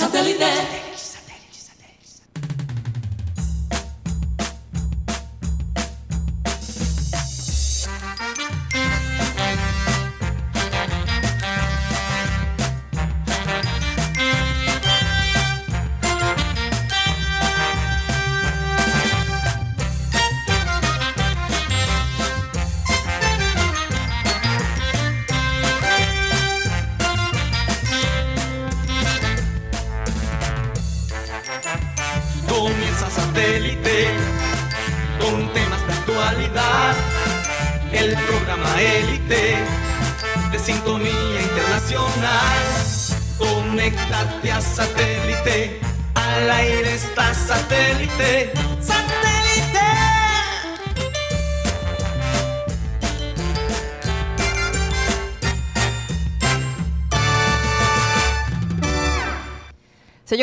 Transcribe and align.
Satellite. 0.00 0.89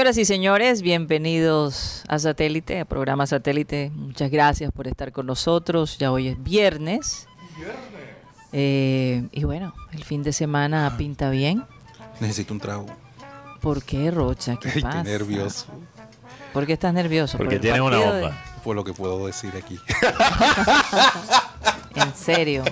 Señoras 0.07 0.17
y 0.19 0.25
señores, 0.25 0.81
bienvenidos 0.83 2.03
a 2.07 2.17
Satélite, 2.17 2.79
a 2.79 2.85
programa 2.85 3.27
Satélite. 3.27 3.91
Muchas 3.93 4.31
gracias 4.31 4.71
por 4.71 4.87
estar 4.87 5.11
con 5.11 5.25
nosotros. 5.25 5.97
Ya 5.97 6.13
hoy 6.13 6.29
es 6.29 6.41
viernes. 6.41 7.27
Eh, 8.53 9.27
y 9.33 9.43
bueno, 9.43 9.73
el 9.91 10.05
fin 10.05 10.23
de 10.23 10.31
semana 10.31 10.95
pinta 10.97 11.29
bien. 11.29 11.65
Necesito 12.21 12.53
un 12.53 12.61
trago. 12.61 12.85
¿Por 13.59 13.83
qué, 13.83 14.09
Rocha? 14.09 14.55
¿Qué 14.55 14.71
Ay, 14.75 14.81
pasa? 14.81 15.03
qué 15.03 15.09
nervioso. 15.09 15.65
¿Por 16.53 16.65
qué 16.65 16.71
estás 16.71 16.93
nervioso? 16.93 17.37
Porque 17.37 17.47
¿Por 17.47 17.53
el 17.55 17.61
tienes 17.61 17.81
una 17.81 17.97
de- 17.97 18.05
bomba. 18.05 18.43
Fue 18.63 18.75
lo 18.75 18.85
que 18.85 18.93
puedo 18.93 19.27
decir 19.27 19.51
aquí. 19.61 19.77
En 21.95 22.13
serio. 22.15 22.63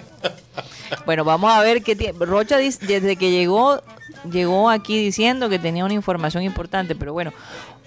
Bueno, 1.06 1.24
vamos 1.24 1.52
a 1.52 1.62
ver 1.62 1.84
qué 1.84 1.96
tiene. 1.96 2.18
Rocha 2.26 2.58
dice, 2.58 2.86
desde 2.86 3.16
que 3.16 3.32
llegó, 3.32 3.82
llegó 4.30 4.70
aquí 4.70 4.98
diciendo 4.98 5.50
que 5.50 5.60
tenía 5.60 5.86
una 5.86 5.94
información 5.94 6.44
importante, 6.44 6.96
pero 6.96 7.14
bueno, 7.14 7.34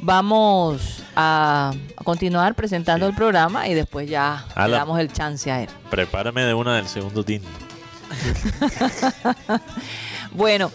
vamos 0.01 1.03
a 1.17 1.73
continuar 2.05 2.55
presentando 2.55 3.07
el 3.07 3.15
programa 3.15 3.69
y 3.69 3.75
después 3.75 4.09
ya 4.09 4.45
le 4.57 4.71
damos 4.71 4.99
el 4.99 5.13
chance 5.13 5.51
a 5.51 5.63
él. 5.63 5.69
Prepárame 5.91 6.43
de 6.43 6.55
una 6.55 6.77
del 6.77 6.89
segundo 6.89 7.25
tinto. 7.25 7.49
Bueno, 10.33 10.71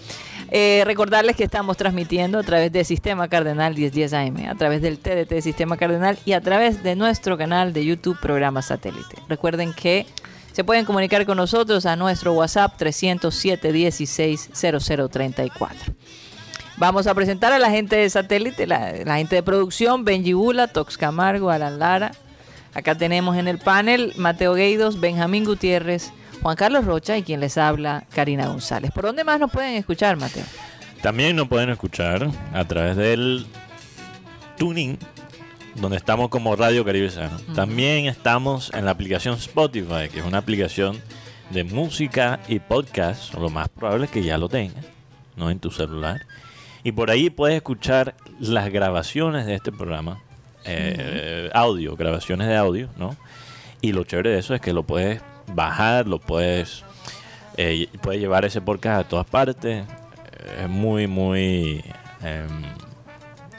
eh, 0.50 0.84
recordarles 0.86 1.36
que 1.36 1.44
estamos 1.44 1.78
transmitiendo 1.78 2.40
a 2.40 2.44
través 2.44 2.72
de 2.72 2.84
Sistema 2.84 3.28
Cardenal 3.28 3.76
1010 3.76 4.14
AM, 4.14 4.50
a 4.50 4.56
través 4.56 4.82
del 4.82 5.00
TDT 5.00 5.42
Sistema 5.42 5.78
Cardenal 5.78 6.18
y 6.26 6.34
a 6.34 6.42
través 6.42 6.84
de 6.84 6.96
nuestro 6.96 7.38
canal 7.38 7.74
de 7.74 7.86
YouTube 7.86 8.20
Programa 8.20 8.62
Satélite. 8.62 9.16
Recuerden 9.30 9.74
que 9.74 10.06
se 10.54 10.64
pueden 10.64 10.86
comunicar 10.86 11.26
con 11.26 11.38
nosotros 11.38 11.86
a 11.86 11.96
nuestro 11.96 12.34
WhatsApp 12.34 12.78
307 12.78 13.72
16 13.72 14.50
0034. 14.54 15.94
Vamos 16.78 17.08
a 17.08 17.14
presentar 17.14 17.52
a 17.52 17.59
la 17.59 17.70
gente 17.70 17.96
de 17.96 18.09
satélite, 18.09 18.66
la, 18.66 18.94
la 19.04 19.18
gente 19.18 19.36
de 19.36 19.44
producción, 19.44 20.06
Benji 20.06 20.34
Bula, 20.34 20.68
Tox 20.68 20.98
Camargo, 20.98 21.50
Alan 21.50 21.80
Lara. 21.80 22.12
Acá 22.74 22.96
tenemos 22.96 23.36
en 23.38 23.48
el 23.48 23.59
panel 23.59 24.14
Mateo 24.16 24.54
Gueidos, 24.54 25.00
Benjamín 25.00 25.44
Gutiérrez, 25.44 26.12
Juan 26.41 26.56
Carlos 26.56 26.85
Rocha 26.85 27.18
y 27.18 27.24
quien 27.24 27.40
les 27.40 27.58
habla, 27.58 28.06
Karina 28.14 28.47
González. 28.47 28.91
¿Por 28.91 29.06
dónde 29.06 29.24
más 29.24 29.40
nos 29.40 29.52
pueden 29.52 29.75
escuchar, 29.75 30.18
Mateo? 30.18 30.46
También 31.02 31.35
nos 31.35 31.47
pueden 31.47 31.70
escuchar 31.70 32.30
a 32.53 32.66
través 32.66 32.96
del 32.96 33.46
Tuning, 34.58 34.97
donde 35.75 35.97
estamos 35.97 36.29
como 36.29 36.56
Radio 36.56 36.85
Caribe 36.85 37.09
Sano. 37.09 37.38
También 37.56 38.06
estamos 38.06 38.72
en 38.73 38.85
la 38.85 38.91
aplicación 38.91 39.35
Spotify, 39.35 40.09
que 40.11 40.19
es 40.19 40.25
una 40.25 40.38
aplicación 40.39 41.01
de 41.50 41.63
música 41.63 42.39
y 42.47 42.59
podcast. 42.59 43.34
Lo 43.34 43.50
más 43.50 43.69
probable 43.69 44.06
es 44.06 44.11
que 44.11 44.23
ya 44.23 44.38
lo 44.38 44.50
tengas, 44.50 44.85
¿no? 45.35 45.50
En 45.50 45.59
tu 45.59 45.72
celular. 45.72 46.25
Y 46.84 46.91
por 46.91 47.09
ahí 47.09 47.29
puedes 47.29 47.56
escuchar 47.57 48.16
las 48.39 48.69
grabaciones 48.72 49.45
de 49.45 49.56
este 49.56 49.72
programa. 49.72 50.22
eh, 50.66 51.50
Audio, 51.53 51.95
grabaciones 51.95 52.47
de 52.47 52.55
audio, 52.55 52.90
¿no? 52.97 53.16
Y 53.81 53.91
lo 53.91 54.03
chévere 54.03 54.29
de 54.29 54.40
eso 54.40 54.53
es 54.55 54.61
que 54.61 54.72
lo 54.73 54.84
puedes 54.84 55.22
bajar, 55.53 56.07
lo 56.07 56.19
puedes, 56.19 56.85
eh, 57.57 57.88
puedes 58.01 58.22
llevar 58.22 58.45
ese 58.45 58.61
podcast 58.61 59.01
a 59.05 59.09
todas 59.09 59.25
partes. 59.25 59.84
Es 60.61 60.69
muy, 60.69 61.07
muy 61.07 61.84
em, 62.22 62.63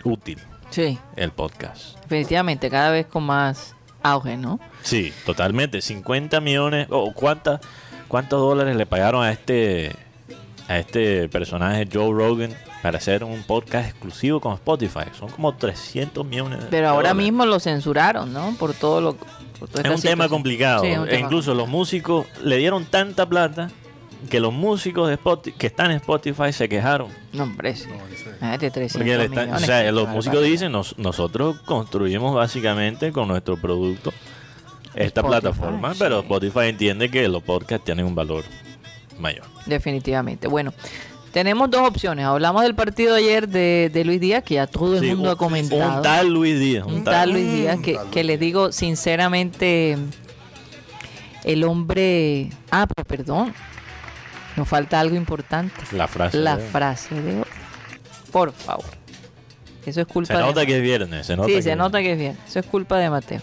útil 0.05 0.39
Sí, 0.75 0.99
el 1.15 1.31
podcast. 1.31 2.01
definitivamente, 2.01 2.69
cada 2.69 2.91
vez 2.91 3.07
con 3.07 3.23
más 3.23 3.77
auge, 4.03 4.37
¿no? 4.37 4.59
Sí, 4.83 5.13
totalmente. 5.25 5.81
50 5.81 6.41
millones, 6.41 6.89
o 6.91 7.13
cuántas, 7.15 7.61
cuántos 8.09 8.41
dólares 8.41 8.75
le 8.75 8.85
pagaron 8.85 9.23
a 9.23 9.31
este, 9.31 9.95
a 10.67 10.77
este 10.81 11.29
personaje 11.29 11.89
Joe 11.93 12.11
Rogan 12.13 12.53
para 12.83 12.99
hacer 12.99 13.23
un 13.23 13.45
podcast 13.45 13.89
exclusivo 13.89 14.41
con 14.41 14.55
Spotify. 14.55 15.05
Son 15.17 15.29
como 15.29 15.55
300 15.55 16.27
millones 16.27 16.59
de 16.65 16.67
Pero 16.67 16.89
ahora 16.89 17.11
dólares. 17.11 17.23
mismo 17.23 17.47
lo 17.47 17.61
censuraron, 17.61 18.33
¿no? 18.33 18.57
Por 18.59 18.75
todo 18.75 19.01
lo... 19.01 19.15
por 19.15 19.69
Es 19.69 19.77
esta 19.77 19.91
un 19.95 20.01
tema 20.01 20.29
complicado. 20.29 20.83
Sí, 20.83 20.89
es 20.89 20.99
un 20.99 21.09
E 21.09 21.21
incluso 21.21 21.55
los 21.55 21.69
músicos 21.69 22.27
le 22.43 22.57
dieron 22.57 22.85
tanta 22.85 23.29
plata 23.29 23.71
que 24.29 24.41
los 24.41 24.53
músicos 24.53 25.09
de 25.09 25.15
Spotify, 25.15 25.57
que 25.59 25.67
están 25.67 25.91
en 25.91 25.97
Spotify 25.99 26.53
se 26.53 26.69
quejaron. 26.69 27.09
No, 27.33 27.45
hombre, 27.45 27.75
sí. 27.77 27.87
No, 27.89 28.07
dice- 28.09 28.25
Imagínate, 28.41 28.71
300 28.71 28.93
Porque 28.99 29.17
le 29.19 29.25
están- 29.25 29.53
o 29.55 29.59
sea, 29.61 29.93
los 29.93 30.09
músicos 30.09 30.43
dicen, 30.43 30.73
"Nos- 30.73 30.99
nosotros 30.99 31.61
construimos 31.65 32.35
básicamente 32.35 33.13
con 33.13 33.29
nuestro 33.29 33.57
producto 33.57 34.13
esta 34.95 35.21
Spotify, 35.21 35.41
plataforma, 35.43 35.93
sí. 35.93 35.99
pero 36.01 36.21
Spotify 36.21 36.67
entiende 36.69 37.11
que 37.11 37.27
los 37.29 37.43
podcasts 37.43 37.85
tienen 37.85 38.07
un 38.07 38.15
valor 38.15 38.45
mayor. 39.19 39.45
Definitivamente. 39.67 40.47
Bueno, 40.49 40.73
tenemos 41.33 41.69
dos 41.71 41.89
opciones. 41.89 42.25
Hablamos 42.27 42.63
del 42.63 42.75
partido 42.75 43.15
ayer 43.17 43.49
de, 43.49 43.91
de 43.93 44.05
Luis 44.05 44.21
Díaz, 44.21 44.43
que 44.45 44.55
ya 44.55 44.67
todo 44.69 44.95
el 44.95 45.01
Sí, 45.01 45.09
mundo 45.09 45.25
un- 45.25 45.29
ha 45.31 45.37
comentado. 45.37 45.97
Un 45.97 46.03
tal 46.03 46.29
Luis 46.29 46.59
Díaz. 46.61 46.87
Un 46.87 47.03
tal 47.05 47.31
Luis 47.33 47.53
Díaz, 47.53 47.79
que, 47.81 47.95
tal 47.95 48.11
que 48.11 48.25
les 48.25 48.39
digo 48.39 48.71
sinceramente, 48.73 49.97
el 51.45 51.65
hombre... 51.65 52.51
Ah, 52.71 52.87
pero 52.95 53.07
perdón, 53.07 53.55
nos 54.57 54.69
falta 54.69 55.01
algo 55.01 55.17
importante. 55.17 55.75
La 55.93 56.07
frase. 56.09 56.37
La 56.39 56.57
de- 56.57 56.65
frase 56.69 57.15
de 57.21 57.37
hoy. 57.39 57.45
Por 58.33 58.53
favor. 58.53 58.85
Eso 59.87 60.01
es 60.01 60.07
culpa 60.07 60.29
Se 60.35 60.39
de... 60.39 60.41
nota 60.47 60.65
que 60.67 60.77
es 60.77 60.83
viernes. 60.83 61.27
Se 61.27 61.37
nota 61.37 61.49
sí, 61.49 61.55
que 61.55 61.63
se 61.63 61.77
nota 61.77 62.01
que 62.01 62.13
es 62.13 62.19
bien. 62.19 62.39
Eso 62.47 62.59
es 62.61 62.67
culpa 62.67 62.97
de 62.99 63.11
Mateo. 63.11 63.43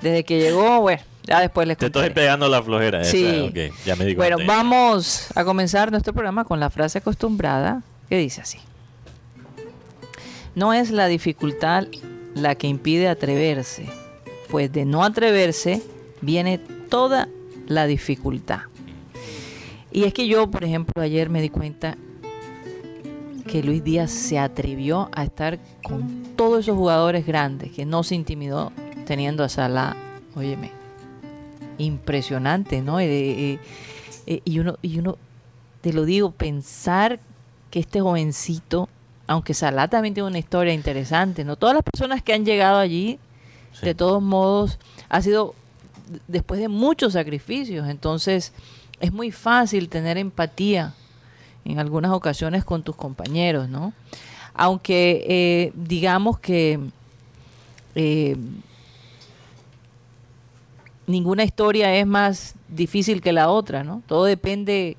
Desde 0.00 0.24
que 0.24 0.38
llegó, 0.40 0.80
bueno, 0.80 1.02
ya 1.24 1.40
después 1.40 1.66
les 1.68 1.76
Te 1.76 1.86
estoy 1.86 2.02
contaré. 2.04 2.14
pegando 2.14 2.48
la 2.48 2.62
flojera. 2.62 3.00
esa, 3.02 3.10
Sí. 3.10 3.50
ok, 3.50 3.74
ya 3.84 3.96
me 3.96 4.04
di 4.06 4.14
Bueno, 4.14 4.36
vamos 4.46 5.26
a 5.34 5.44
comenzar 5.44 5.90
nuestro 5.90 6.12
programa 6.12 6.44
con 6.44 6.60
la 6.60 6.70
frase 6.70 6.98
acostumbrada 6.98 7.82
que 8.08 8.16
dice 8.16 8.40
así. 8.40 8.58
No 10.54 10.72
es 10.72 10.90
la 10.90 11.06
dificultad 11.06 11.86
la 12.34 12.54
que 12.54 12.66
impide 12.66 13.08
atreverse, 13.08 13.86
pues 14.50 14.72
de 14.72 14.84
no 14.84 15.04
atreverse 15.04 15.82
viene 16.20 16.58
toda 16.58 17.28
la 17.66 17.86
dificultad. 17.86 18.60
Y 19.98 20.04
es 20.04 20.14
que 20.14 20.28
yo, 20.28 20.48
por 20.48 20.62
ejemplo, 20.62 21.02
ayer 21.02 21.28
me 21.28 21.42
di 21.42 21.50
cuenta 21.50 21.96
que 23.48 23.64
Luis 23.64 23.82
Díaz 23.82 24.12
se 24.12 24.38
atrevió 24.38 25.10
a 25.12 25.24
estar 25.24 25.58
con 25.82 26.22
todos 26.36 26.60
esos 26.60 26.76
jugadores 26.76 27.26
grandes, 27.26 27.72
que 27.72 27.84
no 27.84 28.04
se 28.04 28.14
intimidó 28.14 28.70
teniendo 29.06 29.42
a 29.42 29.48
Salah, 29.48 29.96
óyeme, 30.36 30.70
impresionante, 31.78 32.80
¿no? 32.80 33.00
Eh, 33.00 33.06
eh, 33.08 33.58
eh, 34.28 34.40
y 34.44 34.60
uno, 34.60 34.78
y 34.82 35.00
uno, 35.00 35.18
te 35.80 35.92
lo 35.92 36.04
digo, 36.04 36.30
pensar 36.30 37.18
que 37.72 37.80
este 37.80 38.00
jovencito, 38.00 38.88
aunque 39.26 39.52
Salah 39.52 39.88
también 39.88 40.14
tiene 40.14 40.28
una 40.28 40.38
historia 40.38 40.72
interesante, 40.74 41.44
¿no? 41.44 41.56
Todas 41.56 41.74
las 41.74 41.82
personas 41.82 42.22
que 42.22 42.34
han 42.34 42.44
llegado 42.44 42.78
allí, 42.78 43.18
Sí. 43.72 43.84
de 43.84 43.96
todos 43.96 44.22
modos, 44.22 44.78
ha 45.08 45.20
sido 45.22 45.56
después 46.28 46.60
de 46.60 46.68
muchos 46.68 47.14
sacrificios. 47.14 47.88
Entonces, 47.88 48.52
es 49.00 49.12
muy 49.12 49.30
fácil 49.30 49.88
tener 49.88 50.18
empatía 50.18 50.94
en 51.64 51.78
algunas 51.78 52.12
ocasiones 52.12 52.64
con 52.64 52.82
tus 52.82 52.96
compañeros, 52.96 53.68
¿no? 53.68 53.92
Aunque 54.54 55.24
eh, 55.28 55.72
digamos 55.74 56.38
que 56.38 56.80
eh, 57.94 58.36
ninguna 61.08 61.42
historia 61.42 61.94
es 61.96 62.06
más 62.06 62.54
difícil 62.68 63.20
que 63.20 63.32
la 63.32 63.50
otra, 63.50 63.82
¿no? 63.82 64.02
Todo 64.06 64.24
depende, 64.24 64.96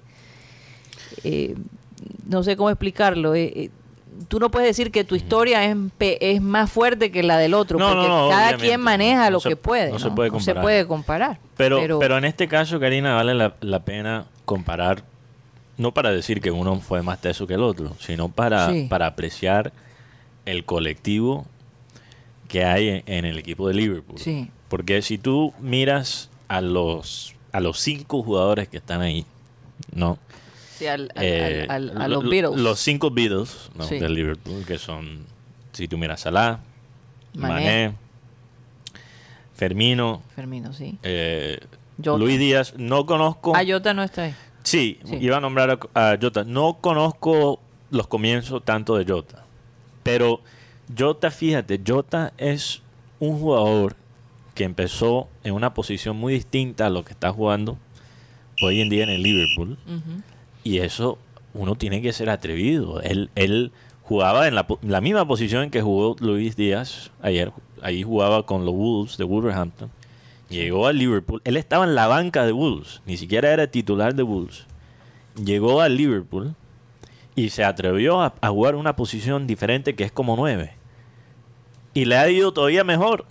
eh, 1.24 1.56
no 2.28 2.44
sé 2.44 2.58
cómo 2.58 2.70
explicarlo, 2.70 3.36
eh, 3.36 3.72
tú 4.28 4.40
no 4.40 4.52
puedes 4.52 4.68
decir 4.68 4.92
que 4.92 5.04
tu 5.04 5.16
historia 5.16 5.64
es, 5.66 5.76
es 6.00 6.42
más 6.42 6.72
fuerte 6.72 7.12
que 7.12 7.24
la 7.24 7.38
del 7.38 7.54
otro, 7.54 7.80
No, 7.80 7.90
porque 7.90 8.08
no, 8.08 8.24
no, 8.26 8.30
cada 8.30 8.58
quien 8.58 8.82
maneja 8.82 9.30
lo 9.30 9.40
se- 9.40 9.50
que 9.50 9.56
puede. 9.56 9.92
no 9.92 10.00
se 10.00 10.12
puede 10.12 10.30
comparar. 10.30 10.62
puede 10.64 10.86
comparar. 10.88 11.40
Pero, 11.58 12.00
pero, 12.00 12.18
en 12.18 12.26
este 12.26 12.48
caso, 12.48 12.80
Karina, 12.80 13.16
vale 13.16 13.34
la, 13.34 13.54
la 13.62 13.80
pena 13.80 14.26
comparar, 14.46 15.04
no 15.78 15.94
para 15.94 16.12
decir 16.12 16.42
que 16.42 16.52
uno 16.52 16.80
fue 16.82 17.02
más 17.02 17.22
teso 17.22 17.48
que 17.48 17.54
el 17.54 17.64
otro, 17.64 17.96
sino 18.00 18.30
para, 18.30 18.70
Sí. 18.72 18.88
para 18.90 19.08
apreciar 19.08 19.72
el 20.46 20.66
colectivo 20.66 21.46
que 22.48 22.66
hay 22.66 22.90
en, 22.90 23.04
en 23.06 23.26
el 23.26 23.38
equipo 23.38 23.68
de 23.68 23.76
Liverpool. 23.76 24.20
Sí. 24.20 24.50
Porque 24.68 25.02
si 25.02 25.18
tú 25.18 25.54
miras 25.60 26.30
a 26.48 26.62
los, 26.62 27.36
a 27.52 27.60
los 27.60 27.80
cinco 27.80 28.24
jugadores 28.24 28.68
que 28.68 28.78
están 28.78 29.02
ahí, 29.02 29.26
¿no? 29.94 30.18
Sí, 30.80 30.88
al- 30.88 31.12
al- 31.16 31.24
Eh, 31.24 31.66
al- 31.70 31.98
a 32.02 32.08
lo- 32.08 32.22
los 32.22 32.30
Beatles. 32.32 32.60
Los 32.60 32.80
cinco 32.80 33.12
Beatles 33.12 33.70
¿no? 33.76 33.84
Sí. 33.86 34.00
de 34.00 34.10
Liverpool, 34.10 34.66
que 34.66 34.78
son, 34.80 35.26
si 35.74 35.88
tú 35.88 35.98
miras 35.98 36.22
Salah, 36.22 36.60
Mané. 37.34 37.54
Mané, 37.54 37.96
Fermino, 39.56 40.22
Fermino, 40.36 40.74
sí. 40.74 40.98
eh, 41.04 41.60
Jota. 42.04 42.18
Luis 42.18 42.40
Díaz, 42.40 42.74
no 42.78 43.06
conozco. 43.06 43.56
Ayota 43.56 43.94
no 43.94 44.04
está 44.04 44.24
ahí. 44.24 44.36
Sí, 44.64 45.00
Sí. 45.04 45.18
iba 45.20 45.38
a 45.38 45.40
nombrar 45.42 45.80
a, 45.94 46.12
a 46.14 46.18
Jota. 46.22 46.44
No 46.46 46.78
conozco 46.80 47.60
los 47.92 48.08
comienzos 48.08 48.64
tanto 48.64 48.96
de 48.96 49.06
Jota. 49.12 49.44
Pero 50.04 50.40
Jota, 50.98 51.30
fíjate, 51.30 51.82
Jota 51.86 52.32
es 52.38 52.82
un 53.20 53.38
jugador 53.40 53.96
que 54.56 54.64
empezó 54.64 55.28
en 55.44 55.54
una 55.54 55.74
posición 55.74 56.16
muy 56.16 56.34
distinta 56.34 56.86
a 56.86 56.90
lo 56.90 57.04
que 57.04 57.12
está 57.12 57.32
jugando 57.34 57.78
hoy 58.62 58.80
en 58.82 58.90
día 58.90 59.04
en 59.04 59.10
el 59.10 59.22
Liverpool. 59.24 59.78
Y 60.64 60.80
eso 60.80 61.18
uno 61.54 61.76
tiene 61.76 62.02
que 62.02 62.14
ser 62.14 62.30
atrevido. 62.30 63.02
Él, 63.02 63.30
él 63.36 63.72
jugaba 64.04 64.48
en 64.48 64.56
la, 64.56 65.02
misma 65.02 65.28
posición 65.28 65.64
en 65.64 65.70
que 65.70 65.82
jugó 65.82 66.16
Luis 66.20 66.56
Díaz 66.56 67.12
ayer. 67.22 67.52
Ahí 67.82 68.04
jugaba 68.04 68.46
con 68.46 68.66
los 68.66 68.74
Wolves 68.74 69.18
de 69.18 69.24
Wolverhampton. 69.24 69.92
Llegó 70.50 70.88
al 70.88 70.98
Liverpool. 70.98 71.42
Él 71.44 71.58
estaba 71.58 71.86
en 71.86 71.96
la 71.96 72.08
banca 72.08 72.46
de 72.46 72.52
Wolves. 72.52 73.02
Ni 73.06 73.18
siquiera 73.18 73.52
era 73.52 73.68
titular 73.68 74.16
de 74.16 74.24
Wolves. 74.24 74.66
Llegó 75.36 75.82
al 75.82 75.96
Liverpool 75.96 76.56
y 77.36 77.52
se 77.52 77.64
atrevió 77.64 78.22
a, 78.22 78.34
a 78.42 78.50
jugar 78.50 78.76
una 78.76 78.96
posición 78.96 79.48
diferente 79.48 79.96
que 79.96 80.04
es 80.04 80.12
como 80.12 80.36
nueve. 80.36 80.74
Y 81.94 82.06
le 82.06 82.18
ha 82.18 82.30
ido 82.30 82.52
todavía 82.52 82.84
mejor 82.84 83.26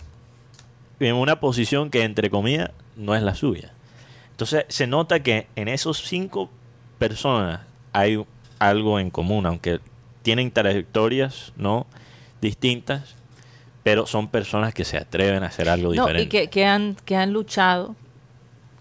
en 0.99 1.15
una 1.15 1.39
posición 1.39 1.89
que, 1.89 2.03
entre 2.03 2.29
comillas, 2.29 2.71
no 2.95 3.15
es 3.15 3.23
la 3.23 3.35
suya. 3.35 3.73
Entonces 4.31 4.65
se 4.69 4.87
nota 4.87 5.21
que 5.21 5.47
en 5.55 5.67
esos 5.67 6.03
cinco 6.03 6.49
personas 6.99 7.61
hay 7.93 8.23
algo 8.59 8.99
en 8.99 9.09
común, 9.09 9.45
aunque 9.45 9.79
tienen 10.21 10.51
trayectorias 10.51 11.53
no 11.57 11.87
distintas, 12.41 13.15
pero 13.83 14.05
son 14.05 14.27
personas 14.27 14.73
que 14.73 14.85
se 14.85 14.97
atreven 14.97 15.43
a 15.43 15.47
hacer 15.47 15.69
algo 15.69 15.93
No, 15.93 16.05
diferente. 16.05 16.23
y 16.23 16.27
que, 16.27 16.49
que 16.49 16.65
han, 16.65 16.95
que 17.05 17.15
han 17.15 17.31
luchado, 17.33 17.95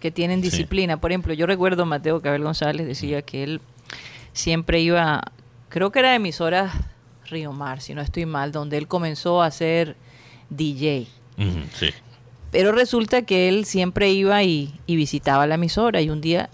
que 0.00 0.10
tienen 0.10 0.42
Sí. 0.42 0.50
disciplina. 0.50 0.98
Por 1.00 1.10
ejemplo, 1.12 1.32
yo 1.32 1.46
recuerdo 1.46 1.86
Mateo 1.86 2.20
Cabel 2.20 2.42
González 2.42 2.86
decía 2.86 3.22
que 3.22 3.42
él 3.44 3.60
siempre 4.32 4.80
iba, 4.80 5.22
creo 5.68 5.90
que 5.92 6.00
era 6.00 6.14
emisora 6.14 6.72
Río 7.30 7.52
Mar, 7.52 7.80
si 7.80 7.94
no 7.94 8.00
estoy 8.02 8.26
mal, 8.26 8.52
donde 8.52 8.76
él 8.78 8.88
comenzó 8.88 9.42
a 9.42 9.50
ser 9.50 9.96
DJ. 10.50 11.06
Sí. 11.74 11.88
Pero 12.50 12.72
resulta 12.72 13.22
que 13.22 13.48
él 13.48 13.64
siempre 13.64 14.10
iba 14.10 14.42
y, 14.42 14.74
y 14.86 14.96
visitaba 14.96 15.46
la 15.46 15.56
emisora 15.56 16.00
y 16.00 16.08
un 16.10 16.20
día 16.20 16.48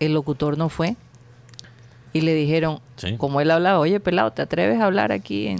el 0.00 0.14
locutor 0.14 0.56
no 0.58 0.68
fue 0.68 0.96
y 2.12 2.20
le 2.22 2.34
dijeron, 2.34 2.80
Sí. 2.96 3.16
como 3.16 3.40
él 3.40 3.50
hablaba, 3.50 3.78
oye 3.78 4.00
pelado, 4.00 4.32
¿te 4.32 4.42
atreves 4.42 4.80
a 4.80 4.86
hablar 4.86 5.12
aquí 5.12 5.48
en, 5.48 5.58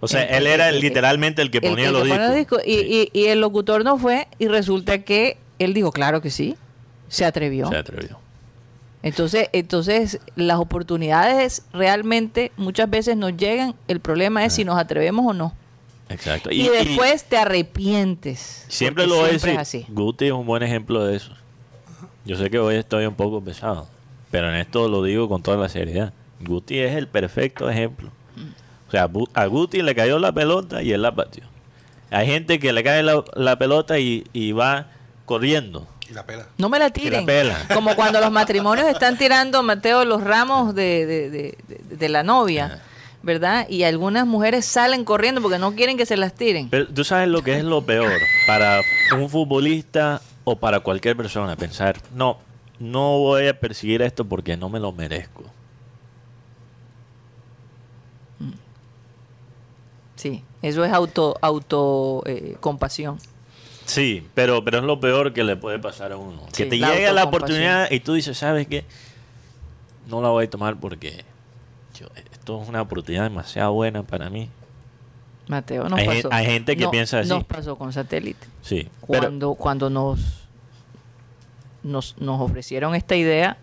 O 0.00 0.08
sea, 0.08 0.22
él 0.24 0.46
era 0.46 0.68
el- 0.68 0.80
literalmente 0.80 1.40
el 1.42 1.50
que 1.50 1.60
ponía 1.60 1.86
el 1.88 1.92
los 1.92 2.02
que 2.02 2.08
discos. 2.08 2.26
los 2.26 2.36
discos. 2.36 2.62
Y, 2.66 2.74
Sí, 2.78 3.10
y- 3.14 3.18
y 3.20 3.26
el 3.26 3.40
locutor 3.40 3.84
no 3.84 3.98
fue 3.98 4.28
y 4.38 4.48
resulta 4.48 4.98
que 4.98 5.38
él 5.58 5.72
dijo, 5.74 5.92
claro 5.92 6.20
que 6.20 6.30
sí, 6.30 6.56
se 7.08 7.24
atrevió. 7.24 7.68
se 7.68 7.76
atrevió. 7.76 8.18
Entonces, 9.02 9.48
entonces 9.52 10.18
las 10.34 10.58
oportunidades 10.58 11.62
realmente 11.74 12.52
muchas 12.56 12.88
veces 12.88 13.16
nos 13.18 13.36
llegan, 13.36 13.74
el 13.86 14.00
problema 14.00 14.44
es 14.46 14.54
si 14.54 14.64
nos 14.64 14.78
atrevemos 14.78 15.26
o 15.26 15.34
no. 15.34 15.54
Exacto. 16.08 16.50
Y, 16.50 16.68
después 16.68 17.24
te 17.24 17.36
arrepientes. 17.36 18.64
siempre 18.68 19.06
lo 19.06 19.26
siempre 19.26 19.52
es 19.52 19.58
así. 19.58 19.86
Guti 19.88 20.26
es 20.26 20.32
un 20.32 20.46
buen 20.46 20.62
ejemplo 20.62 21.04
de 21.04 21.16
eso. 21.16 21.32
Yo 22.24 22.36
sé 22.36 22.50
que 22.50 22.58
hoy 22.58 22.76
estoy 22.76 23.06
un 23.06 23.14
poco 23.14 23.42
pesado, 23.42 23.86
pero 24.30 24.48
en 24.48 24.56
esto 24.56 24.88
lo 24.88 25.02
digo 25.02 25.28
con 25.28 25.42
toda 25.42 25.56
la 25.56 25.68
seriedad. 25.68 26.12
Guti 26.40 26.78
es 26.78 26.94
el 26.96 27.06
perfecto 27.08 27.68
ejemplo. 27.70 28.10
O 28.88 28.90
sea, 28.90 29.08
a 29.34 29.46
Guti 29.46 29.82
le 29.82 29.94
cayó 29.94 30.18
la 30.18 30.32
pelota 30.32 30.82
y 30.82 30.92
él 30.92 31.02
la 31.02 31.10
batió. 31.10 31.44
Hay 32.10 32.26
gente 32.26 32.58
que 32.58 32.72
le 32.72 32.82
cae 32.84 33.02
la, 33.02 33.24
la 33.34 33.56
pelota 33.58 33.98
y, 33.98 34.24
y 34.32 34.52
va 34.52 34.86
corriendo. 35.26 35.86
Y 36.08 36.12
la 36.12 36.24
pela. 36.24 36.46
No 36.58 36.68
me 36.68 36.78
la 36.78 36.86
la 36.86 36.90
tiren. 36.92 37.26
pela. 37.26 37.56
Como 37.74 37.94
cuando 37.96 38.20
los 38.20 38.30
matrimonios 38.30 38.86
están 38.88 39.16
tirando, 39.18 39.62
Mateo, 39.62 40.04
los 40.04 40.22
ramos 40.22 40.74
de, 40.74 41.06
de- 41.06 41.30
de- 41.30 41.58
de- 41.66 41.96
de 41.96 42.08
la 42.08 42.22
novia, 42.22 42.82
¿verdad? 43.22 43.66
Y 43.68 43.84
algunas 43.84 44.26
mujeres 44.26 44.64
salen 44.66 45.04
corriendo 45.04 45.40
porque 45.40 45.58
no 45.58 45.74
quieren 45.74 45.96
que 45.96 46.04
se 46.06 46.16
las 46.16 46.34
tiren. 46.34 46.68
Pero 46.68 46.86
tú 46.88 47.04
sabes 47.04 47.28
lo 47.28 47.42
que 47.42 47.56
es 47.56 47.64
lo 47.64 47.82
peor 47.82 48.12
para 48.46 48.80
un 49.18 49.28
futbolista 49.30 50.20
o 50.44 50.56
para 50.56 50.80
cualquier 50.80 51.16
persona 51.16 51.56
pensar, 51.56 51.96
no, 52.14 52.38
no 52.78 53.18
voy 53.18 53.48
a 53.48 53.58
perseguir 53.58 54.02
esto 54.02 54.24
porque 54.24 54.56
no 54.56 54.68
me 54.68 54.78
lo 54.80 54.92
merezco. 54.92 55.44
Sí, 60.16 60.44
eso 60.62 60.84
es 60.84 60.92
auto, 60.92 61.36
auto 61.42 62.22
eh, 62.26 62.56
compasión. 62.60 63.18
Sí, 63.84 64.26
pero, 64.34 64.64
pero 64.64 64.78
es 64.78 64.84
lo 64.84 64.98
peor 65.00 65.32
que 65.32 65.44
le 65.44 65.56
puede 65.56 65.78
pasar 65.78 66.12
a 66.12 66.16
uno. 66.16 66.42
Sí, 66.52 66.64
que 66.64 66.66
te 66.70 66.78
llega 66.78 67.12
la 67.12 67.24
oportunidad 67.24 67.90
y 67.90 68.00
tú 68.00 68.14
dices, 68.14 68.38
¿sabes 68.38 68.66
qué? 68.66 68.84
No 70.06 70.22
la 70.22 70.28
voy 70.28 70.44
a 70.44 70.50
tomar 70.50 70.76
porque 70.78 71.24
yo- 71.98 72.06
esto 72.32 72.62
es 72.62 72.68
una 72.68 72.82
oportunidad 72.82 73.24
demasiado 73.24 73.72
buena 73.72 74.02
para 74.02 74.30
mí. 74.30 74.48
Mateo, 75.48 75.88
nos 75.88 75.98
Hay 76.00 76.06
pasó. 76.06 76.28
hay 76.32 76.46
gente 76.46 76.76
que 76.76 76.84
No, 76.84 76.90
piensa 76.90 77.20
así. 77.20 77.28
Nos 77.28 77.44
pasó 77.44 77.76
con 77.76 77.92
satélite. 77.92 78.46
Sí, 78.62 78.88
pero 79.06 79.20
Cuando, 79.22 79.54
cuando 79.54 79.90
nos, 79.90 80.20
nos, 81.82 82.16
nos 82.18 82.40
ofrecieron 82.40 82.94
esta 82.94 83.14
idea, 83.14 83.58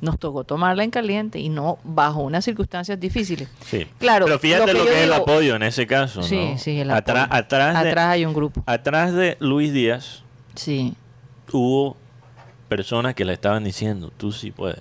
nos 0.00 0.18
tocó 0.18 0.44
tomarla 0.44 0.84
en 0.84 0.90
caliente 0.90 1.38
y 1.40 1.48
no 1.48 1.78
bajo 1.82 2.20
unas 2.20 2.44
circunstancias 2.44 3.00
difíciles. 3.00 3.48
sí. 3.64 3.86
Claro, 3.98 4.26
pero 4.26 4.38
fíjate 4.38 4.72
lo 4.72 4.80
lo 4.80 4.84
que 4.84 4.92
es 4.98 5.04
el 5.04 5.12
apoyo 5.12 5.56
en 5.56 5.62
ese 5.64 5.86
caso. 5.86 6.22
Sí, 6.22 6.50
¿no? 6.52 6.58
sí, 6.58 6.78
el 6.78 6.90
apoyo. 6.90 7.26
atrás, 7.30 7.82
de, 7.82 7.88
Atrás 7.88 8.06
hay 8.06 8.24
un 8.26 8.34
grupo. 8.34 8.62
atrás 8.66 9.12
de 9.12 9.36
Luis 9.40 9.72
Díaz 9.72 10.22
Sí. 10.54 10.94
hubo 11.52 11.96
personas 12.68 13.14
que 13.14 13.24
le 13.24 13.32
estaban 13.32 13.64
diciendo, 13.64 14.12
tú 14.16 14.32
sí 14.32 14.50
puedes. 14.50 14.80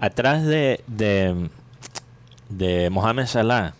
Atrás 0.00 0.44
de, 0.44 0.82
de, 0.86 1.48
de 2.48 2.90
Mohamed 2.90 3.26
Salah 3.26 3.74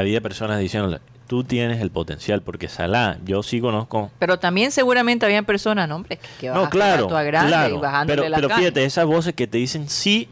había 0.00 0.20
personas 0.20 0.58
diciéndole, 0.60 1.00
tú 1.26 1.42
tienes 1.42 1.80
el 1.80 1.90
potencial, 1.90 2.42
porque 2.42 2.68
Salah, 2.68 3.16
yo 3.24 3.42
sí 3.42 3.60
conozco... 3.60 4.10
Pero 4.18 4.38
también 4.38 4.70
seguramente 4.70 5.24
habían 5.24 5.46
personas, 5.46 5.88
no, 5.88 5.96
hombre, 5.96 6.20
que 6.38 6.48
No, 6.48 6.64
a 6.64 6.70
claro, 6.70 7.06
tu 7.06 7.14
grande 7.14 7.48
claro. 7.48 7.74
y 7.74 7.78
bajándole 7.78 8.16
Pero, 8.22 8.28
la 8.28 8.36
pero 8.36 8.50
fíjate, 8.50 8.84
esas 8.84 9.06
voces 9.06 9.34
que 9.34 9.46
te 9.46 9.56
dicen 9.56 9.88
sí, 9.88 10.28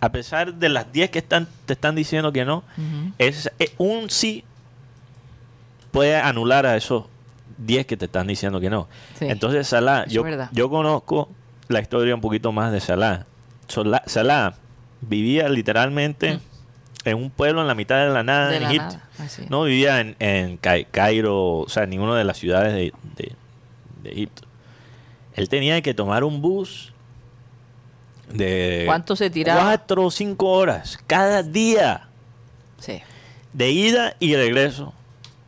a 0.00 0.10
pesar 0.10 0.54
de 0.54 0.68
las 0.68 0.92
10 0.92 1.10
que 1.10 1.20
están, 1.20 1.46
te 1.66 1.74
están 1.74 1.94
diciendo 1.94 2.32
que 2.32 2.44
no, 2.44 2.64
es, 3.18 3.50
eh, 3.60 3.72
un 3.78 4.10
sí 4.10 4.42
puede 5.92 6.16
anular 6.16 6.66
a 6.66 6.76
esos 6.76 7.04
10 7.58 7.86
que 7.86 7.96
te 7.96 8.06
están 8.06 8.26
diciendo 8.26 8.58
que 8.58 8.70
no. 8.70 8.88
Sí. 9.18 9.26
Entonces, 9.28 9.68
Salah, 9.68 10.04
yo, 10.06 10.24
yo 10.50 10.68
conozco 10.68 11.28
la 11.68 11.80
historia 11.80 12.14
un 12.14 12.20
poquito 12.20 12.50
más 12.50 12.72
de 12.72 12.80
Salah. 12.80 13.26
Salah 14.06 14.54
vivía 15.00 15.48
literalmente 15.48 16.40
en 17.04 17.16
un 17.18 17.30
pueblo 17.30 17.60
en 17.60 17.66
la 17.66 17.74
mitad 17.74 18.06
de 18.06 18.12
la 18.12 18.22
nada 18.22 18.48
De 18.48 18.56
en 18.56 18.62
la 18.62 18.68
Egipto. 18.70 18.96
nada. 19.18 19.28
No 19.50 19.64
vivía 19.64 20.00
en, 20.00 20.16
en 20.18 20.58
Cai- 20.58 20.86
Cairo, 20.90 21.58
o 21.58 21.68
sea, 21.68 21.86
ninguna 21.86 22.16
de 22.16 22.24
las 22.24 22.38
ciudades 22.38 22.72
de, 22.72 22.92
de- 23.16 23.32
de 24.02 24.10
Egipto. 24.10 24.42
Él 25.34 25.48
tenía 25.48 25.80
que 25.82 25.94
tomar 25.94 26.24
un 26.24 26.40
bus 26.40 26.92
de 28.32 28.84
¿Cuánto 28.86 29.16
se 29.16 29.30
tiraba? 29.30 29.62
cuatro 29.62 30.04
o 30.06 30.10
cinco 30.10 30.50
horas 30.50 30.98
cada 31.06 31.42
día 31.42 32.08
Sí. 32.78 33.00
de 33.52 33.70
ida 33.70 34.14
y 34.20 34.34
regreso 34.34 34.92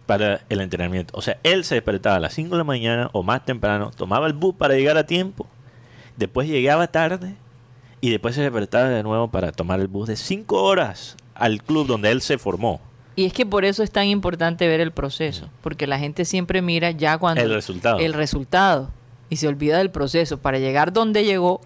para 0.07 0.43
el 0.49 0.61
entrenamiento. 0.61 1.17
O 1.17 1.23
sea, 1.23 1.39
él 1.43 1.65
se 1.65 1.75
despertaba 1.75 2.17
a 2.17 2.21
las 2.21 2.33
5 2.35 2.51
de 2.53 2.59
la 2.59 2.65
mañana 2.65 3.11
o 3.13 3.23
más 3.25 3.45
temprano, 3.45 3.91
tomaba 3.97 4.27
el 4.29 4.33
bus 4.35 4.55
para 4.55 4.75
llegar 4.75 4.97
a 4.97 5.05
tiempo, 5.07 5.47
después 6.17 6.49
llegaba 6.49 6.87
tarde 6.87 7.35
y 8.01 8.11
después 8.11 8.35
se 8.37 8.43
despertaba 8.43 8.89
de 8.89 9.03
nuevo 9.03 9.29
para 9.29 9.51
tomar 9.53 9.81
el 9.81 9.89
bus 9.89 10.07
de 10.09 10.17
5 10.17 10.63
horas 10.63 11.17
al 11.38 11.62
club 11.62 11.87
donde 11.87 12.11
él 12.11 12.21
se 12.21 12.38
formó. 12.38 12.81
Y 13.14 13.25
es 13.25 13.33
que 13.33 13.47
por 13.47 13.64
eso 13.64 13.83
es 13.83 13.90
tan 13.90 14.07
importante 14.07 14.69
ver 14.69 14.81
el 14.81 14.93
proceso, 14.93 15.49
porque 15.62 15.87
la 15.87 15.99
gente 15.99 16.25
siempre 16.25 16.61
mira 16.62 16.90
ya 16.90 17.16
cuando 17.19 17.43
El 17.43 17.55
resultado. 17.55 17.99
el 17.99 18.12
resultado 18.12 18.90
y 19.31 19.37
se 19.37 19.49
olvida 19.49 19.78
del 19.78 19.90
proceso 19.90 20.38
para 20.38 20.59
llegar 20.59 20.93
donde 20.93 21.25
llegó. 21.25 21.61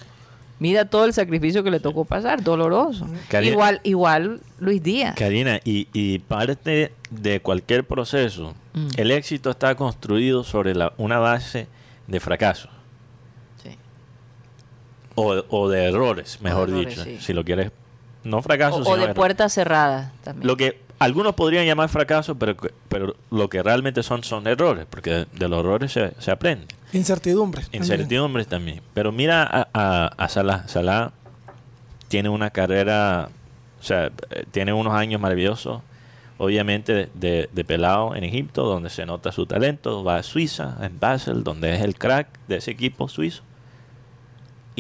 Mira 0.61 0.85
todo 0.85 1.07
el 1.07 1.13
sacrificio 1.15 1.65
que 1.65 1.71
le 1.71 1.81
tocó 1.81 2.05
pasar, 2.05 2.43
doloroso. 2.45 3.07
Karina- 3.29 3.53
Igual, 3.53 3.81
igual 3.83 4.41
Luis 4.59 4.83
Díaz. 4.83 5.15
Karina, 5.17 5.59
y, 5.65 5.89
y 5.95 6.19
parte 6.21 6.93
de 7.11 7.41
cualquier 7.41 7.85
proceso, 7.85 8.55
Mm. 8.75 8.87
el 8.99 9.11
éxito 9.11 9.51
está 9.51 9.75
construido 9.75 10.45
sobre 10.45 10.75
la, 10.77 10.93
una 10.99 11.19
base 11.19 11.67
de 12.07 12.21
fracaso 12.21 12.69
Sí. 13.63 13.71
o, 15.17 15.43
o 15.49 15.69
de 15.69 15.85
errores, 15.87 16.39
mejor 16.41 16.69
errores, 16.69 16.89
dicho. 16.91 17.05
sí. 17.05 17.17
Si 17.21 17.33
lo 17.33 17.45
quieres, 17.45 17.73
no 18.25 18.43
fracaso, 18.43 18.77
O, 18.87 18.97
de 18.97 19.15
puertas 19.15 19.53
cerradas 19.55 20.13
también. 20.23 20.47
Lo 20.47 20.57
que 20.57 20.81
algunos 20.99 21.35
podrían 21.35 21.65
llamar 21.67 21.89
fracaso, 21.89 22.35
pero, 22.37 22.57
que- 22.57 22.73
pero 22.89 23.17
lo 23.31 23.49
que 23.49 23.63
realmente 23.63 24.03
son 24.03 24.23
son 24.25 24.47
errores, 24.47 24.87
porque 24.89 25.11
de, 25.11 25.27
de 25.33 25.49
los 25.49 25.61
errores 25.61 25.93
se, 25.93 26.13
se 26.19 26.31
aprende. 26.31 26.67
Incertidumbre. 26.93 27.63
Incertidumbres 27.73 28.47
también. 28.49 28.83
Pero 28.95 29.11
mira 29.13 29.43
a, 29.45 29.69
a, 29.73 30.07
a 30.17 30.29
Salah. 30.29 30.69
Salah 30.69 31.13
tiene 32.09 32.29
una 32.29 32.51
carrera, 32.51 33.29
o 33.81 33.83
sea, 33.83 34.11
tiene 34.51 34.73
unos 34.73 34.93
años 34.93 35.21
maravillosos, 35.21 35.81
obviamente 36.39 36.93
de, 36.93 37.09
de- 37.15 37.49
de 37.53 37.65
pelado 37.65 38.15
en 38.17 38.25
Egipto, 38.25 38.65
donde 38.65 38.91
se 38.91 39.07
nota 39.07 39.33
su 39.33 39.47
talento. 39.47 40.05
Va 40.05 40.17
a 40.17 40.23
Suiza, 40.23 40.77
en 40.83 40.99
Basel, 41.01 41.45
donde 41.45 41.75
es 41.75 41.81
el 41.83 41.97
crack 41.97 42.27
de 42.49 42.57
ese 42.57 42.73
equipo 42.73 43.09
suizo. 43.09 43.43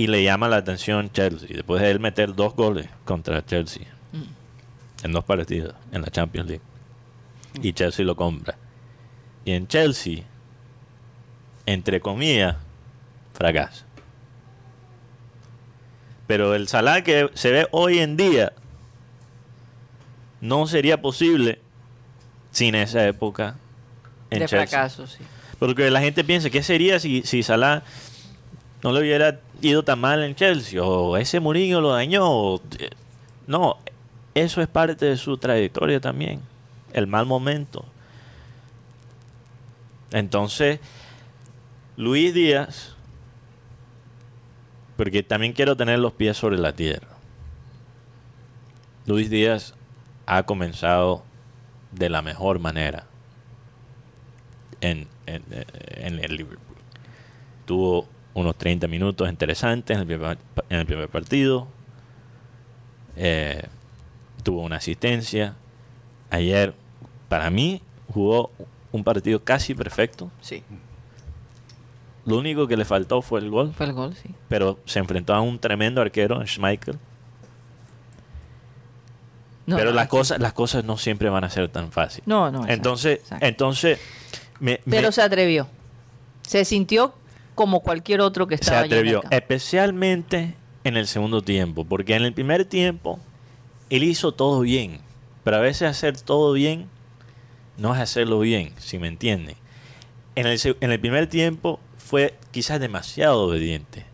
Y 0.00 0.06
le 0.06 0.24
llama 0.24 0.48
la 0.48 0.56
atención 0.56 1.12
Chelsea, 1.12 1.48
después 1.50 1.82
de 1.82 1.90
él 1.90 2.00
meter 2.00 2.34
dos 2.34 2.54
goles 2.54 2.88
contra 3.04 3.44
Chelsea 3.44 3.82
en 5.02 5.12
dos 5.12 5.24
partidos 5.24 5.74
en 5.92 6.00
la 6.00 6.08
Champions 6.08 6.48
League. 6.48 6.62
Y 7.60 7.74
Chelsea 7.74 8.06
lo 8.06 8.16
compra. 8.16 8.56
Y 9.44 9.52
en 9.52 9.68
Chelsea, 9.68 10.22
entre 11.66 12.00
comillas, 12.00 12.56
fracasa. 13.34 13.84
Pero 16.26 16.54
el 16.54 16.66
Salah 16.66 17.04
que 17.04 17.28
se 17.34 17.50
ve 17.50 17.68
hoy 17.70 17.98
en 17.98 18.16
día 18.16 18.54
no 20.40 20.66
sería 20.66 21.02
posible 21.02 21.60
sin 22.52 22.74
esa 22.74 23.06
época 23.06 23.56
en 24.30 24.38
de 24.38 24.46
Chelsea. 24.46 24.66
fracaso, 24.66 25.06
sí. 25.06 25.22
Porque 25.58 25.90
la 25.90 26.00
gente 26.00 26.24
piensa, 26.24 26.48
¿qué 26.48 26.62
sería 26.62 26.98
si, 27.00 27.20
si 27.20 27.42
Salah 27.42 27.82
no 28.82 28.92
le 28.92 29.00
hubiera 29.00 29.40
ido 29.60 29.82
tan 29.82 30.00
mal 30.00 30.22
en 30.22 30.34
Chelsea? 30.34 30.82
O 30.82 31.16
ese 31.16 31.40
Mourinho 31.40 31.80
lo 31.80 31.90
dañó. 31.92 32.56
eh, 32.78 32.90
No, 33.46 33.78
eso 34.34 34.60
es 34.62 34.68
parte 34.68 35.06
de 35.06 35.16
su 35.16 35.36
trayectoria 35.38 36.00
también. 36.00 36.40
El 36.92 37.06
mal 37.06 37.26
momento. 37.26 37.84
Entonces, 40.12 40.80
Luis 41.96 42.34
Díaz, 42.34 42.96
porque 44.96 45.22
también 45.22 45.52
quiero 45.52 45.76
tener 45.76 45.98
los 45.98 46.12
pies 46.12 46.36
sobre 46.36 46.58
la 46.58 46.72
tierra. 46.72 47.08
Luis 49.06 49.30
Díaz 49.30 49.74
ha 50.26 50.42
comenzado 50.44 51.22
de 51.92 52.08
la 52.08 52.22
mejor 52.22 52.58
manera 52.58 53.06
en 54.80 55.06
el 55.26 56.36
Liverpool. 56.36 56.76
Tuvo 57.66 58.08
unos 58.34 58.56
30 58.56 58.86
minutos 58.88 59.28
interesantes 59.28 59.94
en 59.96 60.00
el 60.02 60.06
primer, 60.06 60.38
en 60.68 60.78
el 60.80 60.86
primer 60.86 61.08
partido. 61.08 61.66
Eh, 63.16 63.62
tuvo 64.42 64.62
una 64.62 64.76
asistencia. 64.76 65.54
Ayer, 66.30 66.74
para 67.28 67.50
mí, 67.50 67.82
jugó 68.12 68.50
un 68.92 69.04
partido 69.04 69.42
casi 69.44 69.74
perfecto. 69.74 70.30
Sí, 70.40 70.62
Lo 72.26 72.38
único 72.38 72.66
que 72.68 72.76
le 72.76 72.84
faltó 72.84 73.22
fue 73.22 73.40
el 73.40 73.50
gol, 73.50 73.72
fue 73.74 73.86
el 73.86 73.92
gol, 73.92 74.14
sí. 74.14 74.30
pero 74.48 74.78
se 74.84 74.98
enfrentó 75.00 75.34
a 75.34 75.40
un 75.40 75.58
tremendo 75.58 76.00
arquero, 76.00 76.44
Schmeichel. 76.46 76.98
No, 79.66 79.76
pero 79.76 79.90
no, 79.90 79.96
las 79.96 80.08
cosas, 80.08 80.40
las 80.40 80.52
cosas 80.52 80.84
no 80.84 80.96
siempre 80.96 81.28
van 81.30 81.44
a 81.44 81.50
ser 81.50 81.68
tan 81.68 81.92
fáciles. 81.92 82.26
No, 82.26 82.50
no. 82.50 82.58
exacto, 82.60 82.72
entonces, 82.74 83.18
exacto. 83.20 83.46
entonces, 83.46 84.00
me- 84.58 84.80
me- 84.84 84.96
Pero 84.96 85.12
se 85.12 85.22
atrevió. 85.22 85.68
Se 86.42 86.64
sintió 86.64 87.14
como 87.54 87.80
cualquier 87.80 88.20
otro 88.20 88.46
que 88.46 88.56
se 88.56 88.64
estaba 88.64 88.80
el 88.80 88.86
atrevió, 88.86 89.22
especialmente 89.30 90.54
en 90.84 90.96
el 90.96 91.06
segundo 91.06 91.42
tiempo, 91.42 91.84
porque 91.84 92.14
en 92.16 92.22
el 92.24 92.32
primer 92.32 92.64
tiempo 92.64 93.18
él 93.90 94.02
hizo 94.04 94.32
todo 94.32 94.60
bien, 94.60 95.00
pero 95.44 95.56
a 95.58 95.60
veces 95.60 95.88
hacer 95.88 96.18
todo 96.20 96.52
bien 96.52 96.86
no 97.76 97.94
es 97.94 98.00
hacerlo 98.00 98.40
bien, 98.40 98.72
si 98.78 98.98
me 98.98 99.08
entienden. 99.08 99.56
En 100.34 100.46
el, 100.46 100.58
se- 100.58 100.76
en 100.80 100.90
el 100.92 101.00
primer 101.00 101.26
tiempo 101.26 101.80
fue 101.98 102.34
quizás 102.50 102.80
demasiado 102.80 103.42
obediente. 103.46 104.06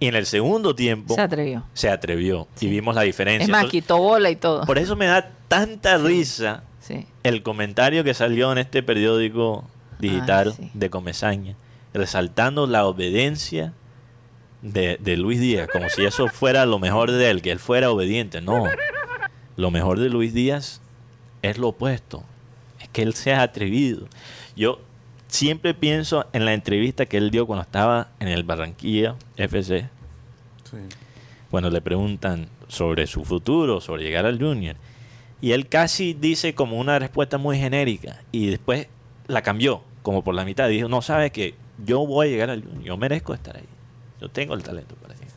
Y 0.00 0.06
en 0.06 0.14
el 0.14 0.26
segundo 0.26 0.74
tiempo 0.74 1.14
Se 1.14 1.20
atrevió. 1.20 1.64
se 1.74 1.90
atrevió 1.90 2.46
y 2.60 2.68
vimos 2.68 2.94
la 2.94 3.02
diferencia. 3.02 3.44
Es 3.44 3.48
más, 3.50 3.62
Entonces, 3.64 3.80
quitó 3.82 3.98
bola 3.98 4.30
y 4.30 4.36
todo. 4.36 4.64
por 4.64 4.78
eso 4.78 4.94
me 4.96 5.06
da 5.06 5.30
tanta 5.48 5.98
risa 5.98 6.62
Sí. 6.80 7.06
el 7.22 7.42
comentario 7.42 8.02
que 8.04 8.14
salió 8.14 8.50
en 8.52 8.58
este 8.58 8.82
periódico 8.82 9.64
digital 9.98 10.54
Ay, 10.58 10.64
sí. 10.66 10.70
de 10.74 10.88
Comesaña, 10.90 11.56
resaltando 11.94 12.66
la 12.66 12.86
obediencia 12.86 13.72
de, 14.62 14.96
de 15.00 15.16
Luis 15.16 15.40
Díaz, 15.40 15.68
como 15.72 15.88
si 15.88 16.04
eso 16.04 16.28
fuera 16.28 16.66
lo 16.66 16.78
mejor 16.78 17.10
de 17.10 17.30
él, 17.30 17.42
que 17.42 17.50
él 17.50 17.58
fuera 17.58 17.90
obediente. 17.90 18.40
No, 18.40 18.64
lo 19.56 19.70
mejor 19.70 19.98
de 19.98 20.08
Luis 20.08 20.34
Díaz 20.34 20.80
es 21.42 21.58
lo 21.58 21.68
opuesto, 21.68 22.24
es 22.80 22.88
que 22.88 23.02
él 23.02 23.14
sea 23.14 23.42
atrevido. 23.42 24.08
Yo 24.56 24.80
siempre 25.28 25.74
pienso 25.74 26.26
en 26.32 26.44
la 26.44 26.54
entrevista 26.54 27.06
que 27.06 27.16
él 27.18 27.30
dio 27.30 27.46
cuando 27.46 27.62
estaba 27.62 28.08
en 28.20 28.28
el 28.28 28.42
Barranquilla 28.44 29.14
FC, 29.36 29.88
Sí. 30.64 30.76
cuando 31.50 31.70
le 31.70 31.80
preguntan 31.80 32.48
sobre 32.66 33.06
su 33.06 33.24
futuro, 33.24 33.80
sobre 33.80 34.02
llegar 34.02 34.26
al 34.26 34.38
Junior. 34.38 34.76
Y 35.40 35.52
él 35.52 35.68
casi 35.68 36.12
dice 36.14 36.54
como 36.54 36.78
una 36.78 36.98
respuesta 36.98 37.38
muy 37.38 37.58
genérica 37.58 38.20
y 38.32 38.48
después 38.48 38.88
la 39.28 39.40
cambió, 39.42 39.82
como 40.02 40.22
por 40.24 40.34
la 40.34 40.44
mitad. 40.44 40.68
Dijo, 40.68 40.88
no, 40.88 41.00
sabes 41.00 41.30
que 41.30 41.54
yo 41.84 42.06
voy 42.06 42.28
a 42.28 42.30
llegar 42.30 42.50
al 42.50 42.62
Junior, 42.62 42.82
yo 42.82 42.96
merezco 42.96 43.34
estar 43.34 43.56
ahí. 43.56 43.68
Yo 44.20 44.28
tengo 44.28 44.54
el 44.54 44.62
talento 44.62 44.94
para 44.96 45.14
llegar. 45.14 45.28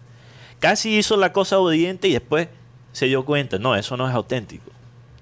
Casi 0.60 0.98
hizo 0.98 1.18
la 1.18 1.34
cosa 1.34 1.60
obediente 1.60 2.08
y 2.08 2.14
después 2.14 2.48
se 2.92 3.06
dio 3.06 3.26
cuenta, 3.26 3.58
no, 3.60 3.76
eso 3.76 3.98
no 3.98 4.08
es 4.08 4.14
auténtico. 4.14 4.72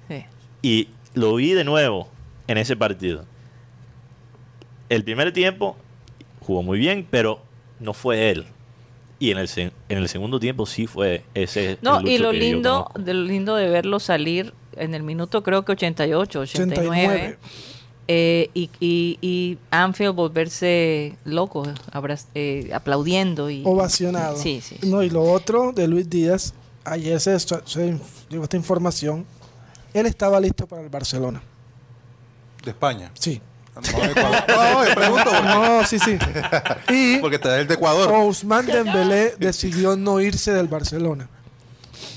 Sí. 0.07 0.25
Y 0.61 0.87
lo 1.13 1.35
vi 1.35 1.53
de 1.53 1.63
nuevo 1.63 2.09
en 2.47 2.57
ese 2.57 2.75
partido. 2.75 3.25
El 4.89 5.03
primer 5.03 5.31
tiempo 5.33 5.77
jugó 6.41 6.63
muy 6.63 6.79
bien, 6.79 7.07
pero 7.09 7.41
no 7.79 7.93
fue 7.93 8.31
él. 8.31 8.45
Y 9.19 9.31
en 9.31 9.37
el, 9.37 9.49
en 9.57 9.97
el 9.97 10.07
segundo 10.07 10.39
tiempo 10.39 10.65
sí 10.65 10.87
fue 10.87 11.23
ese. 11.33 11.77
No, 11.81 12.01
y 12.01 12.17
lo 12.17 12.31
lindo, 12.31 12.89
de 12.97 13.13
lo 13.13 13.23
lindo 13.23 13.55
de 13.55 13.69
verlo 13.69 13.99
salir 13.99 14.53
en 14.77 14.95
el 14.95 15.03
minuto 15.03 15.43
creo 15.43 15.65
que 15.65 15.73
88, 15.73 16.39
89. 16.39 16.87
89. 16.89 17.37
Eh, 18.11 18.49
y, 18.55 18.71
y, 18.79 19.19
y 19.21 19.57
Anfield 19.69 20.15
volverse 20.15 21.15
loco, 21.25 21.63
abra- 21.91 22.17
eh, 22.33 22.71
aplaudiendo 22.73 23.51
y 23.51 23.61
Ovacionado. 23.63 24.35
Sí, 24.35 24.61
sí. 24.61 24.77
No, 24.81 25.03
y 25.03 25.11
lo 25.11 25.21
otro 25.23 25.71
de 25.73 25.87
Luis 25.87 26.09
Díaz, 26.09 26.55
ayer 26.85 27.19
se, 27.21 27.37
se 27.39 27.99
llegó 28.29 28.43
esta 28.43 28.57
información. 28.57 29.27
Él 29.93 30.07
estaba 30.07 30.39
listo 30.39 30.65
para 30.65 30.81
el 30.81 30.89
Barcelona. 30.89 31.41
De 32.65 32.71
España. 32.71 33.11
Sí. 33.13 33.39
No, 33.75 33.99
de 34.01 34.07
Ecuador. 34.11 34.43
No, 34.47 34.87
yo 34.87 34.95
pregunto 34.95 35.29
porque, 35.29 35.47
No, 35.47 35.85
sí, 35.85 35.99
sí. 35.99 36.17
Y 36.89 37.17
porque 37.19 37.35
está 37.35 37.59
el 37.59 37.67
de 37.67 37.75
Ecuador. 37.75 38.11
Ousmane 38.11 38.73
Dembélé 38.73 39.35
decidió 39.37 39.95
no 39.95 40.19
irse 40.19 40.51
del 40.51 40.67
Barcelona. 40.67 41.29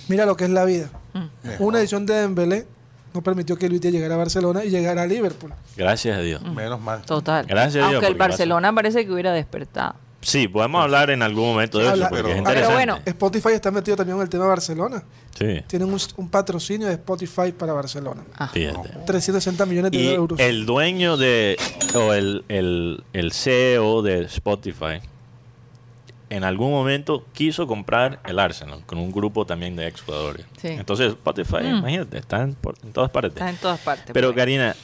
Mira 0.09 0.25
lo 0.25 0.37
que 0.39 0.45
es 0.45 0.51
la 0.51 0.65
vida. 0.65 0.89
Mm. 1.13 1.63
Una 1.63 1.81
edición 1.81 2.07
de 2.07 2.15
Dembélé 2.15 2.67
no 3.15 3.23
permitió 3.23 3.57
que 3.57 3.69
Luis 3.69 3.81
Díaz 3.81 3.93
llegara 3.95 4.15
a 4.15 4.19
Barcelona 4.19 4.65
y 4.65 4.71
llegara 4.71 5.03
a 5.03 5.07
Liverpool. 5.07 5.53
Gracias 5.77 6.17
a 6.17 6.21
Dios. 6.21 6.43
Menos 6.43 6.81
mal. 6.81 7.03
Total. 7.03 7.47
Gracias 7.47 7.77
a 7.85 7.89
Dios, 7.89 7.95
Aunque 8.03 8.07
el 8.09 8.15
Barcelona 8.19 8.73
parece 8.75 9.05
que 9.07 9.13
hubiera 9.13 9.33
despertado. 9.33 9.95
Sí, 10.25 10.47
podemos 10.47 10.81
hablar 10.85 11.11
en 11.11 11.21
algún 11.21 11.47
momento 11.49 11.81
de 11.81 11.89
Habla- 11.89 12.07
eso, 12.07 12.11
porque 12.11 12.23
pero- 12.23 12.29
es 12.29 12.35
Pero 12.45 12.49
interesante. 12.51 12.75
bueno, 12.77 12.99
Spotify 13.05 13.49
está 13.55 13.71
metido 13.73 13.97
también 13.97 14.17
en 14.19 14.23
el 14.23 14.29
tema 14.29 14.45
de 14.45 14.51
Barcelona. 14.51 15.03
sí, 15.37 15.63
Tienen 15.67 15.93
un, 15.93 15.99
un 16.17 16.29
patrocinio 16.31 16.87
de 16.87 16.93
Spotify 16.95 17.51
para 17.51 17.73
Barcelona. 17.73 18.23
Ah. 18.39 18.47
fíjate. 18.49 18.89
360 19.05 19.67
millones 19.67 19.91
de 19.91 19.99
Y 19.99 20.09
euros. 20.11 20.39
el 20.39 20.65
dueño 20.65 21.17
de, 21.17 21.57
o 21.97 22.13
el, 22.13 22.45
el, 22.49 23.03
el 23.13 23.33
CEO 23.33 24.03
de 24.03 24.23
Spotify, 24.27 25.01
en 26.37 26.45
algún 26.45 26.71
momento 26.71 27.27
quiso 27.33 27.67
comprar 27.67 28.21
el 28.27 28.39
Arsenal 28.39 28.85
con 28.87 28.99
un 28.99 29.13
grupo 29.13 29.45
también 29.47 29.77
de 29.77 29.87
ex 29.89 30.01
jugadores. 30.03 30.47
Sí. 30.57 30.69
Entonces 30.69 31.09
Spotify, 31.09 31.63
Mm. 31.65 31.77
imagínate, 31.79 32.19
está 32.19 32.43
en, 32.43 32.55
por- 32.55 32.77
en 32.83 32.93
todas 32.93 33.11
partes. 33.11 33.33
Está 33.33 33.51
en 33.51 33.57
todas 33.57 33.81
partes. 33.81 34.11
Pero. 34.13 34.35
Karina, 34.35 34.75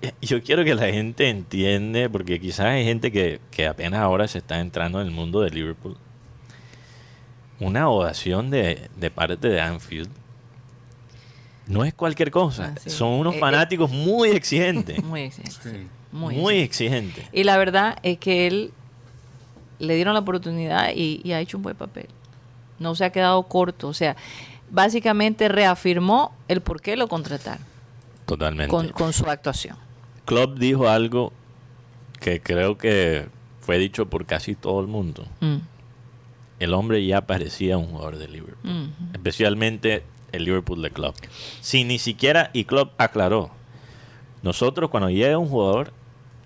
yo 0.22 0.42
quiero 0.42 0.64
que 0.64 0.74
la 0.74 0.86
gente 0.88 1.28
entiende, 1.28 2.08
porque 2.08 2.38
quizás 2.40 2.66
hay 2.66 2.84
gente 2.84 3.10
que, 3.10 3.40
que 3.50 3.66
apenas 3.66 4.00
ahora 4.00 4.28
se 4.28 4.38
está 4.38 4.60
entrando 4.60 5.00
en 5.00 5.06
el 5.08 5.12
mundo 5.12 5.40
de 5.40 5.50
Liverpool. 5.50 5.96
Una 7.60 7.88
ovación 7.88 8.50
de, 8.50 8.88
de 8.96 9.10
parte 9.10 9.48
de 9.48 9.60
Anfield 9.60 10.08
no 11.66 11.84
es 11.84 11.92
cualquier 11.92 12.30
cosa. 12.30 12.72
Ah, 12.76 12.80
sí. 12.82 12.88
Son 12.90 13.08
unos 13.08 13.34
Eh, 13.34 13.36
eh. 13.38 13.40
fanáticos 13.40 13.90
muy 13.90 14.30
exigentes. 14.40 15.02
Muy 15.02 15.22
exigente. 15.22 15.56
Sí. 15.62 15.86
Muy, 16.12 16.36
muy 16.36 16.58
exigente. 16.60 17.08
exigentes. 17.22 17.38
Y 17.40 17.44
la 17.44 17.58
verdad 17.58 17.98
es 18.02 18.18
que 18.18 18.46
él 18.46 18.72
le 19.78 19.94
dieron 19.94 20.14
la 20.14 20.20
oportunidad 20.20 20.90
y, 20.94 21.20
y 21.24 21.32
ha 21.32 21.40
hecho 21.40 21.56
un 21.56 21.62
buen 21.62 21.76
papel. 21.76 22.06
No 22.78 22.94
se 22.94 23.04
ha 23.04 23.10
quedado 23.10 23.42
corto. 23.44 23.88
O 23.88 23.94
sea, 23.94 24.16
básicamente 24.70 25.48
reafirmó 25.48 26.32
el 26.48 26.60
por 26.60 26.80
qué 26.80 26.96
lo 26.96 27.08
contrataron 27.08 27.64
Totalmente. 28.26 28.70
con, 28.70 28.88
con 28.90 29.12
su 29.12 29.24
actuación. 29.28 29.76
Klopp 30.24 30.58
dijo 30.58 30.88
algo 30.88 31.32
que 32.20 32.40
creo 32.40 32.76
que 32.76 33.26
fue 33.60 33.78
dicho 33.78 34.06
por 34.08 34.26
casi 34.26 34.54
todo 34.54 34.80
el 34.80 34.86
mundo. 34.86 35.26
Mm, 35.40 35.56
El 36.60 36.74
hombre 36.74 37.04
ya 37.06 37.22
parecía 37.26 37.78
un 37.78 37.86
jugador 37.86 38.18
de 38.18 38.28
Liverpool. 38.28 38.70
mm. 38.72 39.14
Especialmente 39.14 40.02
el 40.32 40.44
Liverpool 40.44 40.82
de 40.82 40.90
Klopp. 40.90 41.16
Si 41.60 41.84
ni 41.84 41.98
siquiera, 41.98 42.50
y 42.52 42.64
Klopp 42.64 42.92
aclaró, 43.00 43.50
nosotros 44.42 44.90
cuando 44.90 45.08
llega 45.10 45.38
un 45.38 45.48
jugador 45.48 45.92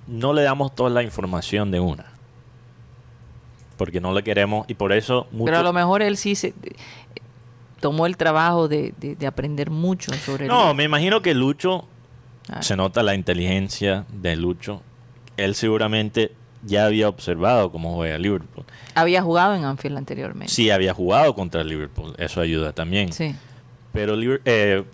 no 0.06 0.32
le 0.32 0.42
damos 0.42 0.74
toda 0.74 0.90
la 0.90 1.02
información 1.02 1.70
de 1.70 1.80
una. 1.80 2.11
Porque 3.82 4.00
no 4.00 4.12
le 4.12 4.22
queremos 4.22 4.64
y 4.68 4.74
por 4.74 4.92
eso 4.92 5.26
mucho- 5.32 5.46
Pero 5.46 5.58
a 5.58 5.62
lo 5.64 5.72
mejor 5.72 6.02
él 6.02 6.16
sí 6.16 6.36
se, 6.36 6.54
tomó 7.80 8.06
el 8.06 8.16
trabajo 8.16 8.68
de, 8.68 8.94
de- 9.00 9.16
de 9.16 9.26
aprender 9.26 9.70
mucho 9.70 10.12
sobre 10.14 10.46
No, 10.46 10.70
el 10.70 10.76
me 10.76 10.84
imagino 10.84 11.20
que 11.20 11.34
Lucho, 11.34 11.88
Ah. 12.48 12.62
se 12.62 12.76
nota 12.76 13.02
la 13.02 13.16
inteligencia 13.16 14.04
de 14.12 14.36
Lucho. 14.36 14.82
Él 15.36 15.56
seguramente 15.56 16.30
ya 16.64 16.86
había 16.86 17.08
observado 17.08 17.72
cómo 17.72 17.94
juega 17.96 18.18
Liverpool. 18.18 18.64
Había 18.94 19.20
jugado 19.20 19.56
en 19.56 19.64
Anfield 19.64 19.98
anteriormente. 19.98 20.52
Sí, 20.52 20.70
había 20.70 20.94
jugado 20.94 21.34
contra 21.34 21.64
Liverpool, 21.64 22.14
eso 22.18 22.40
ayuda 22.40 22.72
también. 22.72 23.12
Sí. 23.12 23.34
Pero, 23.92 24.14
eh, 24.44 24.84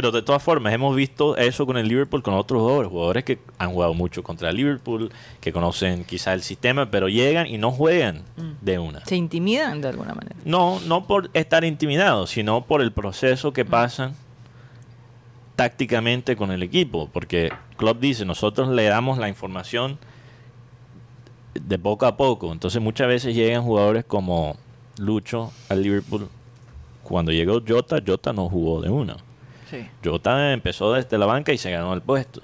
pero 0.00 0.12
de 0.12 0.22
todas 0.22 0.42
formas, 0.42 0.72
hemos 0.72 0.96
visto 0.96 1.36
eso 1.36 1.66
con 1.66 1.76
el 1.76 1.86
Liverpool, 1.86 2.22
con 2.22 2.32
otros 2.32 2.62
jugadores, 2.62 2.90
jugadores 2.90 3.22
que 3.22 3.38
han 3.58 3.70
jugado 3.70 3.92
mucho 3.92 4.22
contra 4.22 4.50
Liverpool, 4.50 5.12
que 5.42 5.52
conocen 5.52 6.04
quizá 6.04 6.32
el 6.32 6.40
sistema, 6.40 6.90
pero 6.90 7.10
llegan 7.10 7.46
y 7.46 7.58
no 7.58 7.70
juegan 7.70 8.22
de 8.62 8.78
una. 8.78 9.04
Se 9.04 9.16
intimidan 9.16 9.82
de 9.82 9.88
alguna 9.88 10.14
manera. 10.14 10.36
No, 10.46 10.80
no 10.86 11.06
por 11.06 11.28
estar 11.34 11.64
intimidados, 11.64 12.30
sino 12.30 12.64
por 12.64 12.80
el 12.80 12.92
proceso 12.92 13.52
que 13.52 13.66
pasan 13.66 14.14
tácticamente 15.54 16.34
con 16.34 16.50
el 16.50 16.62
equipo. 16.62 17.10
Porque 17.12 17.52
Klopp 17.76 18.00
dice, 18.00 18.24
nosotros 18.24 18.70
le 18.70 18.84
damos 18.84 19.18
la 19.18 19.28
información 19.28 19.98
de 21.52 21.78
poco 21.78 22.06
a 22.06 22.16
poco. 22.16 22.52
Entonces 22.52 22.80
muchas 22.80 23.06
veces 23.06 23.34
llegan 23.34 23.64
jugadores 23.64 24.06
como 24.06 24.56
Lucho 24.96 25.52
al 25.68 25.82
Liverpool. 25.82 26.26
Cuando 27.02 27.32
llegó 27.32 27.60
Jota, 27.68 27.98
Jota 28.06 28.32
no 28.32 28.48
jugó 28.48 28.80
de 28.80 28.88
una. 28.88 29.18
Sí. 29.70 29.88
Jota 30.04 30.52
empezó 30.52 30.92
desde 30.92 31.16
la 31.18 31.26
banca 31.26 31.52
y 31.52 31.58
se 31.58 31.70
ganó 31.70 31.92
el 31.94 32.02
puesto. 32.02 32.40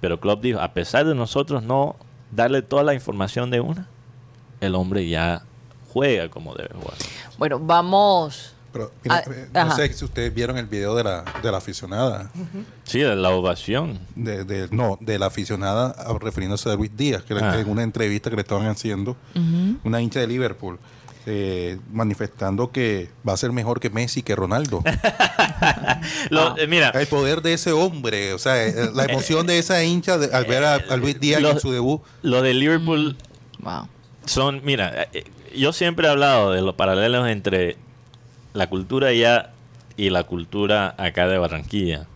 Pero 0.00 0.20
Klopp 0.20 0.42
dijo, 0.42 0.60
a 0.60 0.72
pesar 0.72 1.04
de 1.06 1.14
nosotros 1.14 1.62
no 1.62 1.96
darle 2.30 2.62
toda 2.62 2.82
la 2.84 2.94
información 2.94 3.50
de 3.50 3.60
una, 3.60 3.88
el 4.60 4.74
hombre 4.74 5.08
ya 5.08 5.42
juega 5.92 6.28
como 6.28 6.54
debe 6.54 6.70
jugar. 6.74 6.94
Bueno, 7.36 7.58
vamos. 7.58 8.54
Pero, 8.72 8.92
mira, 9.02 9.16
Ah, 9.16 9.30
eh, 9.30 9.48
no 9.52 9.60
ajá. 9.60 9.76
sé 9.76 9.92
si 9.92 10.04
ustedes 10.04 10.32
vieron 10.32 10.58
el 10.58 10.66
video 10.66 10.94
de 10.94 11.02
la, 11.02 11.24
de 11.42 11.50
la 11.50 11.56
aficionada. 11.58 12.30
Sí, 12.84 13.00
de 13.00 13.16
la 13.16 13.30
ovación. 13.30 13.98
De, 14.14 14.44
de- 14.44 14.68
no, 14.70 14.98
de 15.00 15.18
la 15.18 15.26
aficionada 15.26 15.94
refiriéndose 16.20 16.70
a 16.70 16.74
Luis 16.74 16.94
Díaz, 16.96 17.22
que 17.22 17.34
le- 17.34 17.40
Ah. 17.42 17.58
en 17.58 17.68
una 17.68 17.82
entrevista 17.82 18.28
que 18.30 18.36
le 18.36 18.42
estaban 18.42 18.66
haciendo, 18.66 19.16
una 19.84 20.00
hincha 20.02 20.20
de 20.20 20.26
Liverpool, 20.26 20.78
eh, 21.30 21.78
manifestando 21.92 22.72
que 22.72 23.10
va 23.28 23.34
a 23.34 23.36
ser 23.36 23.52
mejor 23.52 23.80
que 23.80 23.90
Messi, 23.90 24.22
que 24.22 24.34
Ronaldo. 24.34 24.82
Lo- 26.30 26.56
eh, 26.56 26.66
mira, 26.66 26.88
El 26.90 27.06
poder 27.06 27.42
de 27.42 27.52
ese 27.52 27.72
hombre, 27.72 28.32
o 28.32 28.38
sea, 28.38 28.64
eh, 28.66 28.90
la 28.94 29.04
emoción 29.04 29.46
de 29.46 29.58
esa 29.58 29.84
hincha 29.84 30.16
de- 30.16 30.34
al 30.34 30.46
ver 30.46 30.64
a, 30.64 30.74
a 30.76 30.96
Luis 30.96 31.20
Díaz 31.20 31.42
Los- 31.42 31.54
en 31.56 31.60
su 31.60 31.70
debut. 31.70 32.00
lo 32.22 32.40
de 32.42 32.54
Liverpool 32.54 33.16
Wow. 33.60 33.88
son, 34.24 34.62
mira, 34.64 35.08
eh, 35.12 35.24
yo 35.54 35.72
siempre 35.74 36.06
he 36.06 36.10
hablado 36.10 36.52
de 36.52 36.62
los 36.62 36.74
paralelos 36.76 37.28
entre 37.28 37.76
la 38.54 38.68
cultura 38.68 39.08
allá 39.08 39.50
y 39.98 40.08
la 40.10 40.24
cultura 40.24 40.94
acá 40.96 41.26
de 41.28 41.36
Barranquilla. 41.38 42.06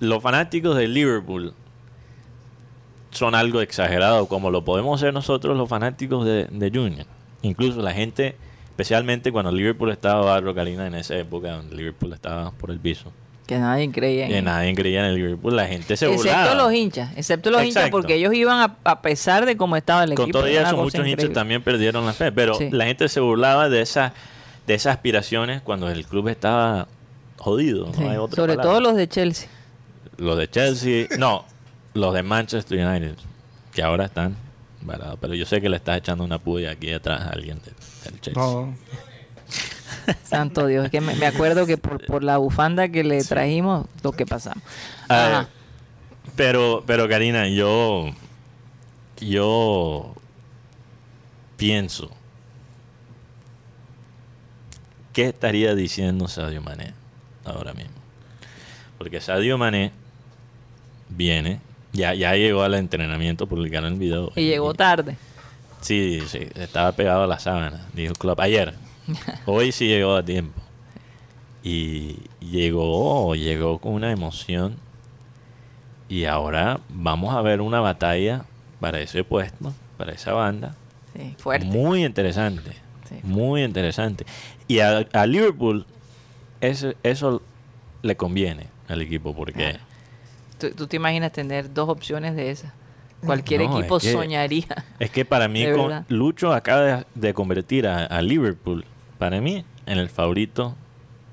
Los 0.00 0.22
fanáticos 0.22 0.76
de 0.76 0.88
Liverpool 0.88 1.54
son 3.10 3.34
algo 3.34 3.60
exagerado, 3.60 4.26
como 4.26 4.50
lo 4.50 4.64
podemos 4.64 5.00
ser 5.00 5.14
nosotros 5.14 5.56
los 5.56 5.68
fanáticos 5.68 6.26
de, 6.26 6.44
de 6.50 6.70
Junior. 6.70 7.06
Incluso 7.44 7.80
la 7.82 7.92
gente, 7.92 8.36
especialmente 8.66 9.30
cuando 9.32 9.52
Liverpool 9.52 9.90
estaba 9.90 10.20
barro 10.24 10.54
Karina 10.54 10.86
en 10.86 10.94
esa 10.94 11.16
época, 11.16 11.52
donde 11.52 11.76
Liverpool 11.76 12.12
estaba 12.12 12.50
por 12.52 12.70
el 12.70 12.80
piso, 12.80 13.12
Que 13.46 13.58
nadie 13.58 13.90
creía 13.92 14.24
en 14.24 14.30
que 14.32 14.42
nadie 14.42 14.74
creía 14.74 15.00
en 15.00 15.06
el 15.06 15.14
Liverpool, 15.16 15.54
la 15.54 15.66
gente 15.66 15.96
se 15.96 16.06
Excepto 16.06 16.16
burlaba. 16.32 16.54
los 16.54 16.72
hinchas, 16.72 17.10
excepto 17.16 17.50
los 17.50 17.62
hinchas 17.62 17.90
porque 17.90 18.14
ellos 18.14 18.32
iban 18.34 18.60
a, 18.60 18.76
a 18.90 19.02
pesar 19.02 19.44
de 19.46 19.56
cómo 19.56 19.76
estaba 19.76 20.04
el 20.04 20.14
Con 20.14 20.24
equipo. 20.24 20.38
todo 20.38 20.48
era 20.48 20.60
una 20.60 20.68
eso, 20.70 20.76
muchos 20.82 21.06
hinchas 21.06 21.32
también 21.32 21.62
perdieron 21.62 22.06
la 22.06 22.12
fe. 22.14 22.32
Pero 22.32 22.54
Sí. 22.54 22.70
la 22.70 22.86
gente 22.86 23.08
se 23.08 23.20
burlaba 23.20 23.68
de 23.68 23.82
esas 23.82 24.12
de 24.66 24.72
esas 24.74 24.94
aspiraciones 24.94 25.60
cuando 25.60 25.90
el 25.90 26.06
club 26.06 26.28
estaba 26.28 26.88
jodido. 27.36 27.92
Sí, 27.92 28.00
No 28.00 28.10
hay 28.10 28.16
otra 28.16 28.36
Sobre 28.36 28.54
palabra. 28.56 28.70
todo 28.72 28.80
los 28.80 28.96
de 28.96 29.08
Chelsea. 29.08 29.48
Los 30.16 30.38
de 30.38 30.48
Chelsea, 30.48 31.06
no, 31.18 31.44
los 31.92 32.14
de 32.14 32.22
Manchester 32.22 32.86
United, 32.86 33.16
que 33.74 33.82
ahora 33.82 34.06
están 34.06 34.34
Pero 35.20 35.34
yo 35.34 35.46
sé 35.46 35.60
que 35.60 35.68
le 35.68 35.76
estás 35.76 35.98
echando 35.98 36.24
una 36.24 36.38
puya 36.38 36.72
aquí 36.72 36.92
atrás 36.92 37.22
a 37.22 37.30
alguien 37.30 37.58
de- 37.60 38.10
del 38.10 38.20
Chelsea. 38.20 38.42
No, 38.42 38.74
Santo 40.24 40.66
Dios, 40.66 40.86
es 40.86 40.90
que 40.90 41.00
me, 41.00 41.14
me 41.14 41.26
acuerdo 41.26 41.66
que 41.66 41.78
por, 41.78 42.04
por 42.04 42.22
la 42.24 42.36
bufanda 42.38 42.88
que 42.88 43.04
le 43.04 43.22
trajimos, 43.24 43.86
lo 44.02 44.12
que 44.12 44.26
pasamos. 44.26 44.62
Ah, 45.08 45.46
pero, 46.36 46.82
pero 46.86 47.08
Karina, 47.08 47.48
yo, 47.48 48.10
yo 49.20 50.14
pienso, 51.56 52.10
¿qué 55.12 55.26
estaría 55.28 55.74
diciendo 55.74 56.28
Sadio 56.28 56.60
Mané 56.60 56.92
ahora 57.44 57.72
mismo? 57.72 57.94
Porque 58.98 59.20
Sadio 59.20 59.58
Mané 59.58 59.92
viene, 61.08 61.60
ya, 61.94 62.12
ya 62.12 62.34
llegó 62.34 62.62
al 62.62 62.74
entrenamiento, 62.74 63.46
publicaron 63.46 63.94
el 63.94 63.98
video. 63.98 64.32
Y 64.36 64.42
llegó 64.42 64.74
tarde. 64.74 65.16
Sí, 65.80 66.22
sí, 66.26 66.40
estaba 66.56 66.92
pegado 66.92 67.22
a 67.22 67.26
la 67.26 67.38
sábana, 67.38 67.86
dijo 67.94 68.12
Klopp. 68.14 68.40
Ayer. 68.40 68.74
Hoy 69.46 69.72
sí 69.72 69.86
llegó 69.86 70.16
a 70.16 70.22
tiempo. 70.22 70.60
Y 71.62 72.16
llegó, 72.40 73.34
llegó 73.34 73.78
con 73.78 73.92
una 73.94 74.12
emoción. 74.12 74.76
Y 76.08 76.26
ahora 76.26 76.80
vamos 76.90 77.34
a 77.34 77.40
ver 77.40 77.62
una 77.62 77.80
batalla 77.80 78.44
para 78.80 79.00
ese 79.00 79.24
puesto, 79.24 79.72
para 79.96 80.12
esa 80.12 80.32
banda. 80.32 80.74
Sí, 81.16 81.34
fuerte. 81.38 81.66
Muy 81.66 82.04
interesante. 82.04 82.72
Sí. 83.08 83.16
Muy 83.22 83.62
interesante. 83.62 84.26
Y 84.68 84.80
a, 84.80 85.06
a 85.12 85.26
Liverpool 85.26 85.86
eso, 86.60 86.92
eso 87.02 87.42
le 88.02 88.16
conviene 88.16 88.66
al 88.88 89.02
equipo 89.02 89.34
porque... 89.34 89.78
¿Tú, 90.70 90.76
tú 90.76 90.86
te 90.86 90.96
imaginas 90.96 91.32
tener 91.32 91.72
dos 91.72 91.88
opciones 91.88 92.34
de 92.36 92.50
esas? 92.50 92.72
Cualquier 93.24 93.62
No, 93.62 93.78
equipo 93.78 93.96
es 93.96 94.02
que- 94.04 94.12
soñaría. 94.12 94.66
Es 94.98 95.10
que 95.10 95.24
para 95.24 95.48
mí, 95.48 95.64
con-. 95.76 96.04
Lucho 96.08 96.52
acaba 96.52 96.80
de, 96.82 97.06
de 97.14 97.34
convertir 97.34 97.86
a, 97.86 98.04
a 98.04 98.22
Liverpool, 98.22 98.84
para 99.18 99.40
mí, 99.40 99.64
en 99.86 99.98
el 99.98 100.08
favorito 100.08 100.74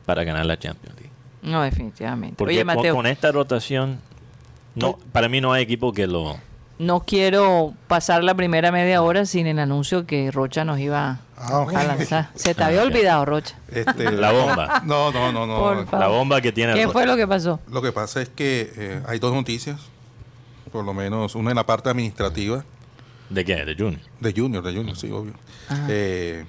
para 0.05 0.23
ganar 0.23 0.45
la 0.45 0.57
Champions 0.57 0.95
League. 0.99 1.11
No, 1.41 1.61
definitivamente. 1.61 2.35
Porque 2.37 2.63
Oye, 2.63 2.91
con, 2.91 3.07
esta 3.07 3.31
rotación, 3.31 3.99
no, 4.75 4.97
para 5.11 5.27
mí 5.29 5.41
no 5.41 5.53
hay 5.53 5.63
equipo 5.63 5.91
que 5.91 6.07
lo... 6.07 6.37
no 6.79 7.01
quiero 7.01 7.73
pasar 7.87 8.23
la 8.23 8.35
primera 8.35 8.71
media 8.71 9.01
hora 9.01 9.25
sin 9.25 9.47
el 9.47 9.59
anuncio 9.59 10.05
que 10.05 10.31
Rocha 10.31 10.63
nos 10.65 10.79
iba 10.79 11.19
Ah, 11.41 11.59
ok. 11.59 11.73
a 11.73 11.83
lanzar. 11.83 12.29
Se 12.35 12.53
te 12.55 12.63
Ah, 12.63 12.67
había 12.67 12.81
ok. 12.81 12.87
olvidado, 12.87 13.25
Rocha. 13.25 13.55
este, 13.71 14.11
La 14.13 14.31
bomba. 14.31 14.81
No, 14.85 15.11
no, 15.11 15.31
no, 15.31 15.45
no. 15.47 15.57
Por 15.59 15.85
favor. 15.85 15.99
La 15.99 16.07
bomba 16.07 16.41
que 16.41 16.51
tiene... 16.51 16.73
¿Qué 16.73 16.87
fue 16.89 17.05
lo 17.05 17.15
que 17.15 17.27
pasó? 17.27 17.59
Lo 17.69 17.81
que 17.81 17.91
pasa 17.91 18.21
es 18.21 18.29
que 18.29 18.71
eh, 18.75 19.01
hay 19.07 19.19
dos 19.19 19.33
noticias, 19.33 19.79
por 20.71 20.85
lo 20.85 20.93
menos 20.93 21.35
una 21.35 21.49
en 21.51 21.55
la 21.55 21.65
parte 21.65 21.89
administrativa 21.89 22.63
¿De 23.29 23.45
qué? 23.45 23.63
¿De 23.65 23.75
Junior? 23.75 24.01
de 24.19 24.33
Junior, 24.33 24.63
de 24.63 24.75
Junior, 24.75 24.97
sí, 24.97 25.09
obvio. 25.09 25.33
Eh, 25.87 26.43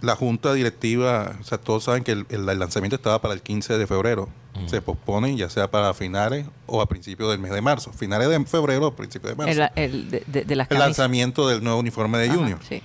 la 0.00 0.16
junta 0.16 0.54
directiva, 0.54 1.32
o 1.40 1.44
sea, 1.44 1.58
todos 1.58 1.84
saben 1.84 2.04
que 2.04 2.12
el, 2.12 2.26
el- 2.30 2.48
el 2.48 2.58
lanzamiento 2.58 2.96
estaba 2.96 3.20
para 3.20 3.34
el 3.34 3.42
15 3.42 3.76
de 3.78 3.86
febrero. 3.86 4.28
Se 4.66 4.80
pospone 4.80 5.36
ya 5.36 5.50
sea 5.50 5.70
para 5.70 5.92
finales 5.92 6.46
o 6.64 6.80
a 6.80 6.86
principios 6.86 7.28
del 7.30 7.38
mes 7.38 7.52
de 7.52 7.60
marzo. 7.60 7.92
Finales 7.92 8.30
de 8.30 8.42
febrero 8.46 8.86
o 8.86 8.96
principios 8.96 9.36
de 9.36 9.36
marzo. 9.36 9.52
El, 9.52 9.70
El, 9.74 9.94
el 9.94 10.10
de, 10.10 10.22
de- 10.26 10.44
de 10.46 10.56
las 10.56 10.68
camisas. 10.68 10.86
lanzamiento 10.88 11.46
del 11.46 11.62
nuevo 11.62 11.78
uniforme 11.78 12.16
de 12.16 12.28
Ajá, 12.30 12.36
Junior. 12.38 12.58
sí. 12.66 12.82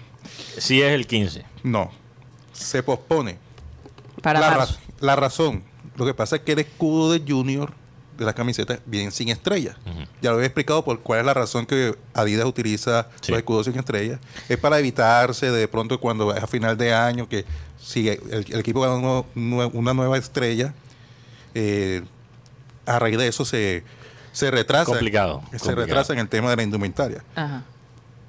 Sí 0.57 0.81
es 0.81 0.91
el 0.93 1.07
15. 1.07 1.45
No, 1.63 1.91
se 2.53 2.83
pospone. 2.83 3.37
Para 4.21 4.39
la, 4.39 4.49
ra- 4.51 4.57
marzo. 4.57 4.79
la 4.99 5.15
razón, 5.15 5.63
lo 5.95 6.05
que 6.05 6.13
pasa 6.13 6.35
es 6.37 6.41
que 6.43 6.51
el 6.53 6.59
escudo 6.59 7.11
de 7.11 7.21
Junior 7.27 7.73
de 8.17 8.25
las 8.25 8.35
camisetas 8.35 8.79
viene 8.85 9.09
sin 9.09 9.29
estrella. 9.29 9.77
Ya 10.21 10.29
lo 10.29 10.35
había 10.35 10.45
explicado 10.45 10.83
por 10.85 10.99
cuál 10.99 11.21
es 11.21 11.25
la 11.25 11.33
razón 11.33 11.65
que 11.65 11.95
Adidas 12.13 12.45
utiliza 12.45 13.07
Sí. 13.21 13.31
los 13.31 13.39
escudos 13.39 13.65
sin 13.65 13.79
estrella. 13.79 14.19
Es 14.47 14.57
para 14.59 14.77
evitarse 14.77 15.49
de 15.49 15.67
pronto 15.67 15.99
cuando 15.99 16.31
es 16.35 16.43
a 16.43 16.45
final 16.45 16.77
de 16.77 16.93
año 16.93 17.27
que 17.27 17.45
si 17.81 18.09
el, 18.09 18.45
el 18.49 18.59
equipo 18.59 18.81
gana 18.81 18.93
uno- 18.95 19.25
una 19.73 19.93
nueva 19.95 20.17
estrella, 20.19 20.73
eh, 21.55 22.03
a 22.85 22.99
raíz 22.99 23.17
de 23.17 23.27
eso 23.27 23.43
se, 23.43 23.83
se 24.33 24.51
retrasa. 24.51 24.85
Complicado, 24.85 25.41
Se 25.45 25.57
complicado. 25.57 25.75
retrasa 25.87 26.13
en 26.13 26.19
el 26.19 26.29
tema 26.29 26.51
de 26.51 26.57
la 26.57 26.63
indumentaria. 26.63 27.23
Ajá. 27.35 27.63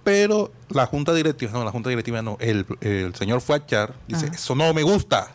Pero 0.05 0.53
la 0.69 0.87
junta 0.87 1.13
directiva, 1.15 1.53
no, 1.53 1.65
la 1.65 1.71
junta 1.71 1.89
directiva 1.89 2.23
no, 2.23 2.37
el, 2.41 2.67
el 2.81 3.15
señor 3.15 3.41
Fuachar 3.41 3.95
dice, 4.09 4.27
eso 4.35 4.55
no 4.55 4.73
me 4.75 4.83
gusta. 4.83 5.29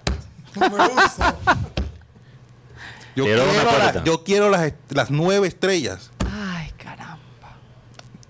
No 0.59 0.69
me 0.69 0.87
gusta. 0.89 1.35
Yo 3.15 3.23
Quiero 3.25 3.45
la- 3.45 4.03
yo 4.03 4.23
quiero 4.23 4.49
las, 4.51 4.73
las 4.89 5.09
nueve 5.09 5.47
estrellas. 5.47 6.11
Ay, 6.31 6.69
caramba. 6.77 7.17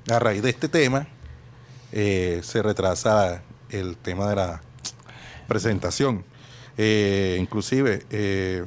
A 0.09 0.19
raíz 0.19 0.41
de 0.41 0.49
este 0.49 0.69
tema, 0.69 1.07
eh, 1.91 2.39
se 2.43 2.61
retrasa 2.61 3.41
el 3.69 3.97
tema 3.97 4.29
de 4.29 4.35
la 4.37 4.61
presentación. 5.47 6.23
Eh, 6.77 7.37
inclusive, 7.41 8.05
eh, 8.11 8.65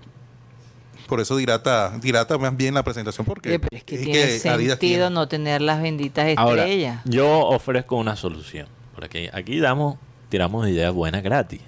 por 1.11 1.21
eso 1.21 1.37
dilata, 1.37 1.91
dilata 2.01 2.39
más 2.39 2.57
bien 2.57 2.73
la 2.73 2.83
presentación 2.83 3.27
porque 3.27 3.59
pero 3.59 3.77
es 3.77 3.85
que 3.85 3.97
es 3.97 4.03
tiene 4.03 4.19
que 4.29 4.39
sentido 4.39 4.79
tiene- 4.79 5.11
no 5.11 5.29
tener 5.29 5.61
las 5.61 5.83
benditas 5.83 6.27
Ahora, 6.39 6.63
estrellas. 6.63 7.01
yo 7.05 7.29
ofrezco 7.49 7.97
una 7.97 8.17
solución. 8.17 8.67
Porque 8.95 9.29
aquí 9.33 9.59
damos, 9.61 9.97
tiramos 10.31 10.67
ideas 10.69 10.93
buenas 10.95 11.23
gratis. 11.23 11.61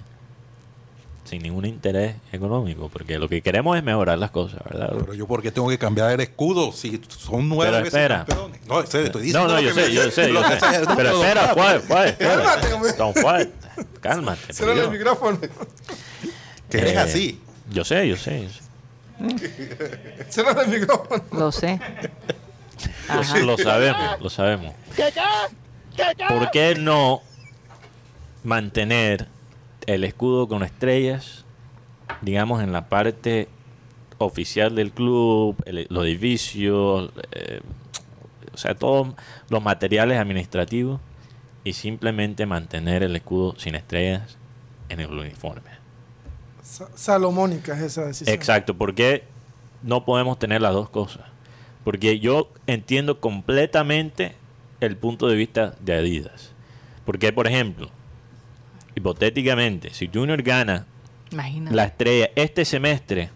Sin 1.24 1.42
ningún 1.42 1.64
interés 1.64 2.16
económico. 2.33 2.90
Porque 2.92 3.18
lo 3.18 3.28
que 3.28 3.40
queremos 3.42 3.76
es 3.78 3.83
mejorar 3.85 4.18
las 4.18 4.31
cosas, 4.31 4.61
¿verdad? 4.68 4.92
Pero 4.98 5.14
yo, 5.14 5.26
¿por 5.26 5.40
qué 5.40 5.50
tengo 5.50 5.68
que 5.68 5.78
cambiar 5.78 6.11
el 6.11 6.20
escudo 6.20 6.72
si 6.72 7.00
son 7.09 7.48
nueve 7.48 7.70
Pero 7.72 7.85
veces 7.85 7.94
espera. 8.00 8.24
campeones? 8.26 8.61
No, 8.66 8.81
estoy 8.81 9.05
No, 9.05 9.18
diciendo 9.18 9.48
no, 9.48 9.61
yo 9.61 9.74
me 9.74 9.83
sé, 9.83 9.92
yo 9.94 10.11
sé, 10.11 10.33
yo 10.33 10.42
sé. 10.42 10.59
Pero 10.96 11.22
espera, 11.22 11.55
suave, 11.55 11.81
suave, 11.87 12.16
Cálmate. 12.18 12.92
Don 12.98 13.12
Juan, 13.14 13.50
cálmate. 14.00 14.52
Cierra 14.52 14.72
el 14.83 14.90
micrófono. 14.90 15.38
Que 16.68 16.78
eres 16.78 16.92
Eh, 16.92 16.98
así. 16.98 17.40
Yo 17.70 17.85
sé, 17.85 18.07
yo 18.09 18.16
sé. 18.16 18.42
yo 18.42 18.48
sé. 18.50 18.61
Cierra 20.29 20.62
el 20.62 20.81
micrófono. 20.81 21.22
Lo 21.33 21.53
sé. 21.53 21.81
Ajá. 23.09 23.38
Lo 23.38 23.57
sabemos, 23.59 24.20
lo 24.20 24.31
sabemos. 24.31 24.75
¿Por 26.29 26.51
qué 26.51 26.75
no 26.77 27.20
mantener 28.44 29.29
el 29.87 30.05
escudo 30.05 30.48
con 30.48 30.62
estrellas, 30.62 31.44
digamos, 32.22 32.62
en 32.62 32.72
la 32.72 32.88
parte 32.88 33.48
oficial 34.18 34.75
del 34.75 34.92
club, 34.92 35.57
el- 35.66 35.87
los 35.90 36.05
edificios, 36.05 37.11
eh, 37.33 37.61
o 38.53 38.57
sea, 38.57 38.75
todos 38.75 39.14
los 39.48 39.62
materiales 39.62 40.18
administrativos 40.18 41.01
y 41.64 41.72
simplemente 41.75 42.46
mantener 42.46 43.03
el 43.03 43.14
escudo 43.16 43.55
sin 43.59 43.75
estrellas 43.75 44.38
en 44.88 45.01
el 45.01 45.11
uniforme? 45.11 45.82
Sa- 46.62 46.88
Salomónica 46.94 47.75
es 47.75 47.83
esa 47.83 48.07
decisión. 48.07 48.35
Exacto, 48.35 48.75
porque 48.75 49.25
no 49.83 50.05
podemos 50.05 50.38
tener 50.38 50.61
las 50.62 50.72
dos 50.72 50.88
cosas. 50.88 51.22
Porque 51.85 52.20
yo 52.20 52.48
entiendo 52.66 53.20
completamente 53.20 54.37
el 54.81 54.96
punto 54.96 55.27
de 55.27 55.35
vista 55.37 55.75
de 55.81 55.94
Adidas. 55.94 56.53
Porque, 57.05 57.33
por 57.33 57.46
ejemplo, 57.48 57.90
hipotéticamente, 58.94 59.92
si 59.92 60.09
Junior 60.12 60.42
gana 60.42 60.87
Imagínate. 61.31 61.75
la 61.77 61.85
estrella 61.85 62.31
este 62.37 62.64
semestre, 62.64 63.31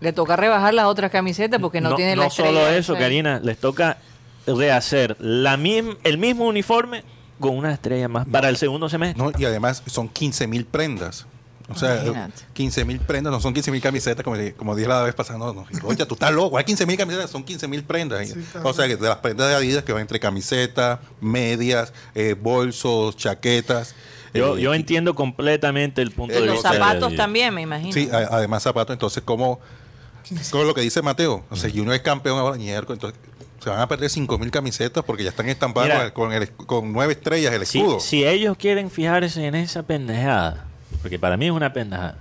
Le 0.00 0.12
toca 0.12 0.36
rebajar 0.36 0.72
las 0.74 0.86
otras 0.86 1.10
camisetas 1.10 1.60
porque 1.60 1.80
no, 1.80 1.94
tiene 1.94 2.16
la 2.16 2.26
estrella. 2.26 2.50
solo 2.50 2.68
eso, 2.68 2.94
Sí. 2.94 3.00
Karina, 3.00 3.40
les 3.42 3.58
toca 3.58 3.98
rehacer 4.46 5.16
la 5.18 5.56
mism- 5.58 5.98
el 6.04 6.16
mismo 6.18 6.46
uniforme 6.46 7.04
con 7.38 7.56
una 7.56 7.72
estrella 7.72 8.08
más 8.08 8.26
para 8.26 8.48
el 8.48 8.56
segundo 8.56 8.88
semestre. 8.88 9.22
No, 9.22 9.30
y 9.38 9.44
además 9.44 9.82
son 9.86 10.08
15 10.08 10.46
mil 10.46 10.64
prendas. 10.64 11.26
O 11.70 11.76
sea, 11.78 11.96
Imagínate. 12.02 12.42
15 12.52 12.84
mil 12.84 12.98
prendas, 13.00 13.32
no 13.32 13.40
son 13.40 13.54
15 13.54 13.70
mil 13.70 13.80
camisetas, 13.80 14.24
como, 14.24 14.36
como 14.56 14.74
dije 14.74 14.88
la 14.88 15.02
vez 15.02 15.14
pasada. 15.14 15.38
No, 15.38 15.52
no. 15.52 15.66
Oye, 15.84 16.04
tú 16.06 16.14
estás 16.14 16.32
loco. 16.32 16.58
Hay 16.58 16.64
15 16.64 16.84
mil 16.86 16.96
camisetas, 16.96 17.30
son 17.30 17.44
15 17.44 17.68
mil 17.68 17.84
prendas. 17.84 18.28
Sí, 18.28 18.34
o 18.62 18.72
sea, 18.72 18.86
que 18.88 18.96
de 18.96 19.08
las 19.08 19.18
prendas 19.18 19.48
de 19.48 19.54
Adidas 19.54 19.84
que 19.84 19.92
van 19.92 20.02
entre 20.02 20.18
camisetas, 20.18 20.98
medias, 21.20 21.92
eh, 22.14 22.34
bolsos, 22.40 23.16
chaquetas. 23.16 23.94
Yo, 24.34 24.56
eh, 24.56 24.62
yo 24.62 24.74
entiendo 24.74 25.14
completamente 25.14 26.02
el 26.02 26.10
punto 26.12 26.34
Eh, 26.34 26.40
de 26.40 26.46
Los 26.46 26.54
vista 26.56 26.70
de 26.72 26.78
zapatos 26.78 27.14
también, 27.16 27.54
me 27.54 27.62
imagino. 27.62 27.92
Sí, 27.92 28.08
a- 28.12 28.28
además 28.36 28.62
zapatos. 28.62 28.92
Entonces, 28.94 29.22
como 29.24 29.60
con 30.50 30.66
lo 30.66 30.74
que 30.74 30.80
dice 30.82 31.02
Mateo, 31.02 31.44
o 31.50 31.56
sea, 31.56 31.70
Junior 31.70 31.94
es 31.94 32.02
campeón 32.02 32.38
ahora, 32.38 32.56
entonces 32.56 33.14
se 33.62 33.68
van 33.68 33.80
a 33.80 33.88
perder 33.88 34.08
5 34.08 34.38
mil 34.38 34.50
camisetas 34.50 35.04
porque 35.04 35.22
ya 35.24 35.30
están 35.30 35.48
estampadas 35.48 35.88
Mira. 35.90 36.14
con, 36.14 36.32
el- 36.32 36.48
con, 36.48 36.60
el- 36.62 36.66
con 36.66 36.92
nueve 36.92 37.12
estrellas 37.14 37.52
el 37.52 37.66
Si, 37.66 37.78
escudo. 37.78 38.00
si 38.00 38.24
ellos 38.24 38.56
quieren 38.56 38.90
fijarse 38.90 39.44
en 39.46 39.54
esa 39.54 39.82
pendejada, 39.82 40.66
porque 41.02 41.18
para 41.18 41.36
mí 41.36 41.46
es 41.46 41.52
una 41.52 41.72
pendejada. 41.72 42.16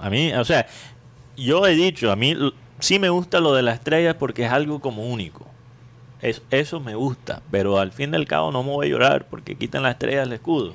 A 0.00 0.10
mí, 0.10 0.32
o 0.32 0.44
sea, 0.44 0.66
yo 1.36 1.66
he 1.66 1.74
dicho, 1.74 2.10
a 2.10 2.16
mí 2.16 2.34
sí 2.78 2.98
me 2.98 3.08
gusta 3.08 3.40
lo 3.40 3.54
de 3.54 3.62
las 3.62 3.74
estrellas 3.78 4.16
porque 4.18 4.44
es 4.46 4.52
algo 4.52 4.80
como 4.80 5.06
único. 5.06 5.46
Es- 6.22 6.42
eso 6.50 6.80
me 6.80 6.94
gusta, 6.94 7.42
pero 7.50 7.78
al 7.78 7.92
fin 7.92 8.10
del 8.10 8.26
cabo 8.26 8.50
no 8.52 8.62
me 8.62 8.70
voy 8.70 8.86
a 8.86 8.90
llorar 8.90 9.26
porque 9.28 9.54
quitan 9.56 9.82
las 9.82 9.92
estrellas 9.92 10.24
del 10.24 10.32
escudo. 10.34 10.74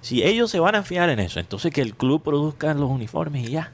Si 0.00 0.22
ellos 0.22 0.50
se 0.50 0.60
van 0.60 0.74
a 0.74 0.82
fijar 0.82 1.08
en 1.10 1.18
eso, 1.20 1.40
entonces 1.40 1.72
que 1.72 1.80
el 1.80 1.94
club 1.94 2.22
produzca 2.22 2.74
los 2.74 2.90
uniformes 2.90 3.48
y 3.48 3.52
ya. 3.52 3.72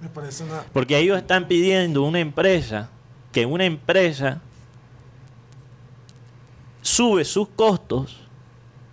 Me 0.00 0.08
parece 0.08 0.44
una. 0.44 0.62
Porque 0.72 0.96
ellos 0.98 1.18
están 1.18 1.48
pidiendo 1.48 2.02
una 2.02 2.20
empresa, 2.20 2.88
que 3.32 3.46
una 3.46 3.64
empresa 3.64 4.40
sube 6.82 7.24
sus 7.24 7.48
costos 7.48 8.20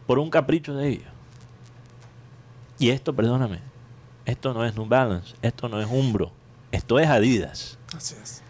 por 0.08 0.20
un 0.20 0.30
capricho 0.30 0.76
de 0.76 0.90
ellos. 0.90 1.08
Y 2.78 2.90
esto, 2.90 3.16
perdóname, 3.16 3.60
esto 4.26 4.54
no 4.54 4.66
es 4.66 4.76
New 4.76 4.86
Balance, 4.86 5.36
esto 5.42 5.70
no 5.70 5.80
es 5.80 5.88
Umbro, 5.90 6.32
esto 6.72 7.00
es 7.00 7.08
Adidas. 7.08 7.78
Así 7.96 8.16
es. 8.22 8.42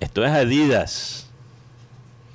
Esto 0.00 0.24
es 0.24 0.30
Adidas. 0.30 1.24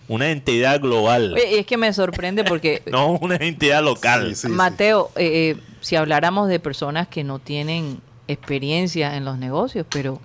Una 0.08 0.30
entidad 0.30 0.82
global, 0.82 1.34
Oye, 1.34 1.56
y 1.56 1.60
es 1.60 1.66
que 1.66 1.78
me 1.78 1.92
sorprende 1.94 2.44
porque 2.44 2.84
no 2.92 3.12
una 3.14 3.36
entidad 3.38 3.82
local. 3.84 4.30
Sí, 4.30 4.36
sí, 4.36 4.48
sí. 4.48 4.54
Mateo, 4.54 5.12
eh, 5.16 5.56
eh, 5.56 5.58
si 5.82 5.96
habláramos 5.96 6.50
de 6.50 6.60
personas 6.60 7.08
que 7.08 7.24
no 7.24 7.40
tienen 7.40 8.02
experiencia 8.28 9.16
en 9.16 9.26
los 9.26 9.38
negocios, 9.38 9.86
pero, 9.90 10.20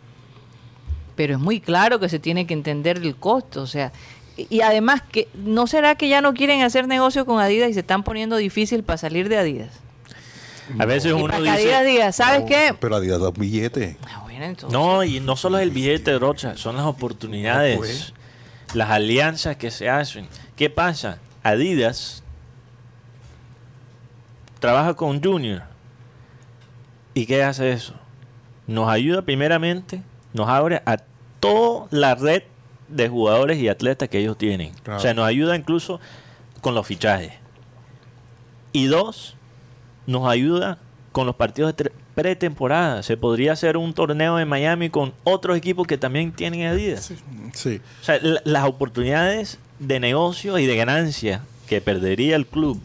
pero 1.17 1.35
es 1.35 1.41
muy 1.41 1.61
claro 1.61 2.01
que 2.01 2.09
se 2.09 2.19
tiene 2.19 2.47
que 2.47 2.55
entender 2.55 2.99
el 2.99 3.17
costo, 3.17 3.63
o 3.63 3.67
sea, 3.67 3.93
y, 4.37 4.47
y 4.51 4.61
además 4.63 5.03
que 5.03 5.29
no 5.35 5.67
será 5.67 5.95
que 5.95 6.09
ya 6.09 6.21
no 6.21 6.35
quieren 6.35 6.63
hacer 6.63 6.87
negocio 6.89 7.25
con 7.25 7.41
Adidas 7.41 7.71
y 7.71 7.75
se 7.75 7.81
están 7.81 8.03
poniendo 8.03 8.37
difícil 8.37 8.83
para 8.83 8.99
salir 8.99 9.29
de 9.29 9.39
Adidas. 9.39 9.81
A 10.79 10.85
veces 10.85 11.11
Y 11.11 11.15
uno 11.15 11.29
para 11.29 11.43
que 11.43 11.49
Adidas 11.51 11.81
dice, 11.83 11.93
diga, 11.93 12.13
¿sabes 12.13 12.45
qué? 12.47 12.75
Pero 12.79 12.97
Adidas 12.97 13.21
da 13.21 13.31
billetes. 13.31 13.97
Ah, 14.07 14.21
bueno, 14.25 14.45
entonces, 14.45 14.73
No, 14.79 15.03
y 15.05 15.21
no 15.21 15.37
solo 15.37 15.59
es 15.59 15.63
el 15.63 15.71
billete, 15.71 16.19
Rocha, 16.19 16.57
son 16.57 16.77
las 16.77 16.85
oportunidades, 16.87 17.75
Ah, 17.77 17.79
pues. 17.79 18.15
las 18.75 18.91
alianzas 18.91 19.57
que 19.57 19.71
se 19.71 19.89
hacen. 19.89 20.29
¿Qué 20.57 20.69
pasa? 20.71 21.19
Adidas 21.43 22.23
trabaja 24.61 24.95
con 24.95 25.23
Junior. 25.23 25.63
¿Y 27.15 27.27
qué 27.27 27.43
hace 27.43 27.73
eso? 27.73 27.95
Nos 28.67 28.89
ayuda 28.89 29.23
primeramente, 29.23 30.03
nos 30.35 30.49
abre 30.49 30.83
a 30.85 30.99
toda 31.41 31.87
la 31.91 32.15
red 32.15 32.43
de 32.89 33.09
jugadores 33.09 33.59
y 33.59 33.69
atletas 33.69 34.09
que 34.09 34.19
ellos 34.19 34.37
tienen. 34.37 34.73
Claro. 34.83 34.99
O 34.99 35.03
sea, 35.03 35.15
nos 35.15 35.27
ayuda 35.27 35.57
incluso 35.57 36.01
con 36.61 36.75
los 36.75 36.87
fichajes. 36.87 37.33
Y 38.73 38.87
dos, 38.87 39.37
nos 40.09 40.29
ayuda 40.29 40.79
con 41.13 41.27
los 41.27 41.37
partidos 41.37 41.77
de 41.77 41.93
pretemporada. 42.15 43.03
Se 43.03 43.17
podría 43.17 43.53
hacer 43.53 43.77
un 43.77 43.93
torneo 43.95 44.39
en 44.41 44.49
Miami 44.49 44.91
con 44.91 45.13
otros 45.25 45.57
equipos 45.57 45.87
que 45.87 45.97
también 45.99 46.33
tienen 46.33 46.67
Adidas. 46.67 47.13
Sí. 47.55 47.81
O 48.01 48.05
sea, 48.05 48.19
la- 48.21 48.41
las 48.45 48.65
oportunidades 48.65 49.59
de 49.79 50.01
negocio 50.01 50.59
y 50.59 50.67
de 50.67 50.77
ganancia 50.77 51.43
que 51.69 51.81
perdería 51.81 52.35
el 52.37 52.47
club 52.47 52.81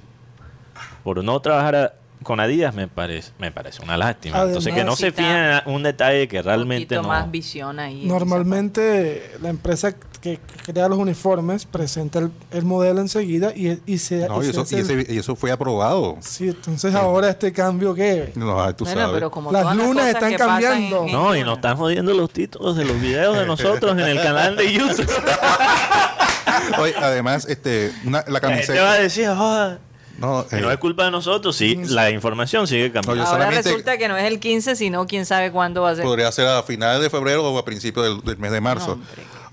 por 1.03 1.23
no 1.23 1.39
trabajar 1.39 1.75
a- 1.75 1.93
con 2.23 2.39
Adidas 2.39 2.73
me 2.73 2.87
parece 2.87 3.31
me 3.39 3.51
parece 3.51 3.81
una 3.83 3.97
lástima. 3.97 4.41
Entonces 4.43 4.73
que 4.73 4.83
no 4.83 4.93
Además, 4.93 4.99
se 4.99 5.11
fijen 5.11 5.35
en 5.35 5.61
un 5.65 5.83
detalle 5.83 6.27
que 6.27 6.37
un 6.39 6.43
realmente 6.45 6.95
poquito 6.95 7.01
no. 7.03 7.07
más 7.09 7.29
visión 7.31 7.79
ahí. 7.79 8.01
en 8.03 8.07
Normalmente 8.07 9.31
la 9.41 9.49
empresa 9.49 9.93
que 10.21 10.39
crea 10.65 10.87
los 10.87 10.97
uniformes 10.99 11.65
presenta 11.65 12.19
el, 12.19 12.31
el 12.51 12.63
modelo 12.63 13.01
enseguida 13.01 13.51
y, 13.53 13.81
y 13.85 13.97
se, 13.97 14.25
No, 14.29 14.37
y 14.37 14.39
y 14.41 14.45
se 14.45 14.51
eso, 14.51 14.61
hace 14.61 14.75
y 14.77 14.79
ese- 14.79 15.13
y 15.13 15.17
eso 15.17 15.35
fue 15.35 15.51
aprobado. 15.51 16.15
Sí, 16.21 16.47
entonces 16.47 16.95
ahora 16.95 17.29
este 17.29 17.51
cambio 17.51 17.93
que 17.93 18.31
No, 18.35 18.73
tú 18.73 18.85
Bueno, 18.85 19.01
sabes. 19.01 19.13
pero 19.15 19.29
como 19.29 19.51
Las 19.51 19.75
lunas 19.75 20.05
cosas 20.05 20.07
están 20.23 20.33
cambiando. 20.35 21.05
en- 21.05 21.11
No, 21.11 21.35
y 21.35 21.43
nos 21.43 21.55
están 21.57 21.75
jodiendo 21.75 22.13
los 22.13 22.29
títulos 22.31 22.77
de 22.77 22.85
los 22.85 23.01
videos 23.01 23.37
de 23.37 23.45
nosotros 23.45 23.91
en 23.93 23.99
el 23.99 24.21
canal 24.21 24.55
de 24.55 24.71
YouTube. 24.71 25.11
Oye, 26.79 26.93
además, 27.01 27.45
este, 27.49 27.91
una- 28.05 28.23
la 28.27 28.39
La 28.39 28.39
gente 28.39 28.79
va 28.79 28.93
a 28.93 28.95
camiseta. 28.95 29.01
decir, 29.01 29.27
joda, 29.27 29.79
No, 30.17 30.45
que 30.47 30.57
eh, 30.57 30.61
no 30.61 30.71
es 30.71 30.77
culpa 30.77 31.05
de 31.05 31.11
nosotros, 31.11 31.55
sí, 31.55 31.75
la 31.87 32.09
información 32.11 32.67
sigue 32.67 32.87
No, 32.89 32.93
cambiando. 32.93 33.23
yo 33.23 33.29
Ahora 33.29 33.49
resulta 33.49 33.97
que 33.97 34.07
no 34.07 34.15
es 34.15 34.25
el 34.25 34.39
15, 34.39 34.75
sino 34.75 35.07
quién 35.07 35.25
sabe 35.25 35.51
cuándo 35.51 35.81
va 35.81 35.89
a 35.91 35.95
ser. 35.95 36.03
podría 36.05 36.31
ser 36.31 36.47
a 36.47 36.61
finales 36.63 37.01
de 37.01 37.09
febrero 37.09 37.43
o 37.51 37.57
a 37.57 37.65
principios 37.65 38.05
del, 38.05 38.21
del 38.21 38.37
mes 38.37 38.51
de 38.51 38.61
marzo. 38.61 38.99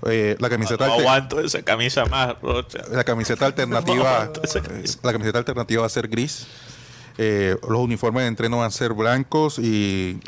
Eh, 0.07 0.35
la 0.39 0.49
camiseta 0.49 0.85
No 0.87 0.93
alte- 0.93 1.01
aguanto 1.01 1.39
esa 1.39 1.61
camisa 1.63 2.05
más, 2.05 2.35
Rocha. 2.41 2.79
la 2.91 3.03
camiseta 3.03 3.45
alternativa 3.45 4.31
la 5.03 5.11
camiseta 5.11 5.37
alternativa 5.39 5.81
va 5.81 5.85
a 5.87 5.89
ser 5.89 6.07
gris 6.07 6.47
Eh, 7.17 7.55
los 7.67 7.79
uniformes 7.79 8.23
de 8.23 8.27
entreno 8.29 8.57
van 8.57 8.67
a 8.67 8.71
ser 8.71 8.93
blancos 8.93 9.59
y, 9.59 10.19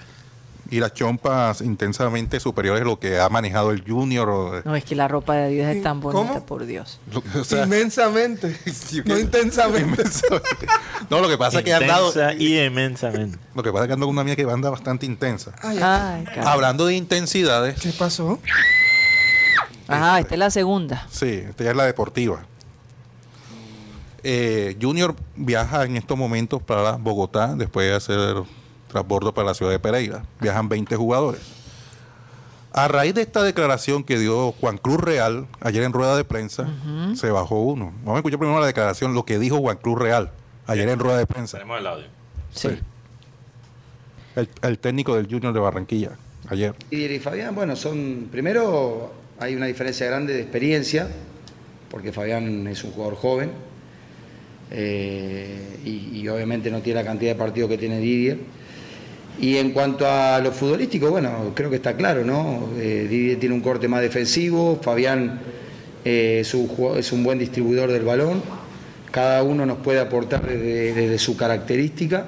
y 0.76 0.80
las 0.80 0.94
chompas 0.94 1.62
intensamente 1.62 2.40
superiores 2.40 2.82
a 2.82 2.86
lo 2.86 2.98
que 3.00 3.20
ha 3.20 3.30
manejado 3.30 3.70
el 3.72 3.84
Junior. 3.88 4.28
o- 4.30 4.62
No, 4.66 4.76
es 4.76 4.84
que 4.84 4.96
la 4.96 5.08
ropa 5.08 5.36
de 5.36 5.44
Adidas 5.46 5.76
es 5.76 5.84
tan 5.84 6.00
bonita, 6.02 6.28
¿Cómo? 6.34 6.46
por 6.48 6.66
Dios. 6.66 7.00
o 7.40 7.44
sea, 7.44 7.66
Inmensamente. 7.66 8.58
no 9.06 9.20
intensamente. 9.20 10.04
no, 11.12 11.20
lo 11.20 11.28
que 11.30 11.38
pasa 11.38 11.60
es 11.60 11.64
que 11.66 11.74
han 11.76 11.86
dado. 11.86 12.12
Y 12.40 12.58
inmensamente. 12.60 13.38
Lo 13.54 13.62
que 13.62 13.72
pasa 13.72 13.84
es 13.84 13.88
que 13.90 13.94
ando 13.94 14.08
con 14.08 14.14
una 14.14 14.22
amiga 14.22 14.36
que 14.36 14.44
anda 14.52 14.72
bastante 14.72 15.06
intensa. 15.06 15.52
Ay, 15.62 15.78
ay. 15.80 16.26
Hablando 16.44 16.88
de 16.88 16.96
intensidades, 16.96 17.80
¿Qué 17.80 17.92
pasó? 17.94 18.40
Ajá, 19.88 20.20
esta 20.22 20.34
es 20.34 20.40
la 20.40 20.50
segunda. 20.50 21.06
sí, 21.12 21.44
esta 21.48 21.66
ya 21.66 21.70
es 21.72 21.76
la 21.78 21.86
deportiva. 21.86 22.46
Eh, 24.24 24.78
Junior 24.82 25.16
viaja 25.36 25.84
en 25.84 25.98
estos 25.98 26.18
momentos 26.18 26.62
para 26.64 26.94
Bogotá 26.94 27.56
después 27.56 27.88
de 27.90 27.96
hacer 27.96 28.44
transbordo 28.94 29.34
para 29.34 29.48
la 29.48 29.54
ciudad 29.54 29.72
de 29.72 29.80
Pereira. 29.80 30.24
Viajan 30.40 30.70
20 30.70 30.96
jugadores. 30.96 31.42
A 32.72 32.88
raíz 32.88 33.14
de 33.14 33.22
esta 33.22 33.44
declaración 33.44 34.04
que 34.04 34.18
dio 34.18 34.54
Juan 34.54 34.78
Cruz 34.78 35.00
Real 35.00 35.48
ayer 35.60 35.84
en 35.84 35.94
rueda 35.94 36.16
de 36.16 36.24
prensa, 36.24 36.68
se 37.16 37.30
bajó 37.30 37.62
uno. 37.62 37.94
Vamos 38.00 38.16
a 38.16 38.18
escuchar 38.18 38.40
primero 38.40 38.60
la 38.60 38.66
declaración, 38.66 39.14
lo 39.14 39.26
que 39.26 39.38
dijo 39.38 39.60
Juan 39.60 39.78
Cruz 39.78 40.00
Real 40.00 40.32
ayer 40.66 40.88
en 40.90 40.98
rueda 40.98 41.18
de 41.18 41.28
prensa. 41.28 41.58
Tenemos 41.58 41.80
el 41.80 41.88
audio. 41.88 42.06
Sí. 42.52 42.70
El, 44.36 44.50
el 44.64 44.80
técnico 44.80 45.16
del 45.16 45.28
Junior 45.28 45.54
de 45.54 45.60
Barranquilla, 45.60 46.12
ayer. 46.48 46.74
Didier 46.90 47.12
y 47.12 47.20
Fabián, 47.20 47.54
bueno, 47.54 47.76
son. 47.76 48.30
Primero, 48.32 49.14
hay 49.40 49.54
una 49.54 49.68
diferencia 49.68 50.08
grande 50.08 50.34
de 50.34 50.42
experiencia, 50.42 51.08
porque 51.92 52.12
Fabián 52.12 52.66
es 52.66 52.84
un 52.84 52.92
jugador 52.92 53.16
joven 53.16 53.52
eh, 54.72 55.80
y, 55.86 56.20
y 56.20 56.28
obviamente 56.28 56.72
no 56.72 56.82
tiene 56.82 57.02
la 57.02 57.06
cantidad 57.06 57.34
de 57.34 57.38
partidos 57.38 57.70
que 57.70 57.78
tiene 57.78 58.00
Didier. 58.00 58.40
Y 59.40 59.58
en 59.58 59.72
cuanto 59.72 60.08
a 60.08 60.40
lo 60.40 60.52
futbolístico, 60.52 61.10
bueno, 61.10 61.52
creo 61.56 61.70
que 61.70 61.78
está 61.78 61.96
claro, 61.96 62.24
¿no? 62.24 62.70
Eh, 62.78 63.08
Didier 63.10 63.40
tiene 63.40 63.56
un 63.56 63.62
corte 63.62 63.88
más 63.88 64.02
defensivo, 64.02 64.80
Fabián 64.82 65.40
eh, 66.06 66.42
es, 66.42 66.54
un, 66.54 67.24
buen 67.24 67.40
distribuidor 67.40 67.92
del 67.92 68.04
balón, 68.04 68.42
cada 69.12 69.44
uno 69.44 69.66
nos 69.66 69.80
puede 69.80 70.00
aportar 70.00 70.46
desde, 70.48 71.18
su 71.18 71.36
característica. 71.36 72.28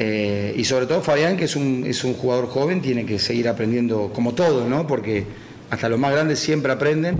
Eh, 0.00 0.54
y 0.56 0.64
sobre 0.64 0.86
todo 0.86 1.02
Fabián, 1.02 1.36
que 1.36 1.44
es 1.44 1.56
un, 1.56 1.84
es 1.86 2.04
un 2.04 2.14
jugador 2.14 2.46
joven, 2.46 2.80
tiene 2.80 3.04
que 3.04 3.18
seguir 3.18 3.48
aprendiendo 3.48 4.10
como 4.14 4.32
todo, 4.32 4.68
¿no? 4.68 4.86
Porque 4.86 5.24
hasta 5.70 5.88
los 5.88 5.98
más 5.98 6.12
grandes 6.12 6.38
siempre 6.38 6.72
aprenden, 6.72 7.16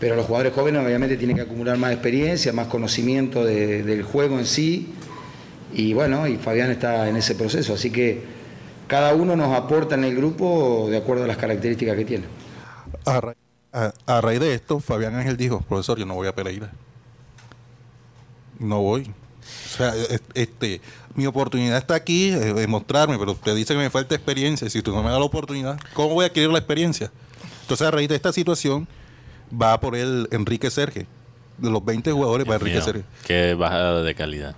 pero 0.00 0.16
los 0.16 0.26
jugadores 0.26 0.52
jóvenes 0.54 0.84
obviamente 0.84 1.16
tienen 1.16 1.36
que 1.36 1.42
acumular 1.42 1.76
más 1.76 1.92
experiencia, 1.92 2.52
más 2.52 2.66
conocimiento 2.66 3.44
de- 3.44 3.82
del 3.84 4.02
juego 4.02 4.38
en 4.38 4.46
sí. 4.46 4.88
Y 5.72 5.94
bueno, 5.94 6.26
y 6.26 6.36
Fabián 6.36 6.70
está 6.70 7.08
en 7.08 7.16
ese 7.16 7.34
proceso, 7.34 7.74
así 7.74 7.90
que 7.90 8.22
cada 8.88 9.14
uno 9.14 9.36
nos 9.36 9.56
aporta 9.56 9.94
en 9.94 10.04
el 10.04 10.14
grupo 10.14 10.88
de 10.90 10.98
acuerdo 10.98 11.24
a 11.24 11.26
las 11.26 11.36
características 11.38 11.96
que 11.96 12.04
tiene. 12.04 12.24
A, 13.06 13.20
ra- 13.20 13.36
a- 13.72 13.92
a 14.06 14.20
raíz 14.20 14.40
de 14.40 14.54
esto, 14.54 14.80
Fabián 14.80 15.14
Ángel 15.14 15.36
dijo, 15.36 15.60
profesor, 15.62 15.98
yo 15.98 16.04
no 16.06 16.14
voy 16.14 16.28
a 16.28 16.34
Pereira. 16.34 16.70
No 18.58 18.80
voy. 18.82 19.02
O 19.04 19.76
sea, 19.76 19.94
es- 19.96 20.22
este, 20.34 20.80
mi 21.14 21.26
oportunidad 21.26 21.78
está 21.78 21.94
aquí 21.94 22.28
eh, 22.28 22.36
de 22.54 22.66
mostrarme, 22.66 23.18
pero 23.18 23.32
usted 23.32 23.54
dice 23.56 23.74
que 23.74 23.80
me 23.80 23.90
falta 23.90 24.14
experiencia. 24.14 24.68
Si 24.70 24.82
tú 24.82 24.92
no 24.92 25.02
me 25.02 25.10
das 25.10 25.18
la 25.18 25.24
oportunidad, 25.24 25.78
¿cómo 25.94 26.14
voy 26.14 26.24
a 26.24 26.28
adquirir 26.28 26.50
la 26.50 26.58
experiencia? 26.58 27.10
Entonces, 27.62 27.86
a 27.86 27.90
raíz 27.90 28.08
de 28.08 28.14
esta 28.16 28.32
situación, 28.32 28.86
va 29.60 29.78
por 29.80 29.96
el 29.96 30.28
Enrique 30.32 30.70
Serge. 30.70 31.06
De 31.58 31.70
los 31.70 31.84
20 31.84 32.10
jugadores, 32.12 32.48
va 32.48 32.54
Enrique 32.54 32.76
Mío, 32.76 32.84
Serge. 32.84 33.04
Qué 33.26 33.54
bajada 33.54 34.02
de 34.02 34.14
calidad. 34.14 34.54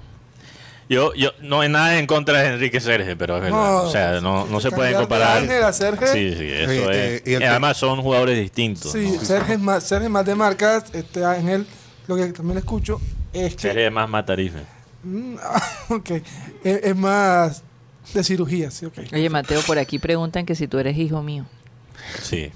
Yo, 0.89 1.15
yo 1.15 1.31
no 1.41 1.61
hay 1.61 1.69
nada 1.71 1.99
en 1.99 2.07
contra 2.07 2.41
de 2.43 2.49
Enrique 2.55 2.79
Serge, 2.81 3.17
pero 3.17 3.37
es 3.37 3.43
verdad. 3.43 3.57
No, 3.59 3.83
o 3.85 3.91
sea, 3.91 4.21
no, 4.21 4.47
no 4.47 4.61
se 4.61 4.71
pueden 4.71 4.93
de 4.93 4.99
comparar. 5.01 5.39
Ángel 5.39 5.63
a 5.65 5.73
Serge. 5.73 6.07
Sí, 6.09 6.35
sí, 6.37 6.51
eso 6.51 6.91
Eh, 6.91 7.17
es. 7.17 7.21
eh, 7.21 7.23
y 7.27 7.33
el 7.35 7.43
y 7.43 7.45
además 7.47 7.77
son 7.77 8.03
jugadores 8.03 8.39
distintos. 8.39 8.93
Sí, 8.93 9.13
¿no? 9.17 9.25
Sergio 9.25 9.55
es 9.55 9.61
más, 9.61 9.85
Sergio 9.85 10.07
es 10.07 10.13
más 10.13 10.27
de 10.27 10.35
marcas. 10.35 10.85
Este 10.93 11.25
Ángel, 11.25 11.67
lo 12.07 12.17
que 12.17 12.27
también 12.27 12.59
escucho 12.59 13.01
es 13.33 13.55
que. 13.55 13.63
Serge 13.63 13.87
es 13.87 13.93
más 13.93 14.09
matarife. 14.11 14.59
Mm, 15.05 15.37
ah, 15.43 15.63
ok. 15.89 16.11
Es, 16.11 16.81
es 16.83 16.97
más 16.97 17.63
de 18.13 18.23
cirugía, 18.23 18.71
sí, 18.71 18.85
ok. 18.85 18.99
Oye, 19.13 19.31
Mateo, 19.31 19.63
por 19.63 19.79
aquí 19.79 19.99
preguntan 19.99 20.45
que 20.45 20.55
si 20.55 20.69
tú 20.69 20.79
eres 20.79 20.97
hijo 20.99 21.23
mío. 21.23 21.47
Sí. 22.23 22.51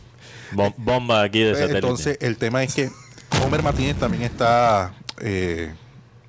Bom- 0.52 0.74
bomba 0.76 1.22
aquí 1.22 1.40
de 1.40 1.52
Eh, 1.52 1.54
satélite. 1.54 1.78
Entonces, 1.78 2.18
el 2.20 2.36
tema 2.36 2.62
es 2.62 2.74
que 2.74 2.90
Homer 3.44 3.62
Martínez 3.62 3.96
también 3.96 4.22
está 4.24 4.92
eh, 5.20 5.72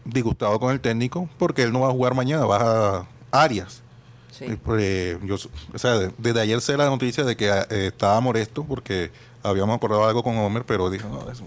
disgustado 0.10 0.60
con 0.60 0.72
el 0.72 0.80
técnico 0.80 1.30
porque 1.38 1.64
él 1.64 1.72
no 1.72 1.82
va 1.82 1.88
a 1.90 1.92
jugar 1.92 2.14
mañana, 2.16 2.46
va 2.46 3.00
a 3.00 3.06
Arias. 3.32 3.82
Sí. 4.32 4.46
Eh, 4.46 4.58
pues, 4.64 4.82
eh, 4.84 5.18
yo, 5.24 5.36
o 5.74 5.78
sea, 5.78 5.98
de- 6.00 6.12
desde 6.18 6.42
ayer 6.42 6.62
sé 6.62 6.78
la 6.78 6.86
noticia 6.86 7.24
de 7.24 7.36
que 7.36 7.50
eh, 7.50 7.88
estaba 7.88 8.20
molesto 8.22 8.64
porque 8.64 9.12
habíamos 9.44 9.76
acordado 9.76 10.06
algo 10.08 10.24
con 10.24 10.38
Homer, 10.38 10.64
pero 10.66 10.90
dijo, 10.90 11.08
no, 11.10 11.30
eso. 11.32 11.44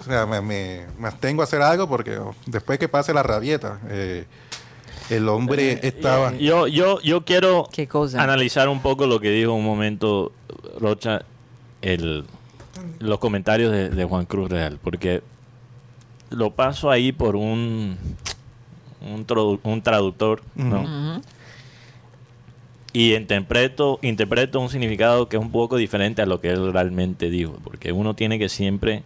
o 0.00 0.04
sea, 0.04 0.24
me, 0.26 0.40
me, 0.40 0.86
me 0.98 1.08
abstengo 1.08 1.42
a 1.42 1.44
hacer 1.44 1.60
algo 1.60 1.86
porque 1.88 2.18
después 2.46 2.78
que 2.78 2.88
pase 2.88 3.12
la 3.12 3.22
rabieta, 3.22 3.78
eh, 3.88 4.24
el 5.10 5.28
hombre 5.28 5.80
estaba... 5.86 6.32
Yo, 6.36 6.66
yo, 6.66 7.00
yo 7.02 7.24
quiero 7.24 7.68
¿Qué 7.70 7.86
cosa? 7.86 8.22
analizar 8.22 8.68
un 8.68 8.80
poco 8.80 9.06
lo 9.06 9.20
que 9.20 9.30
dijo 9.30 9.52
un 9.52 9.64
momento 9.64 10.32
Rocha, 10.80 11.22
el, 11.82 12.24
los 12.98 13.18
comentarios 13.18 13.72
de, 13.72 13.90
de 13.90 14.04
Juan 14.04 14.24
Cruz 14.24 14.48
Real, 14.50 14.78
porque 14.82 15.22
lo 16.30 16.50
paso 16.52 16.90
ahí 16.90 17.12
por 17.12 17.36
un, 17.36 17.96
un, 19.00 19.26
tradu- 19.26 19.60
un 19.62 19.82
traductor, 19.82 20.42
¿no? 20.54 21.20
Y 22.92 23.14
interpreto, 23.14 24.00
interpreto 24.02 24.58
un 24.60 24.68
significado 24.68 25.28
que 25.28 25.36
es 25.36 25.42
un 25.42 25.52
poco 25.52 25.76
diferente 25.76 26.22
a 26.22 26.26
lo 26.26 26.40
que 26.40 26.50
él 26.50 26.72
realmente 26.72 27.30
dijo, 27.30 27.56
porque 27.62 27.92
uno 27.92 28.14
tiene 28.14 28.38
que 28.38 28.48
siempre 28.48 29.04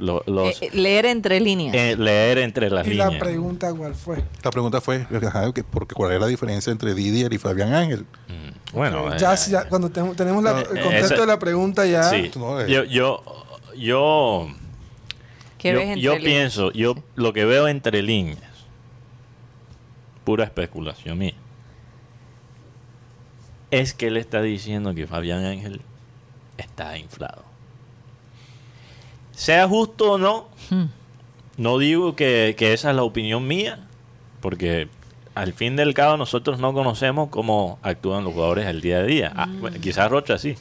lo- 0.00 0.24
los, 0.26 0.60
Eh, 0.60 0.70
leer 0.72 1.06
entre 1.06 1.38
líneas. 1.38 1.72
eh, 1.76 1.94
leer 1.96 2.38
entre 2.38 2.70
las 2.70 2.84
Y 2.86 2.90
líneas. 2.90 3.12
la 3.12 3.18
pregunta, 3.20 3.72
¿cuál 3.72 3.94
fue? 3.94 4.24
La 4.42 4.50
pregunta 4.50 4.80
fue, 4.80 5.06
ajá, 5.28 5.52
que- 5.52 5.62
porque 5.62 5.94
¿cuál 5.94 6.12
es 6.12 6.20
la 6.20 6.26
diferencia 6.26 6.72
entre 6.72 6.94
Didier 6.94 7.32
y 7.32 7.38
Fabián 7.38 7.72
Ángel? 7.72 8.00
Mm, 8.28 8.76
Bueno, 8.76 9.16
ya, 9.16 9.34
eh, 9.34 9.38
ya 9.48 9.68
cuando 9.68 9.90
te- 9.90 10.02
tenemos 10.16 10.42
la- 10.42 10.58
el 10.62 10.66
contexto 10.66 11.14
esa- 11.14 11.20
de 11.20 11.26
la 11.28 11.38
pregunta, 11.38 11.86
ya. 11.86 12.02
Sí. 12.10 12.32
No, 12.36 12.60
eh. 12.60 12.66
Yo, 12.68 12.82
yo, 12.82 13.22
yo, 13.76 14.48
¿Qué 15.64 15.72
yo, 15.72 15.78
ves 15.78 15.88
entre 15.88 16.00
yo 16.02 16.12
líneas? 16.16 16.24
pienso, 16.32 16.72
yo 16.72 16.94
lo 17.16 17.32
que 17.32 17.44
veo 17.44 17.66
entre 17.68 18.02
líneas, 18.02 18.38
pura 20.24 20.44
especulación 20.44 21.18
mía, 21.18 21.34
es 23.70 23.94
que 23.94 24.06
él 24.08 24.16
está 24.16 24.42
diciendo 24.42 24.94
que 24.94 25.06
Fabián 25.06 25.44
Ángel 25.44 25.80
está 26.58 26.96
inflado. 26.98 27.42
Sea 29.32 29.66
justo 29.66 30.12
o 30.12 30.18
no, 30.18 30.48
Hmm. 30.70 30.84
no 31.56 31.78
digo 31.78 32.14
que, 32.14 32.54
que 32.56 32.72
esa 32.72 32.90
es 32.90 32.96
la 32.96 33.02
opinión 33.02 33.46
mía, 33.46 33.80
porque 34.40 34.88
al 35.34 35.52
fin 35.52 35.74
del 35.76 35.94
cabo 35.94 36.16
nosotros 36.16 36.60
no 36.60 36.72
conocemos 36.72 37.28
cómo 37.30 37.78
actúan 37.82 38.22
los 38.22 38.32
jugadores 38.34 38.66
el 38.66 38.80
día 38.80 38.98
a 38.98 39.02
día. 39.02 39.32
Ah, 39.34 39.46
Mm. 39.46 39.60
bueno, 39.60 39.80
quizás 39.80 40.08
Rocha 40.10 40.38
sí. 40.38 40.54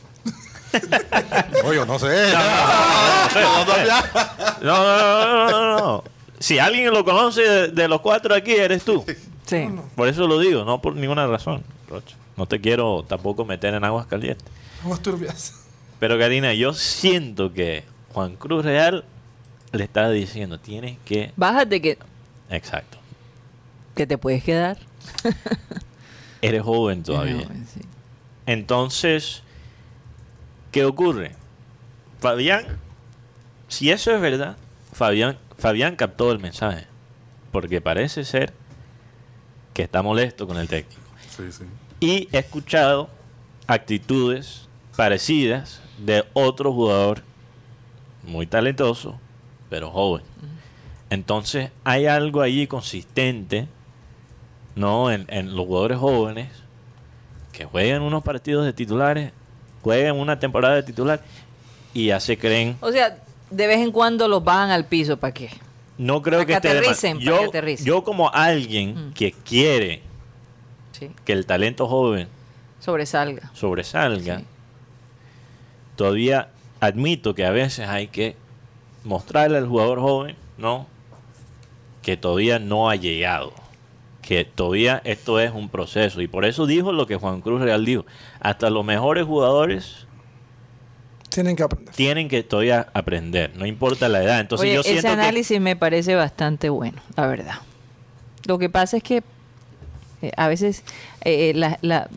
Oye, 1.63 1.75
yo 1.75 1.85
no 1.85 1.99
sé. 1.99 2.31
No, 4.61 4.77
no, 4.77 4.97
no, 4.97 5.47
no, 5.47 5.51
no, 5.51 5.77
no. 5.77 6.03
Si 6.39 6.59
alguien 6.59 6.91
lo 6.93 7.05
conoce 7.05 7.41
de, 7.41 7.67
de 7.69 7.87
los 7.87 8.01
cuatro 8.01 8.35
aquí, 8.35 8.51
eres 8.51 8.83
tú. 8.83 9.03
Sí. 9.45 9.67
Por 9.95 10.07
eso 10.07 10.27
lo 10.27 10.39
digo, 10.39 10.63
no 10.65 10.81
por 10.81 10.95
ninguna 10.95 11.27
razón, 11.27 11.63
Rocha. 11.89 12.15
No 12.37 12.45
te 12.47 12.59
quiero 12.59 13.03
tampoco 13.07 13.45
meter 13.45 13.73
en 13.73 13.83
aguas 13.83 14.05
calientes. 14.07 14.45
Vamos 14.81 15.01
turbias. 15.01 15.53
Pero 15.99 16.17
Karina, 16.17 16.53
yo 16.53 16.73
siento 16.73 17.53
que 17.53 17.83
Juan 18.13 18.35
Cruz 18.35 18.65
Real 18.65 19.05
le 19.71 19.83
está 19.83 20.09
diciendo, 20.09 20.59
tienes 20.59 20.97
que... 21.05 21.31
Bájate 21.35 21.81
que, 21.81 21.97
Exacto. 22.49 22.97
que 23.95 24.05
te 24.07 24.17
puedes 24.17 24.43
quedar. 24.43 24.77
Eres 26.41 26.61
joven 26.63 27.03
todavía. 27.03 27.47
Sí. 27.73 27.81
Entonces, 28.45 29.43
¿qué 30.73 30.83
ocurre? 30.83 31.31
Fabián, 32.19 32.65
si 33.69 33.91
eso 33.91 34.13
es 34.13 34.19
verdad, 34.19 34.57
Fabián, 34.91 35.37
Fabián 35.57 35.95
captó 35.95 36.31
el 36.31 36.39
mensaje. 36.39 36.87
Porque 37.51 37.79
parece 37.79 38.25
ser 38.25 38.51
que 39.73 39.83
está 39.83 40.01
molesto 40.01 40.47
con 40.47 40.57
el 40.57 40.67
técnico. 40.67 40.99
Sí, 41.29 41.51
sí. 41.51 41.63
Y 41.99 42.27
he 42.31 42.39
escuchado 42.39 43.09
actitudes 43.67 44.67
parecidas 44.97 45.81
de 45.99 46.25
otro 46.33 46.73
jugador 46.73 47.21
muy 48.23 48.47
talentoso, 48.47 49.19
pero 49.69 49.91
joven. 49.91 50.23
Entonces 51.11 51.69
hay 51.83 52.07
algo 52.07 52.41
allí 52.41 52.65
consistente, 52.65 53.67
¿no? 54.75 55.11
En, 55.11 55.27
en 55.29 55.55
los 55.55 55.67
jugadores 55.67 55.99
jóvenes 55.99 56.49
que 57.51 57.65
juegan 57.65 58.01
unos 58.01 58.23
partidos 58.23 58.65
de 58.65 58.73
titulares, 58.73 59.31
juegan 59.83 60.17
una 60.19 60.39
temporada 60.39 60.75
de 60.75 60.83
titular 60.83 61.21
y 61.93 62.07
ya 62.07 62.19
se 62.19 62.37
creen. 62.37 62.77
O 62.81 62.91
sea, 62.91 63.17
de 63.51 63.67
vez 63.67 63.79
en 63.79 63.91
cuando 63.91 64.27
los 64.27 64.43
bajan 64.43 64.71
al 64.71 64.85
piso, 64.85 65.17
¿para 65.17 65.33
qué? 65.33 65.49
No 65.97 66.21
creo 66.23 66.39
Pa' 66.39 66.45
que 66.45 66.53
que 66.53 66.53
esté 66.55 66.67
de 66.69 66.81
pa' 66.81 66.95
que 66.95 67.23
yo, 67.23 67.43
aterricen. 67.49 67.85
yo 67.85 68.03
como 68.03 68.31
alguien 68.33 69.09
Mm. 69.09 69.13
que 69.13 69.31
quiere 69.31 70.01
Sí. 70.93 71.11
que 71.25 71.33
el 71.33 71.45
talento 71.45 71.87
joven 71.87 72.27
Sobresalga. 72.79 73.51
sobresalga, 73.53 74.39
Sí. 74.39 74.45
todavía 75.95 76.49
admito 76.79 77.33
que 77.35 77.45
a 77.45 77.51
veces 77.51 77.87
hay 77.87 78.07
que 78.07 78.35
mostrarle 79.03 79.57
al 79.57 79.67
jugador 79.67 79.99
joven, 79.99 80.35
¿no? 80.57 80.87
Que 82.01 82.17
todavía 82.17 82.59
no 82.59 82.89
ha 82.89 82.95
llegado. 82.95 83.53
Que 84.23 84.45
todavía 84.45 85.01
esto 85.05 85.39
es 85.39 85.51
un 85.51 85.69
proceso. 85.69 86.21
Y 86.21 86.27
por 86.27 86.45
eso 86.45 86.65
dijo 86.65 86.91
lo 86.91 87.05
que 87.05 87.17
Juan 87.17 87.41
Cruz 87.41 87.61
Real 87.61 87.83
dijo. 87.85 88.05
Hasta 88.39 88.69
los 88.71 88.83
mejores 88.85 89.25
jugadores 89.25 90.07
Tienen 91.29 91.55
que 91.55 91.63
aprender. 91.63 91.93
tienen 91.93 92.29
que 92.29 92.41
todavía 92.43 92.87
aprender, 92.93 93.51
no 93.55 93.65
importa 93.65 94.07
la 94.07 94.23
edad. 94.23 94.39
Entonces 94.39 94.63
Oye, 94.65 94.75
yo 94.75 94.79
ese 94.81 94.89
siento 94.91 95.07
que 95.09 95.13
análisis 95.13 95.59
me 95.59 95.75
parece 95.75 96.15
bastante 96.15 96.69
bueno, 96.69 97.01
la 97.17 97.27
verdad. 97.27 97.55
Lo 98.45 98.57
que 98.59 98.69
pasa 98.69 98.97
es 98.97 99.03
que 99.03 99.23
eh, 100.21 100.31
a 100.37 100.47
veces 100.47 100.83
eh, 101.25 101.51
la- 101.55 101.77
la- 101.81 102.09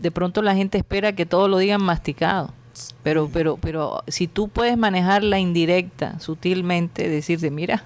de 0.00 0.10
pronto 0.10 0.42
la 0.42 0.54
gente 0.54 0.78
espera 0.78 1.12
que 1.12 1.26
todo 1.26 1.48
lo 1.48 1.58
digan 1.58 1.82
masticado. 1.82 2.52
Pero, 3.02 3.28
pero, 3.32 3.56
pero 3.58 4.02
si 4.08 4.26
tú 4.28 4.48
puedes 4.48 4.76
manejar 4.78 5.22
la 5.24 5.38
indirecta 5.38 6.18
sutilmente, 6.20 7.08
decirte, 7.08 7.50
mira, 7.50 7.84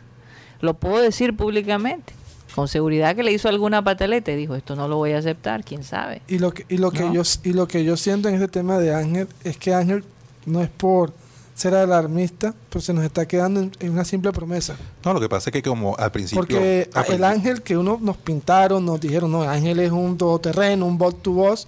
lo 0.61 0.75
puedo 0.75 1.01
decir 1.01 1.35
públicamente, 1.37 2.13
con 2.57 2.67
seguridad 2.67 3.15
que 3.15 3.23
le 3.23 3.31
hizo 3.33 3.49
alguna 3.49 3.85
pataleta 3.85 4.33
y 4.33 4.37
dijo, 4.37 4.57
esto 4.57 4.75
no 4.75 4.89
lo 4.89 4.97
voy 4.97 5.13
a 5.13 5.19
aceptar, 5.19 5.63
quién 5.63 5.85
sabe. 5.85 6.23
Y 6.27 6.39
lo 6.41 6.53
que, 6.53 6.65
y 6.69 6.79
lo 6.79 6.91
que 6.91 7.05
No. 7.05 7.13
yo 7.15 7.23
y 7.45 7.53
lo 7.53 7.69
que 7.69 7.85
yo 7.85 7.97
siento 7.97 8.29
en 8.29 8.35
este 8.35 8.49
tema 8.49 8.79
de 8.79 8.93
Ángel 8.95 9.29
es 9.45 9.57
que 9.59 9.73
Ángel 9.75 10.03
no 10.47 10.61
es 10.63 10.69
por 10.71 11.13
ser 11.55 11.75
alarmista, 11.75 12.55
pero 12.69 12.83
se 12.83 12.93
nos 12.93 13.05
está 13.05 13.27
quedando 13.27 13.61
en, 13.61 13.73
en 13.81 13.91
una 13.93 14.05
simple 14.05 14.33
promesa. 14.33 14.77
No, 15.05 15.15
lo 15.15 15.21
que 15.21 15.29
pasa 15.29 15.49
es 15.51 15.53
que 15.53 15.63
como 15.63 15.97
al 15.97 16.11
principio... 16.13 16.41
Porque 16.43 16.89
al 16.93 17.01
el 17.03 17.07
principio- 17.07 17.27
Ángel 17.27 17.63
que 17.63 17.77
uno 17.77 17.99
nos 18.01 18.17
pintaron, 18.19 18.85
nos 18.85 19.01
dijeron, 19.01 19.31
no, 19.33 19.43
Ángel 19.43 19.79
es 19.81 19.91
un 19.93 20.19
todoterreno, 20.19 20.85
un 20.87 20.99
bot 20.99 21.23
to 21.23 21.33
boss. 21.33 21.67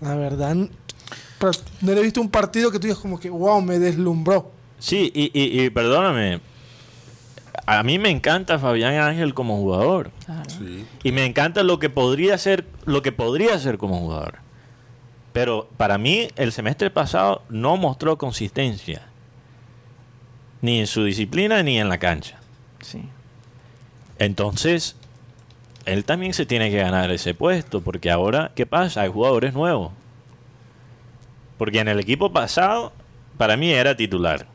La 0.00 0.14
verdad, 0.16 0.56
pero 1.38 1.52
no 1.80 1.92
le 1.92 2.00
he 2.00 2.02
visto 2.02 2.20
un 2.20 2.28
partido 2.28 2.70
que 2.70 2.78
tú 2.78 2.86
digas 2.88 2.98
como 2.98 3.18
que, 3.20 3.30
wow, 3.30 3.60
me 3.62 3.78
deslumbró. 3.78 4.50
Sí, 4.78 5.10
y, 5.14 5.30
y- 5.32 5.62
y 5.62 5.70
perdóname, 5.70 6.40
a 7.66 7.82
mí 7.82 7.98
me 7.98 8.10
encanta 8.10 8.58
Fabián 8.58 8.94
Ángel 8.94 9.34
como 9.34 9.56
jugador. 9.56 10.10
Claro. 10.24 10.50
Sí. 10.50 10.86
Y 11.02 11.12
me 11.12 11.24
encanta 11.24 11.62
lo 11.62 11.78
que 11.78 11.90
podría 11.90 12.36
ser, 12.38 12.66
lo 12.84 13.02
que 13.02 13.12
podría 13.12 13.58
ser 13.58 13.78
como 13.78 13.98
jugador. 13.98 14.36
Pero 15.32 15.68
para 15.76 15.98
mí, 15.98 16.28
el 16.36 16.52
semestre 16.52 16.90
pasado 16.90 17.42
no 17.48 17.76
mostró 17.76 18.18
consistencia. 18.18 19.02
Ni 20.60 20.80
en 20.80 20.86
su 20.86 21.04
disciplina 21.04 21.62
ni 21.62 21.78
en 21.78 21.88
la 21.88 21.98
cancha. 21.98 22.38
Sí. 22.80 23.02
Entonces, 24.18 24.96
él 25.86 26.04
también 26.04 26.34
se 26.34 26.46
tiene 26.46 26.70
que 26.70 26.78
ganar 26.78 27.10
ese 27.10 27.34
puesto. 27.34 27.80
Porque 27.80 28.10
ahora, 28.10 28.52
¿qué 28.54 28.66
pasa? 28.66 29.02
Hay 29.02 29.08
jugadores 29.10 29.54
nuevos. 29.54 29.92
Porque 31.58 31.80
en 31.80 31.88
el 31.88 32.00
equipo 32.00 32.32
pasado, 32.32 32.92
para 33.38 33.56
mí 33.56 33.72
era 33.72 33.96
titular. 33.96 34.51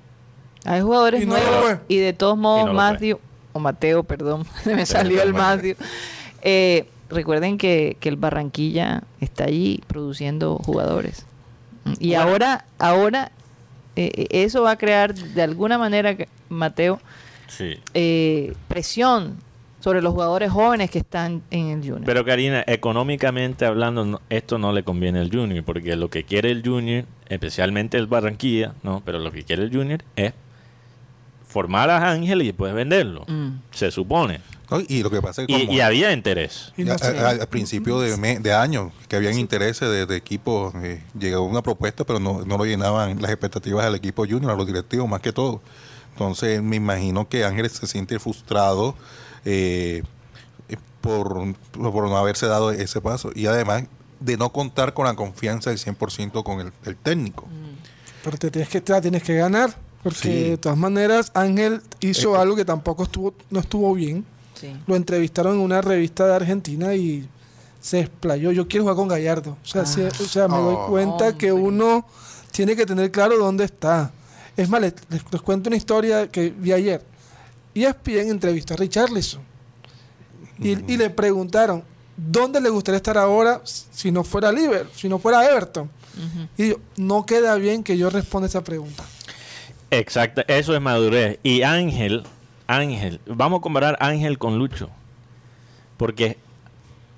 Hay 0.67 0.82
jugadores 0.82 1.23
Y 1.23 1.25
no 1.25 1.34
nuevos 1.34 1.56
fue. 1.65 1.80
y 1.88 1.97
de 1.97 2.13
todos 2.13 2.38
modos 2.38 2.67
no 2.67 2.73
Matthew, 2.73 3.19
o 3.53 3.60
Mateo, 3.60 4.03
perdón, 4.03 4.45
me 4.65 4.86
salió 4.86 5.21
el 5.23 5.34
Matthew. 5.34 5.75
Eh, 6.41 6.88
recuerden 7.10 7.58
que, 7.58 7.97
que 7.99 8.10
el 8.10 8.17
Barranquilla 8.17 9.03
está 9.21 9.45
allí 9.45 9.82
produciendo 9.88 10.58
jugadores. 10.58 11.25
Y 11.99 12.10
Bueno. 12.10 12.23
ahora, 12.23 12.65
ahora 12.80 13.32
eh, 13.95 14.12
eh, 14.13 14.27
eso 14.43 14.62
va 14.62 14.71
a 14.71 14.77
crear 14.77 15.13
de 15.15 15.41
alguna 15.41 15.77
manera, 15.77 16.15
que- 16.15 16.27
Mateo, 16.49 16.99
Sí. 17.47 17.75
eh, 17.93 18.53
presión 18.67 19.38
sobre 19.80 20.01
los 20.01 20.12
jugadores 20.13 20.51
jóvenes 20.51 20.91
que 20.91 20.99
están 20.99 21.41
en 21.49 21.67
el 21.69 21.80
Junior. 21.80 22.03
Pero 22.03 22.25
Karina, 22.25 22.63
económicamente 22.67 23.65
hablando, 23.65 24.03
no- 24.06 24.21
esto 24.30 24.58
no 24.58 24.73
le 24.73 24.84
conviene 24.84 25.19
al 25.19 25.32
Junior, 25.32 25.63
porque 25.63 25.95
lo 25.95 26.10
que 26.10 26.23
quiere 26.23 26.51
el 26.51 26.62
Junior, 26.62 27.06
especialmente 27.30 27.97
el 27.97 28.08
Barranquilla, 28.08 28.73
no, 28.84 29.01
pero 29.06 29.19
lo 29.19 29.32
que 29.32 29.43
quiere 29.43 29.63
el 29.63 29.71
Junior 29.73 30.03
es 30.17 30.34
formar 31.47 31.89
a 31.89 32.12
Ángel 32.12 32.41
y 32.41 32.47
después 32.47 32.73
venderlo. 32.73 33.25
Mm. 33.27 33.60
Se 33.71 33.89
supone. 33.91 34.41
¿no? 34.69 34.81
Y 34.88 35.01
lo 35.01 35.10
que 35.10 35.21
pasa 35.21 35.41
es 35.43 35.47
que 35.47 35.53
Y, 35.53 35.60
como- 35.65 35.73
y 35.77 35.79
había 35.81 36.12
interés. 36.12 36.73
Y 36.75 36.83
no 36.83 36.91
a- 36.93 36.95
a- 36.95 37.29
al 37.29 37.47
principio 37.47 37.99
de, 38.01 38.17
me- 38.17 38.39
de 38.39 38.53
año 38.53 38.91
que 39.07 39.15
habían 39.15 39.38
intereses 39.39 39.89
de, 39.89 40.05
de 40.05 40.15
equipos, 40.17 40.73
eh, 40.83 41.01
llegó 41.17 41.43
una 41.43 41.62
propuesta, 41.62 42.03
pero 42.03 42.19
no, 42.19 42.43
no 42.45 42.57
lo 42.57 42.65
llenaban 42.65 43.21
las 43.21 43.31
expectativas 43.31 43.86
del 43.86 43.95
equipo 43.95 44.25
junior, 44.25 44.51
a 44.51 44.55
los 44.55 44.67
directivos 44.67 45.07
más 45.07 45.21
que 45.21 45.31
todo. 45.31 45.62
Entonces 46.12 46.62
me 46.62 46.75
imagino 46.75 47.29
que 47.29 47.45
Ángeles 47.45 47.73
se 47.73 47.88
siente 47.88 48.19
frustrado 48.19 48.95
eh, 49.45 50.03
por, 51.01 51.53
por 51.71 52.10
no 52.10 52.17
haberse 52.17 52.47
dado 52.47 52.71
ese 52.71 52.99
paso 53.01 53.31
y 53.33 53.45
además 53.45 53.83
de 54.19 54.36
no 54.36 54.51
contar 54.51 54.93
con 54.93 55.05
la 55.05 55.13
confianza 55.15 55.69
del 55.69 55.79
100% 55.79 56.43
con 56.43 56.60
el, 56.60 56.73
el 56.86 56.95
técnico. 56.97 57.47
Pero 58.23 58.38
te 58.38 58.51
tienes 58.51 58.67
que, 58.69 58.81
te 58.81 58.99
tienes 59.01 59.23
que 59.23 59.36
ganar. 59.36 59.75
Porque 60.10 60.20
Sí. 60.43 60.50
de 60.52 60.58
todas 60.58 60.78
maneras, 60.78 61.32
Ángel 61.34 61.82
hizo 62.00 62.36
Eh, 62.36 62.39
algo 62.39 62.56
que 62.56 62.65
tampoco 62.65 63.04
estuvo, 63.04 63.34
no 63.50 63.60
estuvo 63.60 63.93
bien. 63.93 64.26
Sí. 64.60 64.74
Lo 64.88 64.96
entrevistaron 64.96 65.56
en 65.56 65.60
una 65.62 65.82
revista 65.82 66.26
de 66.28 66.34
Argentina 66.36 66.93
y 66.96 67.28
se 67.82 68.00
explayó. 68.00 68.52
Yo 68.52 68.67
quiero 68.67 68.84
jugar 68.84 68.96
con 68.96 69.08
Gallardo. 69.08 69.58
O 69.63 69.67
sea, 69.67 69.86
sí, 69.86 70.02
o 70.02 70.12
sea 70.12 70.48
me 70.48 70.58
doy 70.58 70.76
Oh. 70.78 70.88
cuenta 70.89 71.38
que 71.38 71.52
Hombre. 71.52 71.67
uno 71.67 72.06
tiene 72.52 72.76
que 72.76 72.86
tener 72.86 73.12
claro 73.12 73.38
dónde 73.38 73.65
está. 73.65 74.12
Es 74.56 74.67
más, 74.70 74.82
les, 74.82 74.93
les- 75.10 75.24
les 75.32 75.41
cuento 75.41 75.70
una 75.70 75.78
historia 75.78 76.28
que 76.30 76.50
vi 76.50 76.72
ayer. 76.72 77.04
E 77.76 77.84
ESPN 77.84 78.30
entrevistó 78.32 78.74
a 78.74 78.78
Richarlison. 78.78 79.41
Y, 80.60 80.70
y 80.91 80.98
le 80.98 81.12
preguntaron, 81.12 81.84
¿dónde 82.15 82.60
le 82.60 82.70
gustaría 82.70 82.98
estar 82.98 83.17
ahora 83.17 83.62
si 83.63 84.12
no 84.12 84.24
fuera 84.24 84.52
Liverpool, 84.52 84.89
si 84.96 85.08
no 85.08 85.20
fuera 85.20 85.46
Everton? 85.48 85.89
Y 86.58 86.74
no 86.96 87.24
queda 87.28 87.54
bien 87.56 87.84
que 87.84 87.96
yo 87.96 88.10
responda 88.10 88.48
esa 88.48 88.63
pregunta. 88.63 89.04
Exacto, 89.91 90.43
eso 90.47 90.76
es 90.76 90.82
madurez. 90.82 91.39
Y 91.43 91.62
Ángel, 91.62 92.23
Ángel, 92.67 93.21
vamos 93.26 93.60
a 93.60 93.62
comparar 93.62 93.97
Ángel 94.02 94.38
con 94.38 94.58
Lucho. 94.58 94.89
Porque 95.97 96.38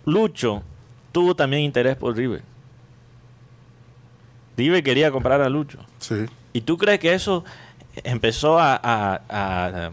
Lucho 0.06 0.64
tuvo 1.12 1.36
también 1.36 1.64
interés 1.64 1.96
por 1.98 2.16
River. 2.16 2.42
River 4.58 4.84
quería 4.84 5.12
comprar 5.12 5.42
a 5.42 5.50
Lucho. 5.50 5.80
Sí. 6.00 6.26
¿Y 6.54 6.62
tú 6.62 6.78
crees 6.78 7.00
que 7.00 7.14
eso 7.14 7.44
empezó 8.04 8.60
a, 8.60 8.76
a- 8.76 9.22
a- 9.30 9.92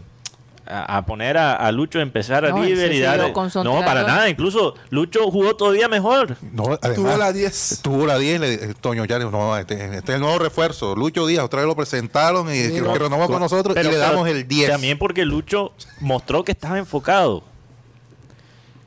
a- 0.69 0.97
a 0.97 1.05
poner 1.05 1.37
a, 1.37 1.55
a 1.55 1.71
Lucho 1.71 1.99
a 1.99 2.01
empezar 2.01 2.45
a 2.45 2.49
No, 2.49 2.61
River 2.63 2.91
y 2.93 2.99
darle... 2.99 3.33
No, 3.63 3.79
para 3.85 4.03
nada. 4.03 4.29
Incluso 4.29 4.75
Lucho 4.89 5.29
jugó 5.31 5.55
todavía 5.55 5.87
mejor. 5.87 6.37
No, 6.51 6.77
Tuvo 6.77 7.17
la 7.17 7.31
10. 7.33 7.79
Tuvo 7.83 8.05
la 8.05 8.17
10, 8.17 8.39
le- 8.39 8.53
eh, 8.53 8.73
Toño 8.79 9.05
ya 9.05 9.17
le 9.19 9.25
dijo, 9.25 9.37
no, 9.37 9.57
este, 9.57 9.75
este 9.97 10.11
es 10.11 10.15
el 10.15 10.21
nuevo 10.21 10.39
refuerzo. 10.39 10.95
Lucho 10.95 11.25
Díaz, 11.27 11.43
otra 11.45 11.59
vez 11.61 11.67
lo 11.67 11.75
presentaron 11.75 12.47
y 12.53 12.57
que, 12.61 12.73
que 12.83 12.99
renovó 12.99 13.27
con 13.27 13.39
nosotros 13.39 13.75
y 13.75 13.83
le 13.83 13.89
pero 13.89 13.99
damos 14.01 14.27
el 14.27 14.47
10. 14.47 14.69
También 14.71 14.97
porque 14.97 15.25
Lucho 15.25 15.73
mostró 15.99 16.43
que 16.43 16.51
estaba 16.51 16.77
enfocado. 16.77 17.43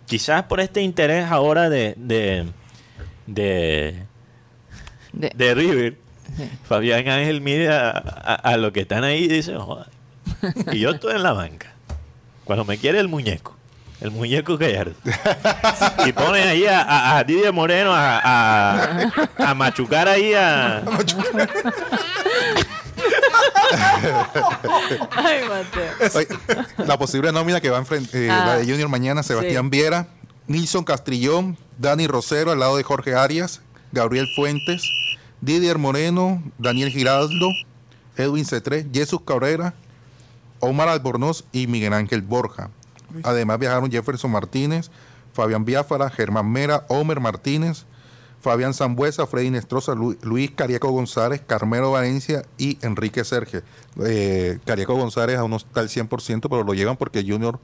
Quizás 0.06 0.42
por 0.44 0.60
este 0.60 0.80
interés 0.82 1.30
ahora 1.30 1.70
de, 1.70 1.94
de, 1.96 2.46
de, 3.26 4.04
De- 5.12 5.32
de 5.34 5.54
River, 5.54 5.96
Sí. 6.36 6.48
Fabián 6.62 7.08
Ángel 7.08 7.40
mide 7.40 7.68
a, 7.72 7.90
a- 7.90 8.34
a 8.36 8.56
lo 8.56 8.72
que 8.72 8.80
están 8.82 9.02
ahí 9.02 9.24
y 9.24 9.28
dice, 9.28 9.56
"Joder". 9.56 9.86
Y 10.72 10.78
yo 10.78 10.90
estoy 10.90 11.16
en 11.16 11.24
la 11.24 11.32
banca. 11.32 11.69
Cuando 12.44 12.64
me 12.64 12.78
quiere 12.78 12.98
el 13.00 13.08
muñeco, 13.08 13.56
el 14.00 14.10
muñeco 14.10 14.56
Gallardo. 14.58 14.94
Y 16.06 16.12
pone 16.12 16.42
ahí 16.42 16.64
a, 16.66 16.80
a, 16.82 17.18
a 17.18 17.24
Didier 17.24 17.52
Moreno 17.52 17.92
a, 17.94 18.18
a, 18.22 19.50
a 19.50 19.54
machucar 19.54 20.08
ahí 20.08 20.32
a... 20.34 20.82
Ay, 25.16 25.40
Mateo. 25.48 25.92
Oye, 26.14 26.28
la 26.86 26.98
posible 26.98 27.32
nómina 27.32 27.60
que 27.60 27.70
va 27.70 27.76
a 27.76 27.80
enfrentar 27.80 28.20
Ah, 28.30 28.44
la 28.46 28.56
de 28.58 28.64
Junior 28.64 28.88
mañana, 28.88 29.22
Sebastián 29.22 29.70
Viera, 29.70 30.08
Nilson 30.46 30.84
Castrillón, 30.84 31.56
Dani 31.78 32.06
Rosero 32.06 32.50
al 32.50 32.58
lado 32.60 32.76
de 32.76 32.82
Jorge 32.82 33.14
Arias, 33.14 33.60
Gabriel 33.92 34.26
Fuentes, 34.34 34.82
Didier 35.40 35.78
Moreno, 35.78 36.42
Daniel 36.58 36.90
Giraldo, 36.90 37.48
Edwin 38.16 38.44
C3, 38.44 38.92
Jesús 38.92 39.20
Cabrera, 39.24 39.74
Omar 40.60 40.88
Albornoz 40.88 41.44
y 41.52 41.66
Miguel 41.66 41.92
Ángel 41.92 42.22
Borja. 42.22 42.70
Además 43.24 43.58
viajaron 43.58 43.90
Jefferson 43.90 44.30
Martínez, 44.30 44.90
Fabián 45.32 45.64
Biafara, 45.64 46.10
Germán 46.10 46.50
Mera, 46.50 46.84
Homer 46.88 47.18
Martínez, 47.20 47.84
Fabián 48.40 48.72
Zambuesa, 48.72 49.26
Freddy 49.26 49.50
Nestroza, 49.50 49.94
Lu- 49.94 50.16
Luis 50.22 50.50
Cariaco 50.52 50.90
González, 50.90 51.42
Carmelo 51.46 51.90
Valencia 51.92 52.42
y 52.56 52.78
Enrique 52.82 53.24
Sergio. 53.24 53.62
Eh, 54.04 54.58
Cariaco 54.64 54.94
González 54.94 55.38
aún 55.38 55.50
no 55.50 55.56
está 55.58 55.80
al 55.80 55.88
100%, 55.88 56.48
pero 56.48 56.64
lo 56.64 56.72
llevan 56.74 56.96
porque 56.96 57.22
Junior 57.26 57.58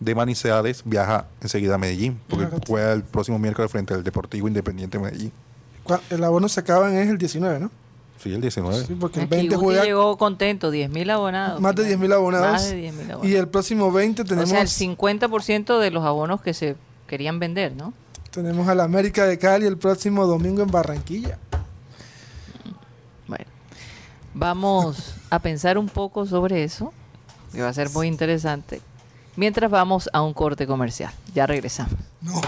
de 0.00 0.14
Manizales 0.14 0.82
viaja 0.84 1.26
enseguida 1.40 1.74
a 1.74 1.78
Medellín, 1.78 2.20
porque 2.28 2.44
Correcto. 2.46 2.66
juega 2.68 2.92
el 2.92 3.02
próximo 3.02 3.38
miércoles 3.38 3.70
frente 3.70 3.92
al 3.94 4.04
Deportivo 4.04 4.46
Independiente 4.48 4.98
de 4.98 5.04
Medellín. 5.04 5.32
El 6.10 6.24
abono 6.24 6.48
se 6.48 6.60
acaba 6.60 6.90
en 6.90 7.08
el 7.08 7.18
19, 7.18 7.60
¿no? 7.60 7.70
Sí, 8.26 8.34
el 8.34 8.40
19. 8.40 8.86
Sí, 8.86 8.94
porque 8.98 9.20
el 9.20 9.26
Aquí 9.26 9.36
20 9.36 9.54
Guti 9.54 9.64
juega 9.64 9.84
llegó 9.84 10.18
contento, 10.18 10.72
10.000 10.72 11.10
abonados. 11.12 11.60
más 11.60 11.76
de 11.76 11.96
10.000 11.96 12.12
abonados. 12.12 12.50
Más 12.50 12.70
de 12.70 12.90
10.000 12.90 13.00
abonados. 13.02 13.24
Y 13.24 13.34
el 13.36 13.46
próximo 13.48 13.92
20 13.92 14.22
O 14.22 14.24
tenemos 14.24 14.50
sea, 14.50 14.62
el 14.62 14.68
50% 14.68 15.78
de 15.78 15.90
los 15.92 16.04
abonos 16.04 16.40
que 16.40 16.52
se 16.52 16.74
querían 17.06 17.38
vender, 17.38 17.76
¿no? 17.76 17.92
Tenemos 18.32 18.66
a 18.66 18.74
la 18.74 18.82
América 18.82 19.26
de 19.26 19.38
Cali 19.38 19.66
el 19.66 19.78
próximo 19.78 20.26
domingo 20.26 20.62
en 20.62 20.72
Barranquilla. 20.72 21.38
Bueno, 23.28 23.44
vamos 24.34 25.14
a 25.30 25.38
pensar 25.38 25.78
un 25.78 25.88
poco 25.88 26.26
sobre 26.26 26.64
eso, 26.64 26.92
que 27.52 27.62
va 27.62 27.68
a 27.68 27.72
ser 27.72 27.90
muy 27.90 28.08
interesante. 28.08 28.80
Mientras 29.36 29.70
vamos 29.70 30.10
a 30.12 30.22
un 30.22 30.34
corte 30.34 30.66
comercial. 30.66 31.12
Ya 31.32 31.46
regresamos. 31.46 31.94
No. 32.22 32.40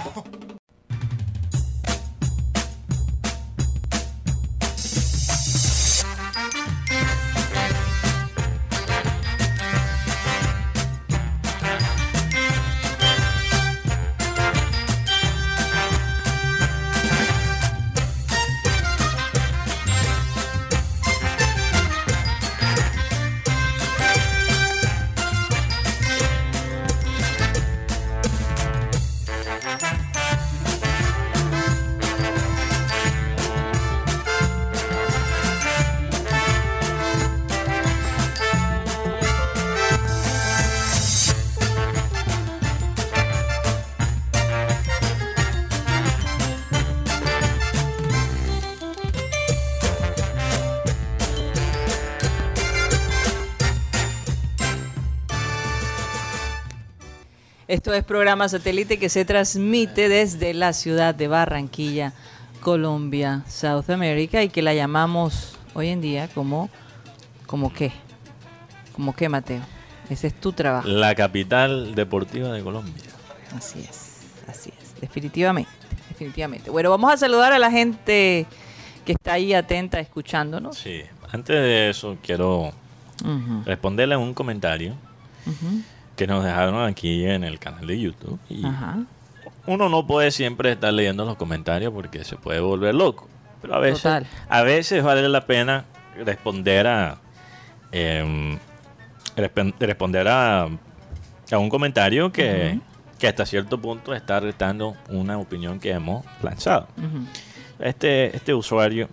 Esto 57.79 57.95
es 57.95 58.03
programa 58.03 58.49
satélite 58.49 58.99
que 58.99 59.09
se 59.09 59.25
transmite 59.25 60.09
desde 60.09 60.53
la 60.53 60.73
ciudad 60.73 61.15
de 61.15 61.29
Barranquilla, 61.29 62.13
Colombia, 62.61 63.45
South 63.47 63.89
America 63.91 64.43
y 64.43 64.49
que 64.49 64.63
la 64.63 64.75
llamamos 64.75 65.57
hoy 65.75 65.91
en 65.91 66.01
día 66.01 66.27
como 66.27 66.71
como 67.47 67.73
qué? 67.73 67.93
¿Como 68.95 69.15
qué, 69.15 69.29
Mateo? 69.29 69.61
Ese 70.11 70.27
es 70.27 70.35
tu 70.41 70.53
trabajo. 70.53 70.89
La 70.89 71.15
capital 71.15 71.95
deportiva 71.95 72.53
de 72.53 72.65
Colombia. 72.65 73.05
Así 73.57 73.79
es, 73.79 74.23
así 74.49 74.73
es, 74.83 75.01
definitivamente, 75.01 75.71
definitivamente. 76.09 76.71
Bueno, 76.71 76.91
vamos 76.91 77.13
a 77.13 77.17
saludar 77.17 77.53
a 77.53 77.61
la 77.61 77.71
gente 77.71 78.49
que 79.05 79.13
está 79.13 79.35
ahí 79.35 79.55
atenta 79.55 80.01
escuchándonos. 80.01 80.77
Sí. 80.77 81.03
Antes 81.31 81.55
de 81.55 81.91
eso, 81.91 82.19
quiero 82.25 82.73
responderle 83.65 84.17
a 84.17 84.19
un 84.19 84.35
comentario 84.35 84.97
ujú, 85.47 85.83
que 86.19 86.27
nos 86.27 86.45
dejaron 86.45 86.85
aquí 86.85 87.25
en 87.25 87.45
el 87.45 87.61
canal 87.61 87.87
de 87.87 87.99
YouTube. 87.99 88.39
Y 88.51 88.67
Ajá. 88.67 88.99
uno 89.67 89.89
no 89.89 90.05
puede 90.07 90.33
siempre 90.33 90.73
estar 90.73 90.93
leyendo 90.93 91.25
los 91.25 91.37
comentarios 91.37 91.93
porque 91.93 92.25
se 92.25 92.37
puede 92.37 92.59
volver 92.59 92.95
loco. 92.95 93.29
Pero 93.63 93.77
a 93.77 93.79
veces, 93.79 94.03
Total. 94.03 94.27
a 94.49 94.63
veces 94.63 95.03
vale 95.03 95.27
la 95.29 95.47
pena 95.47 95.85
responder 96.25 96.89
a 96.89 97.19
em, 97.93 98.59
responder 99.79 100.27
a, 100.27 100.65
a 100.65 101.59
un 101.59 101.69
comentario 101.71 102.33
que, 102.33 102.81
que 103.19 103.29
hasta 103.29 103.47
cierto 103.47 103.81
punto 103.81 104.13
está 104.13 104.41
retando 104.41 104.97
una 105.09 105.39
opinión 105.39 105.79
que 105.79 105.93
hemos 105.93 106.25
lanzado. 106.43 106.89
Este, 107.79 108.37
este 108.37 108.53
usuario 108.55 109.09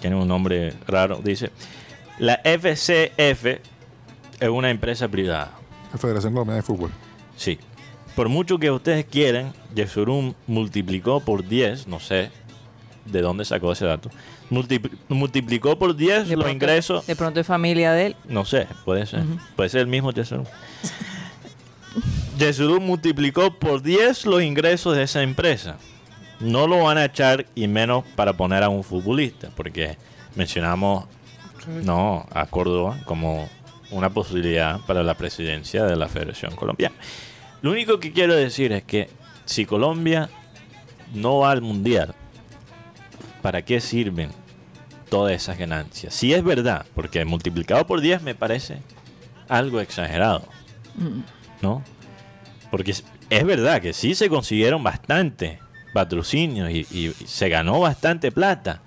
tiene 0.00 0.16
un 0.16 0.28
nombre 0.28 0.74
raro. 0.86 1.20
Dice, 1.24 1.50
la 2.18 2.40
FCF 2.44 3.46
es 4.40 4.48
una 4.50 4.68
empresa 4.68 5.08
privada. 5.08 5.61
La 5.92 5.98
Federación 5.98 6.32
Colombiana 6.32 6.56
de 6.56 6.62
Fútbol. 6.62 6.90
Sí. 7.36 7.58
Por 8.16 8.28
mucho 8.28 8.58
que 8.58 8.70
ustedes 8.70 9.04
quieran, 9.06 9.52
Yesurum 9.74 10.34
multiplicó 10.46 11.20
por 11.20 11.46
10, 11.46 11.86
no 11.88 11.98
sé 12.00 12.30
de 13.06 13.20
dónde 13.20 13.44
sacó 13.44 13.72
ese 13.72 13.84
dato, 13.86 14.10
multipl- 14.50 14.92
multiplicó 15.08 15.76
por 15.78 15.96
10 15.96 16.28
De 16.28 16.36
los 16.36 16.48
ingresos, 16.50 17.04
De 17.06 17.16
pronto 17.16 17.40
es 17.40 17.46
familia 17.46 17.92
de 17.92 18.06
él. 18.06 18.16
no 18.28 18.44
sé, 18.44 18.68
puede 18.84 19.06
ser, 19.06 19.24
puede 19.56 19.70
ser 19.70 19.80
el 19.80 19.86
mismo 19.88 20.12
Yesurum. 20.12 20.44
Yesurum 22.38 22.84
multiplicó 22.84 23.52
por 23.58 23.82
10 23.82 24.26
los 24.26 24.42
ingresos 24.42 24.96
de 24.96 25.02
esa 25.04 25.22
empresa. 25.22 25.76
No 26.40 26.66
lo 26.66 26.82
van 26.84 26.98
a 26.98 27.04
echar 27.04 27.46
y 27.54 27.68
menos 27.68 28.04
para 28.16 28.32
poner 28.34 28.62
a 28.62 28.68
un 28.68 28.82
futbolista, 28.82 29.50
porque 29.56 29.96
mencionamos 30.34 31.04
no 31.84 32.26
a 32.32 32.46
Córdoba 32.46 32.98
como 33.04 33.48
una 33.92 34.10
posibilidad 34.10 34.80
para 34.80 35.02
la 35.02 35.14
presidencia 35.14 35.84
de 35.84 35.96
la 35.96 36.08
Federación 36.08 36.56
Colombiana. 36.56 36.94
Lo 37.60 37.70
único 37.70 38.00
que 38.00 38.12
quiero 38.12 38.34
decir 38.34 38.72
es 38.72 38.82
que 38.82 39.08
si 39.44 39.66
Colombia 39.66 40.28
no 41.14 41.38
va 41.38 41.52
al 41.52 41.60
Mundial, 41.60 42.14
¿para 43.42 43.62
qué 43.62 43.80
sirven 43.80 44.30
todas 45.10 45.32
esas 45.34 45.58
ganancias? 45.58 46.14
Si 46.14 46.32
es 46.32 46.42
verdad, 46.42 46.86
porque 46.94 47.24
multiplicado 47.24 47.86
por 47.86 48.00
10 48.00 48.22
me 48.22 48.34
parece 48.34 48.78
algo 49.48 49.80
exagerado, 49.80 50.48
¿no? 51.60 51.82
Porque 52.70 52.92
es, 52.92 53.04
es 53.28 53.44
verdad 53.44 53.82
que 53.82 53.92
sí 53.92 54.14
se 54.14 54.28
consiguieron 54.28 54.82
bastante 54.82 55.60
patrocinios 55.92 56.70
y, 56.70 56.86
y 56.90 57.12
se 57.26 57.48
ganó 57.50 57.78
bastante 57.80 58.32
plata, 58.32 58.80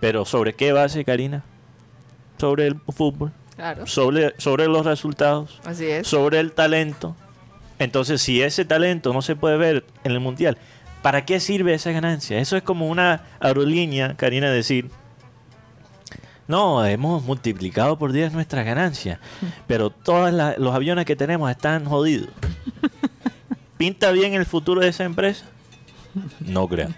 pero 0.00 0.24
¿sobre 0.24 0.54
qué 0.54 0.72
base, 0.72 1.04
Karina? 1.04 1.44
Sobre 2.38 2.66
el 2.66 2.80
fútbol, 2.88 3.32
Claro. 3.58 3.88
sobre, 3.88 4.34
sobre 4.38 4.68
los 4.68 4.86
resultados, 4.86 5.60
Así 5.64 5.84
es. 5.84 6.06
sobre 6.06 6.38
el 6.38 6.52
talento. 6.52 7.16
Entonces, 7.80 8.22
si 8.22 8.40
ese 8.40 8.64
talento 8.64 9.12
no 9.12 9.20
se 9.20 9.34
puede 9.34 9.56
ver 9.56 9.84
en 10.04 10.12
el 10.12 10.20
mundial, 10.20 10.56
¿para 11.02 11.24
qué 11.24 11.40
sirve 11.40 11.74
esa 11.74 11.90
ganancia? 11.90 12.38
Eso 12.38 12.56
es 12.56 12.62
como 12.62 12.86
una 12.86 13.22
aerolínea, 13.40 14.16
Karina, 14.16 14.48
decir, 14.50 14.90
no, 16.46 16.84
hemos 16.86 17.24
multiplicado 17.24 17.98
por 17.98 18.12
10 18.12 18.32
nuestras 18.32 18.64
ganancias, 18.64 19.18
pero 19.66 19.90
todos 19.90 20.32
los 20.56 20.74
aviones 20.74 21.04
que 21.04 21.16
tenemos 21.16 21.50
están 21.50 21.84
jodidos. 21.84 22.30
¿Pinta 23.76 24.12
bien 24.12 24.34
el 24.34 24.46
futuro 24.46 24.80
de 24.80 24.88
esa 24.88 25.02
empresa? 25.04 25.46
No 26.40 26.66
creo. 26.68 26.88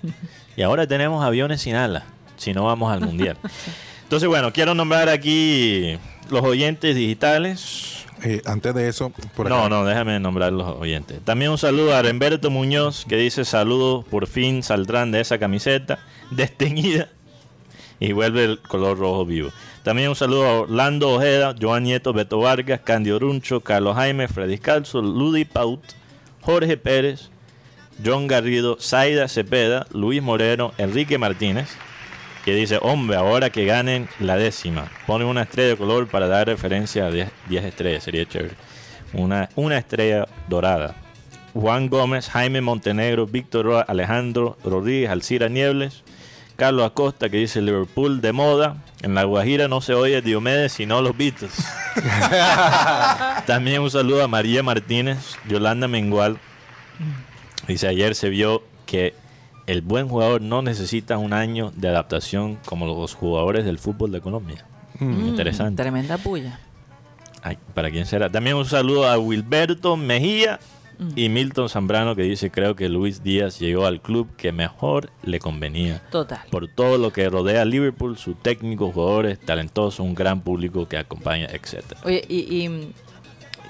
Y 0.56 0.62
ahora 0.62 0.86
tenemos 0.86 1.24
aviones 1.24 1.62
sin 1.62 1.74
alas, 1.74 2.04
si 2.36 2.52
no 2.52 2.64
vamos 2.64 2.92
al 2.92 3.00
mundial. 3.00 3.38
Entonces, 4.10 4.28
bueno, 4.28 4.52
quiero 4.52 4.74
nombrar 4.74 5.08
aquí 5.08 5.96
los 6.30 6.42
oyentes 6.42 6.96
digitales. 6.96 8.06
Eh, 8.24 8.42
antes 8.44 8.74
de 8.74 8.88
eso, 8.88 9.12
por 9.36 9.46
acá. 9.46 9.54
No, 9.54 9.68
no, 9.68 9.84
déjame 9.84 10.18
nombrar 10.18 10.52
los 10.52 10.66
oyentes. 10.66 11.20
También 11.22 11.52
un 11.52 11.58
saludo 11.58 11.94
a 11.94 12.02
Remberto 12.02 12.50
Muñoz 12.50 13.04
que 13.08 13.14
dice 13.14 13.44
saludos, 13.44 14.04
por 14.04 14.26
fin 14.26 14.64
saldrán 14.64 15.12
de 15.12 15.20
esa 15.20 15.38
camiseta 15.38 16.00
desteñida 16.32 17.08
y 18.00 18.10
vuelve 18.10 18.42
el 18.46 18.58
color 18.58 18.98
rojo 18.98 19.24
vivo. 19.24 19.50
También 19.84 20.08
un 20.08 20.16
saludo 20.16 20.44
a 20.44 20.60
Orlando 20.62 21.10
Ojeda, 21.10 21.54
Joan 21.60 21.84
Nieto, 21.84 22.12
Beto 22.12 22.40
Vargas, 22.40 22.80
Candio 22.80 23.20
Runcho, 23.20 23.60
Carlos 23.60 23.94
Jaime, 23.94 24.26
Freddy 24.26 24.58
Calzo, 24.58 25.02
Ludi 25.02 25.44
Paut, 25.44 25.84
Jorge 26.40 26.76
Pérez, 26.76 27.30
John 28.04 28.26
Garrido, 28.26 28.76
Zaida 28.80 29.28
Cepeda, 29.28 29.86
Luis 29.92 30.20
Moreno, 30.20 30.72
Enrique 30.78 31.16
Martínez, 31.16 31.68
que 32.44 32.54
dice, 32.54 32.78
hombre, 32.82 33.16
ahora 33.16 33.50
que 33.50 33.64
ganen 33.64 34.08
la 34.18 34.36
décima, 34.36 34.90
pone 35.06 35.24
una 35.24 35.42
estrella 35.42 35.70
de 35.70 35.76
color 35.76 36.08
para 36.08 36.26
dar 36.26 36.46
referencia 36.46 37.06
a 37.06 37.10
10 37.10 37.30
10 37.48 37.64
estrellas, 37.64 38.04
sería 38.04 38.26
chévere. 38.26 38.54
Una, 39.12 39.48
una 39.56 39.76
estrella 39.76 40.26
dorada. 40.48 40.94
Juan 41.52 41.88
Gómez, 41.88 42.28
Jaime 42.28 42.60
Montenegro, 42.60 43.26
Víctor 43.26 43.84
Alejandro 43.88 44.56
Rodríguez, 44.64 45.10
Alcira 45.10 45.48
Niebles, 45.48 46.04
Carlos 46.56 46.86
Acosta, 46.86 47.28
que 47.28 47.38
dice 47.38 47.60
Liverpool 47.60 48.20
de 48.20 48.32
moda. 48.32 48.76
En 49.02 49.14
La 49.14 49.24
Guajira 49.24 49.66
no 49.66 49.80
se 49.80 49.94
oye 49.94 50.20
Diomedes, 50.20 50.72
sino 50.72 51.00
los 51.00 51.16
Beatles. 51.16 51.52
También 53.46 53.80
un 53.80 53.90
saludo 53.90 54.22
a 54.22 54.28
María 54.28 54.62
Martínez, 54.62 55.36
Yolanda 55.48 55.88
Mengual. 55.88 56.38
Dice, 57.66 57.88
ayer 57.88 58.14
se 58.14 58.28
vio 58.28 58.62
que 58.86 59.14
el 59.70 59.82
buen 59.82 60.08
jugador 60.08 60.42
no 60.42 60.62
necesita 60.62 61.16
un 61.16 61.32
año 61.32 61.70
de 61.76 61.88
adaptación 61.88 62.58
como 62.64 62.86
los 62.86 63.14
jugadores 63.14 63.64
del 63.64 63.78
fútbol 63.78 64.10
de 64.10 64.20
Colombia. 64.20 64.64
Mm, 64.98 65.28
Interesante. 65.28 65.80
Tremenda 65.80 66.18
puya. 66.18 66.58
Ay, 67.42 67.56
¿Para 67.72 67.88
quién 67.90 68.04
será? 68.04 68.28
También 68.28 68.56
un 68.56 68.64
saludo 68.64 69.08
a 69.08 69.16
Wilberto 69.16 69.96
Mejía 69.96 70.58
y 71.14 71.28
Milton 71.28 71.68
Zambrano 71.68 72.16
que 72.16 72.22
dice, 72.22 72.50
creo 72.50 72.74
que 72.74 72.88
Luis 72.88 73.22
Díaz 73.22 73.60
llegó 73.60 73.86
al 73.86 74.02
club 74.02 74.28
que 74.36 74.50
mejor 74.50 75.10
le 75.22 75.38
convenía. 75.38 76.02
Total. 76.10 76.40
Por 76.50 76.66
todo 76.66 76.98
lo 76.98 77.12
que 77.12 77.30
rodea 77.30 77.62
a 77.62 77.64
Liverpool, 77.64 78.18
su 78.18 78.34
técnico, 78.34 78.90
jugadores 78.90 79.38
talentosos, 79.38 80.00
un 80.00 80.16
gran 80.16 80.42
público 80.42 80.88
que 80.88 80.98
acompaña, 80.98 81.46
etcétera. 81.46 82.00
Oye, 82.04 82.24
y, 82.28 82.64
y, 82.64 82.68
mm, 82.68 82.92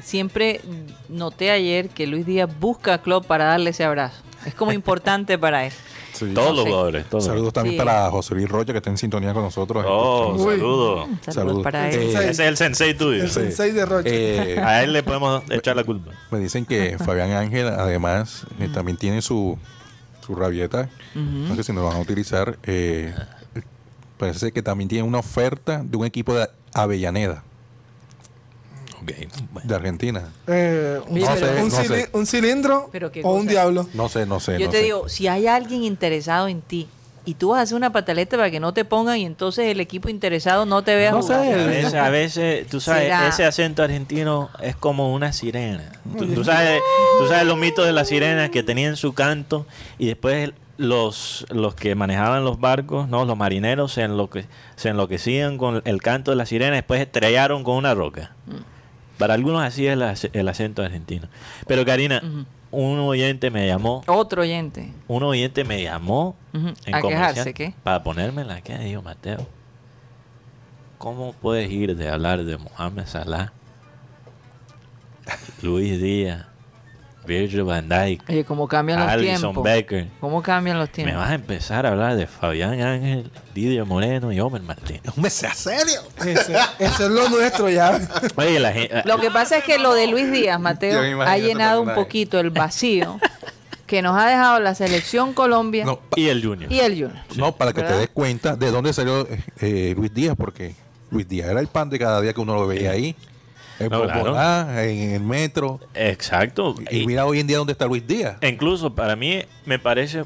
siempre 0.03 0.63
noté 1.11 1.51
ayer 1.51 1.91
que 1.91 2.07
Luis 2.07 2.25
Díaz 2.25 2.51
busca 2.59 2.95
a 2.95 3.03
Klopp 3.03 3.27
para 3.27 3.45
darle 3.45 3.71
ese 3.71 3.85
abrazo. 3.85 4.23
Es 4.47 4.55
como 4.55 4.73
importante 4.73 5.39
para 5.39 5.67
él. 5.67 5.73
Sí. 6.13 6.33
Todos 6.35 6.55
los 6.57 6.65
jugadores. 6.67 7.07
Todos. 7.09 7.25
Saludos 7.25 7.53
también 7.53 7.75
Sí. 7.75 7.79
para 7.79 8.11
José 8.11 8.35
Luis 8.35 8.49
Rocha, 8.49 8.73
que 8.73 8.79
está 8.79 8.91
en 8.91 8.99
sintonía 8.99 9.33
con 9.33 9.43
nosotros. 9.43 9.85
Oh, 9.89 10.37
saludos. 10.39 11.09
Saludos 11.23 11.35
Salud. 11.35 11.63
para 11.63 11.91
él. 11.91 11.99
Eh, 12.01 12.09
Ese 12.11 12.31
es 12.31 12.39
el 12.41 12.57
sensei 12.57 12.95
tuyo. 12.95 13.23
El 13.23 13.31
sensei 13.31 13.71
de 13.73 13.87
Rocha. 13.87 14.09
Eh, 14.11 14.59
A 14.61 14.83
él 14.83 14.93
le 14.93 15.03
podemos 15.03 15.43
echar 15.51 15.77
la 15.77 15.85
culpa. 15.85 16.13
me 16.31 16.39
dicen 16.39 16.67
que 16.67 16.97
Fabián 17.05 17.31
Ángel, 17.33 17.69
además, 17.69 18.45
eh, 18.59 18.69
también 18.73 18.97
tiene 18.99 19.23
su, 19.23 19.59
su 20.27 20.35
rabieta. 20.35 20.89
No 21.15 21.55
sé 21.57 21.63
si 21.65 21.73
nos 21.73 21.85
van 21.85 21.97
a 21.97 22.01
utilizar. 22.01 22.59
eh, 22.65 23.15
parece 24.19 24.53
que 24.53 24.63
también 24.63 24.89
tiene 24.89 25.07
una 25.09 25.19
oferta 25.19 25.83
de 25.85 25.97
un 25.97 26.05
equipo 26.05 26.35
de 26.35 26.49
Avellaneda, 26.75 27.43
De 29.65 29.75
Argentina. 29.75 30.29
Eh, 30.47 31.01
un, 31.09 31.15
Oye, 31.17 31.27
cil- 31.27 31.37
pero- 31.41 31.63
un 31.63 31.69
no 31.69 31.77
cili- 31.77 31.87
sé. 32.05 32.11
un 32.13 32.27
cilindro 32.27 32.89
Pero 32.93 33.11
qué 33.13 33.23
o 33.25 33.33
un 33.35 33.47
diablo. 33.47 33.89
No 33.95 34.09
sé, 34.09 34.27
no 34.27 34.41
sé. 34.41 34.59
Yo 34.59 34.67
no 34.67 34.71
te 34.73 34.79
sé. 34.79 34.85
digo, 34.85 35.09
si 35.09 35.29
hay 35.29 35.47
alguien 35.47 35.83
interesado 35.85 36.49
en 36.49 36.61
ti 36.63 36.89
y 37.27 37.35
tú 37.35 37.51
vas 37.51 37.59
a 37.59 37.63
hacer 37.63 37.77
una 37.77 37.93
pataleta 37.93 38.37
para 38.39 38.51
que 38.51 38.61
no 38.61 38.73
te 38.73 38.85
pongan 38.85 39.19
y 39.19 39.27
entonces 39.27 39.67
el 39.67 39.79
equipo 39.81 40.09
interesado 40.09 40.65
no 40.67 40.83
te 40.83 40.95
vea 40.97 41.11
No 41.13 41.21
jugar. 41.23 41.45
sé. 41.45 41.53
A 41.55 41.67
veces, 41.67 41.95
a 41.95 42.11
veces, 42.11 42.67
tú 42.69 42.81
sabes, 42.81 43.03
Será. 43.05 43.29
ese 43.29 43.45
acento 43.45 43.83
argentino 43.83 44.49
es 44.63 44.75
como 44.75 45.13
una 45.13 45.33
sirena. 45.33 45.93
Tú, 46.19 46.27
tú 46.27 46.45
sabes, 46.45 46.81
tú 47.21 47.29
sabes 47.29 47.45
los 47.47 47.59
mitos 47.59 47.85
de 47.87 47.93
las 47.93 48.09
sirenas 48.09 48.51
que 48.51 48.63
tenían 48.63 48.97
su 48.97 49.13
canto 49.13 49.67
y 49.99 50.07
después 50.07 50.53
los, 50.79 51.45
los 51.51 51.75
que 51.75 51.95
manejaban 51.95 52.43
los 52.43 52.59
barcos, 52.59 53.07
no, 53.07 53.27
los 53.27 53.37
marineros 53.37 53.93
se, 53.93 54.01
enloque, 54.03 54.47
se 54.77 54.89
enloquecían 54.89 55.59
con 55.59 55.83
el 55.85 56.01
canto 56.01 56.31
de 56.31 56.39
la 56.39 56.47
sirena, 56.47 56.77
después 56.77 57.03
estrellaron 57.03 57.65
con 57.65 57.77
una 57.77 57.95
roca. 57.95 58.35
Para 59.21 59.35
algunos 59.35 59.63
así 59.63 59.87
es 59.87 59.93
el, 59.93 60.03
ac- 60.03 60.31
el 60.33 60.49
acento 60.49 60.83
argentino. 60.83 61.29
Pero 61.69 61.85
Karina, 61.85 62.21
un 62.73 62.99
oyente 62.99 63.51
me 63.51 63.67
llamó, 63.67 64.03
Otro 64.09 64.43
oyente. 64.43 64.93
un 65.07 65.23
oyente 65.23 65.63
me 65.63 65.83
llamó 65.83 66.35
Ujú. 66.53 66.73
en 66.87 66.95
¿A 66.95 67.03
quejarse, 67.03 67.55
qué? 67.55 67.75
para 67.85 68.03
ponerme 68.03 68.43
la 68.45 68.61
que 68.63 68.77
dijo 68.79 69.03
Mateo. 69.03 69.47
¿Cómo 70.99 71.33
puedes 71.35 71.71
ir 71.71 71.97
de 71.97 72.09
hablar 72.11 72.45
de 72.45 72.57
Mohamed 72.59 73.07
Salah, 73.07 73.53
Luis 75.63 76.01
Díaz, 76.01 76.47
Virgil 77.27 77.63
van 77.65 77.89
Dijk, 77.89 78.23
Oye, 78.29 78.45
cómo 78.45 78.67
cambian 78.67 79.01
los 79.01 79.09
Alison 79.09 79.41
tiempos. 79.41 79.65
Becker? 79.65 80.07
¿Cómo 80.21 80.43
cambian 80.43 80.79
los 80.79 80.89
Me 80.89 80.93
tiempos? 80.95 81.17
vas 81.17 81.31
a 81.31 81.35
empezar 81.35 81.87
a 81.87 81.91
hablar 81.91 82.17
de 82.17 82.27
Fabián 82.27 82.81
Ángel, 82.81 83.31
Didier 83.55 83.85
Moreno 83.85 84.33
y 84.33 84.41
Omer 84.41 84.63
Martínez. 84.63 85.03
Hombre, 85.17 85.31
sea 85.31 85.55
serio. 85.55 86.01
Ese, 86.19 86.57
ese 86.79 87.05
es 87.05 87.11
lo 87.11 87.29
nuestro 87.29 87.69
ya. 87.69 88.01
Oye, 88.37 88.59
la 88.59 88.73
gente... 88.73 89.03
Lo 89.05 89.19
que 89.19 89.31
pasa 89.31 89.59
es 89.59 89.65
que 89.65 89.79
lo 89.79 89.95
de 89.95 90.07
Luis 90.07 90.31
Díaz, 90.33 90.59
Mateo, 90.61 91.01
me 91.17 91.25
ha 91.25 91.39
llenado 91.39 91.83
un 91.83 91.95
poquito 91.95 92.41
el 92.41 92.51
vacío 92.51 93.19
que 93.87 94.03
nos 94.03 94.17
ha 94.17 94.27
dejado 94.29 94.61
la 94.61 94.75
selección 94.77 95.33
Colombia 95.35 95.85
No, 95.85 95.99
Y 96.15 96.29
el 96.29 96.45
Junior. 96.45 96.73
y 96.73 96.79
el 96.79 96.93
Junior. 96.93 97.13
no, 97.37 97.53
para 97.57 97.73
que 97.73 97.81
¿Verdad? 97.81 97.97
te 97.97 98.01
des 98.03 98.11
cuenta 98.11 98.55
de 98.57 98.71
dónde 98.71 98.93
salió 98.93 99.27
eh, 99.61 99.95
Luis 99.97 100.15
Díaz, 100.15 100.37
porque 100.39 100.75
Luis 101.11 101.29
Díaz 101.29 101.49
era 101.51 101.59
el 101.61 101.67
pan 101.67 101.91
de 101.91 101.99
cada 101.99 102.21
día 102.21 102.33
que 102.33 102.41
uno 102.41 102.55
lo 102.55 102.67
veía 102.69 102.93
ahí. 102.93 103.17
En 103.81 103.89
No, 103.89 104.03
claro. 104.05 104.79
En 104.81 105.11
el 105.15 105.21
metro. 105.23 105.81
Exacto. 105.95 106.75
Y, 106.91 106.99
Y- 106.99 107.07
mira 107.07 107.25
hoy 107.27 107.41
en 107.41 107.47
día 107.47 107.59
dónde 107.59 107.73
está 107.73 107.87
Luis 107.87 108.07
Díaz. 108.07 108.37
Incluso 108.43 108.95
para 108.95 109.17
mí 109.17 109.43
me 109.67 109.79
parece 109.79 110.25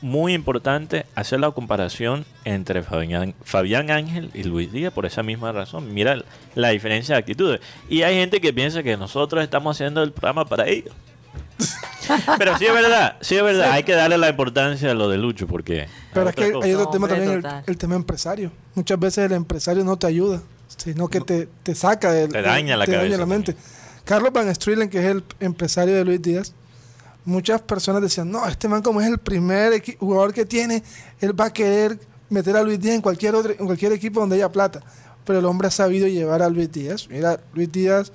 muy 0.00 0.34
importante 0.34 1.06
hacer 1.14 1.38
la 1.38 1.50
comparación 1.52 2.24
entre 2.44 2.82
Fabián, 2.82 3.34
Fabián 3.44 3.90
Ángel 3.90 4.30
y 4.34 4.42
Luis 4.44 4.72
Díaz 4.72 4.92
por 4.92 5.06
esa 5.06 5.22
misma 5.22 5.52
razón. 5.52 5.92
Mira 5.94 6.22
la 6.54 6.68
diferencia 6.70 7.14
de 7.14 7.20
actitudes. 7.20 7.60
Y 7.88 8.02
hay 8.02 8.16
gente 8.16 8.40
que 8.40 8.52
piensa 8.52 8.82
que 8.82 8.96
nosotros 8.96 9.42
estamos 9.44 9.76
haciendo 9.76 10.02
el 10.02 10.12
programa 10.12 10.44
para 10.44 10.66
ellos. 10.68 10.92
Pero 12.38 12.58
sí 12.58 12.66
es 12.66 12.72
verdad, 12.74 13.16
sí 13.20 13.36
es 13.36 13.42
verdad. 13.44 13.70
Hay 13.70 13.84
que 13.84 13.92
darle 13.92 14.18
la 14.18 14.28
importancia 14.30 14.90
a 14.90 14.94
lo 14.94 15.08
de 15.08 15.18
Lucho 15.18 15.46
porque... 15.46 15.86
Pero 16.12 16.28
es 16.28 16.34
que 16.34 16.50
cosa. 16.52 16.66
hay 16.66 16.72
otro 16.74 16.86
No, 16.86 16.90
tema 16.90 17.06
hombre, 17.06 17.40
también, 17.40 17.62
el 17.66 17.78
tema 17.78 17.94
empresario. 17.94 18.50
Muchas 18.74 18.98
veces 18.98 19.26
el 19.26 19.32
empresario 19.32 19.84
no 19.84 19.96
te 19.96 20.08
ayuda, 20.08 20.42
sino 20.76 21.08
que 21.08 21.20
te, 21.20 21.48
te 21.62 21.74
saca 21.74 22.12
del, 22.12 22.30
Te 22.30 22.42
daña 22.42 22.76
la 22.76 22.86
te 22.86 22.92
cabeza 22.92 23.16
la 23.16 23.26
mente. 23.26 23.56
Carlos 24.04 24.32
Van 24.32 24.52
Strelen, 24.54 24.88
que 24.88 24.98
es 24.98 25.04
el 25.04 25.24
empresario 25.40 25.94
de 25.94 26.04
Luis 26.04 26.20
Díaz, 26.20 26.52
muchas 27.24 27.60
personas 27.62 28.02
decían, 28.02 28.30
no, 28.30 28.46
este 28.46 28.68
man 28.68 28.82
como 28.82 29.00
es 29.00 29.08
el 29.08 29.18
primer 29.18 29.82
jugador 29.98 30.32
que 30.32 30.44
tiene, 30.44 30.82
él 31.20 31.38
va 31.38 31.46
a 31.46 31.52
querer 31.52 31.98
meter 32.28 32.56
a 32.56 32.62
Luis 32.62 32.80
Díaz 32.80 32.96
en 32.96 33.02
cualquier, 33.02 33.34
otro, 33.34 33.52
en 33.52 33.66
cualquier 33.66 33.92
equipo 33.92 34.20
donde 34.20 34.36
haya 34.36 34.50
plata. 34.50 34.82
Pero 35.24 35.38
el 35.38 35.44
hombre 35.44 35.68
ha 35.68 35.70
sabido 35.70 36.08
llevar 36.08 36.42
a 36.42 36.48
Luis 36.48 36.72
Díaz. 36.72 37.06
Mira, 37.08 37.38
Luis 37.54 37.70
Díaz 37.70 38.12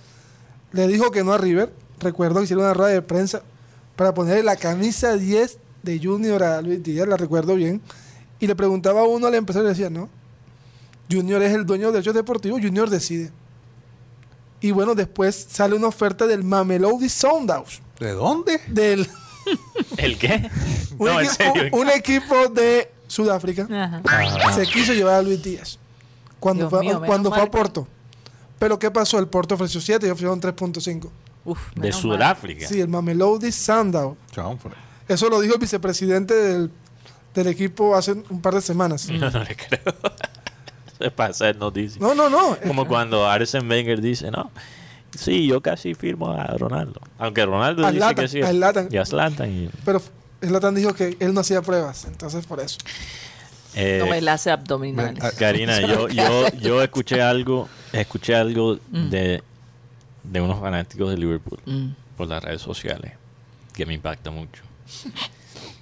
le 0.73 0.87
dijo 0.87 1.11
que 1.11 1.23
no 1.23 1.31
a 1.31 1.37
River. 1.37 1.71
Recuerdo 1.99 2.39
que 2.39 2.43
hicieron 2.43 2.65
una 2.65 2.73
rueda 2.73 2.91
de 2.91 3.01
prensa 3.01 3.41
para 3.95 4.13
ponerle 4.13 4.43
la 4.43 4.57
camisa 4.57 5.15
10 5.15 5.57
de 5.83 5.99
Junior 6.03 6.43
a 6.43 6.61
Luis 6.61 6.83
Díaz, 6.83 7.07
la 7.07 7.15
recuerdo 7.15 7.55
bien. 7.55 7.81
Y 8.39 8.47
le 8.47 8.55
preguntaba 8.55 9.01
a 9.01 9.03
uno 9.05 9.27
al 9.27 9.35
empresario 9.35 9.69
y 9.69 9.73
le 9.73 9.77
decía, 9.77 9.89
no, 9.89 10.09
Junior 11.09 11.41
es 11.43 11.53
el 11.53 11.65
dueño 11.65 11.87
de 11.87 11.93
derechos 11.93 12.13
deportivos, 12.13 12.61
Junior 12.61 12.89
decide. 12.89 13.31
Y 14.59 14.71
bueno, 14.71 14.95
después 14.95 15.47
sale 15.49 15.75
una 15.75 15.87
oferta 15.87 16.25
del 16.27 16.43
Mamelodi 16.43 17.09
Sundowns, 17.09 17.81
¿De 17.99 18.11
dónde? 18.11 18.59
del 18.67 19.07
¿El 19.97 20.17
qué? 20.17 20.49
un, 20.97 21.07
No, 21.07 21.19
en 21.21 21.27
equi- 21.27 21.29
serio. 21.29 21.69
un- 21.73 21.79
un 21.81 21.89
equipo 21.89 22.47
de 22.49 22.91
Sudáfrica. 23.07 23.67
Ajá. 23.71 24.53
Se 24.53 24.65
quiso 24.65 24.93
llevar 24.93 25.15
a 25.15 25.21
Luis 25.21 25.41
Díaz 25.41 25.79
cuando 26.39 26.63
Dios 26.67 26.69
fue, 26.71 26.81
mío, 26.81 27.01
cuando 27.05 27.29
fue 27.31 27.41
a 27.41 27.49
Porto. 27.49 27.87
Pero 28.59 28.77
¿qué 28.79 28.89
pasó? 28.91 29.19
El 29.19 29.27
Porto 29.27 29.55
ofreció 29.55 29.79
7 29.79 30.07
y 30.07 30.09
ofrecieron 30.09 30.41
3.5. 30.41 31.09
Uf, 31.45 31.59
De 31.75 31.81
mal. 31.91 31.93
Sudáfrica. 31.93 32.67
Sí, 32.67 32.81
el 32.81 32.87
Mamelodi 32.89 33.51
Sundowns. 33.51 34.17
Chanfre. 34.31 34.71
Eso 35.07 35.29
lo 35.29 35.39
dijo 35.39 35.53
el 35.53 35.59
vicepresidente 35.61 36.33
del, 36.33 36.71
del 37.33 37.47
equipo 37.47 37.95
hace 37.95 38.11
un 38.11 38.41
par 38.41 38.55
de 38.55 38.61
semanas. 38.61 39.05
Yo 39.07 39.29
no 39.31 39.43
le 39.43 39.55
creo. 39.55 39.79
Se 40.97 41.11
pasa 41.11 41.49
en 41.49 41.59
noticias. 41.59 41.99
No, 42.01 42.15
no, 42.15 42.29
no. 42.29 42.57
Como 42.65 42.87
cuando 42.87 43.27
Arsene 43.27 43.67
Wenger 43.69 44.01
dice, 44.01 44.31
no, 44.31 44.49
sí, 45.15 45.47
yo 45.47 45.61
casi 45.61 45.93
firmo 45.93 46.31
a 46.31 46.45
Ronaldo. 46.57 47.01
Aunque 47.19 47.45
Ronaldo 47.45 47.85
A 47.85 47.91
dice 47.91 48.15
que 48.15 48.27
sí. 48.27 48.41
a 48.41 48.47
Zlatan. 48.49 48.87
Y 48.91 48.97
a 48.97 49.05
Zlatan, 49.05 49.51
y, 49.51 49.69
Pero 49.85 50.01
Zlatan 50.43 50.75
dijo 50.75 50.93
que 50.93 51.15
él 51.19 51.33
no 51.33 51.41
hacía 51.41 51.61
pruebas, 51.61 52.05
entonces 52.05 52.45
por 52.45 52.59
eso. 52.59 52.77
eh, 53.75 53.97
No 53.99 54.07
me 54.07 54.21
la 54.21 54.33
hace 54.33 54.49
abdominales. 54.51 55.23
Karina, 55.35 55.79
yo, 55.87 56.07
yo, 56.09 56.49
yo 56.59 56.81
escuché 56.81 57.21
algo, 57.21 57.67
escuché 57.93 58.35
algo 58.35 58.79
Mm. 58.91 59.09
de, 59.09 59.43
de 60.23 60.41
unos 60.41 60.59
fanáticos 60.59 61.09
de 61.11 61.17
Liverpool 61.17 61.59
Mm. 61.65 61.89
por 62.17 62.27
las 62.27 62.43
redes 62.43 62.61
sociales 62.61 63.13
que 63.73 63.85
me 63.85 63.93
impacta 63.93 64.31
mucho. 64.31 64.63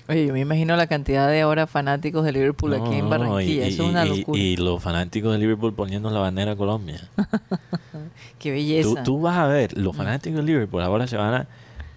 Oye, 0.07 0.27
yo 0.27 0.33
me 0.33 0.39
imagino 0.41 0.75
la 0.75 0.85
cantidad 0.87 1.27
de 1.29 1.41
ahora 1.41 1.65
fanáticos 1.65 2.23
de 2.23 2.31
Liverpool 2.31 2.73
aquí 2.75 2.95
en 2.95 3.09
Barranquilla. 3.09 3.65
y- 3.65 3.73
Eso 3.73 3.83
es 3.83 3.89
una 3.89 4.05
locura. 4.05 4.39
Y, 4.39 4.55
los 4.57 4.81
fanáticos 4.83 5.31
de 5.33 5.39
Liverpool 5.39 5.73
poniendo 5.73 6.09
la 6.11 6.19
bandera 6.19 6.51
de 6.51 6.57
Colombia. 6.57 7.01
Qué 8.39 8.51
belleza. 8.51 9.03
tú 9.03 9.21
vas 9.21 9.37
a 9.37 9.47
ver, 9.47 9.75
Mm. 9.75 9.81
los 9.81 9.95
fanáticos 9.95 10.37
de 10.37 10.43
Liverpool 10.43 10.81
ahora 10.83 11.07
se 11.07 11.17
van 11.17 11.33
a 11.33 11.47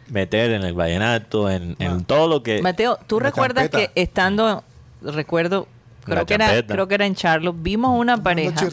meter 0.09 0.53
en 0.53 0.63
el 0.63 0.73
vallenato, 0.73 1.51
en, 1.51 1.77
en 1.79 1.89
Ah. 1.93 1.99
todo 2.07 2.29
lo 2.29 2.43
que... 2.43 2.63
Mateo, 2.63 2.99
¿tú 3.07 3.21
recuerdas 3.21 3.65
champeta. 3.71 3.93
que 3.93 4.01
estando, 4.03 4.65
recuerdo, 5.03 5.69
creo 6.05 6.25
que, 6.25 6.35
era, 6.35 6.63
creo 6.67 6.89
que 6.89 6.95
era 6.95 7.05
en 7.05 7.15
Charlotte, 7.15 7.57
vimos 7.61 7.99
una 7.99 8.23
pareja 8.23 8.67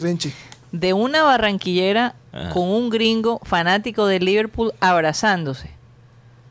de 0.72 0.92
una 0.94 1.22
barranquillera 1.24 2.14
Ajá. 2.32 2.50
con 2.50 2.68
un 2.68 2.88
gringo 2.88 3.40
fanático 3.44 4.06
de 4.06 4.18
Liverpool 4.20 4.72
abrazándose. 4.80 5.70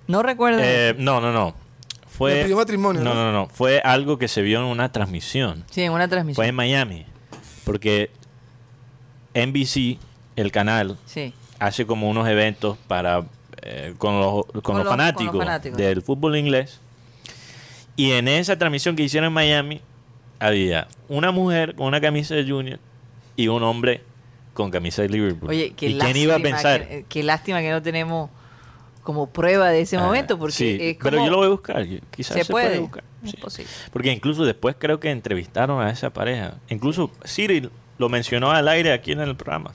¿No 0.08 0.22
recuerdas? 0.22 0.62
Eh, 0.64 0.96
no, 1.00 1.20
no, 1.20 1.32
no. 1.34 1.56
Fue, 2.18 2.34
Le 2.36 2.44
pidió 2.44 2.56
matrimonio, 2.58 3.04
no, 3.04 3.14
¿no? 3.14 3.26
no, 3.26 3.32
no. 3.32 3.48
Fue 3.48 3.80
algo 3.84 4.18
que 4.18 4.28
se 4.28 4.42
vio 4.42 4.60
en 4.60 4.66
una 4.66 4.92
transmisión. 4.92 5.64
sí, 5.70 5.82
en 5.82 5.92
una 5.92 6.08
transmisión. 6.08 6.36
Fue 6.36 6.48
en 6.48 6.56
Miami. 6.56 7.06
Porque 7.66 8.10
NBC, 9.34 9.98
el 10.36 10.52
canal, 10.52 10.98
Sí. 11.06 11.34
hace 11.60 11.86
como 11.86 12.10
unos 12.10 12.28
eventos 12.28 12.78
para 12.88 13.26
eh, 13.62 13.96
con, 13.98 14.20
los, 14.20 14.46
con, 14.46 14.46
Con 14.46 14.54
los 14.54 14.54
los- 14.54 14.64
con 14.64 14.78
los 14.78 14.88
fanáticos, 14.88 15.78
del 15.78 16.02
fútbol 16.02 16.38
inglés. 16.38 16.80
Y 17.96 18.12
en 18.12 18.28
esa 18.28 18.58
transmisión 18.58 18.96
que 18.96 19.04
hicieron 19.04 19.28
en 19.28 19.34
Miami, 19.34 19.82
había 20.40 20.88
una 21.10 21.32
mujer 21.32 21.76
con 21.76 21.88
una 21.88 22.00
camisa 22.02 22.36
de 22.36 22.44
Junior 22.48 22.80
y 23.36 23.48
un 23.48 23.64
hombre 23.64 24.04
con 24.54 24.70
camisa 24.70 25.02
de 25.02 25.10
Liverpool. 25.10 25.50
Oye, 25.50 25.74
qué 25.76 25.88
¿Y 25.88 25.94
lástima, 25.94 26.14
quién 26.14 26.24
iba 26.24 26.36
a 26.36 26.40
pensar? 26.40 26.88
Que, 26.88 26.98
eh, 27.00 27.06
qué 27.10 27.24
lástima 27.24 27.62
que 27.62 27.72
no 27.72 27.82
tenemos 27.82 28.30
como 29.06 29.28
prueba 29.28 29.70
de 29.70 29.80
ese 29.82 29.96
Ah, 29.96 30.02
momento, 30.02 30.38
porque 30.38 30.54
sí, 30.54 30.78
es 30.82 30.98
pero 31.02 31.24
yo 31.24 31.32
lo 31.32 31.38
voy 31.38 31.46
a 31.46 31.50
buscar. 31.52 31.86
Quizás 32.12 32.36
se, 32.36 32.44
se, 32.44 32.52
puede. 32.52 32.80
buscar. 32.80 33.04
Sí. 33.24 33.38
posible. 33.38 33.72
Porque 33.94 34.12
incluso 34.12 34.44
después 34.44 34.76
creo 34.78 35.00
que 35.00 35.10
entrevistaron 35.12 35.82
a 35.82 35.90
esa 35.90 36.10
pareja. 36.12 36.56
Incluso 36.70 37.10
Cyril 37.26 37.70
lo 37.98 38.10
mencionó 38.10 38.52
al 38.52 38.68
aire 38.68 38.92
aquí 38.92 39.14
en 39.14 39.22
el 39.22 39.36
programa. 39.38 39.72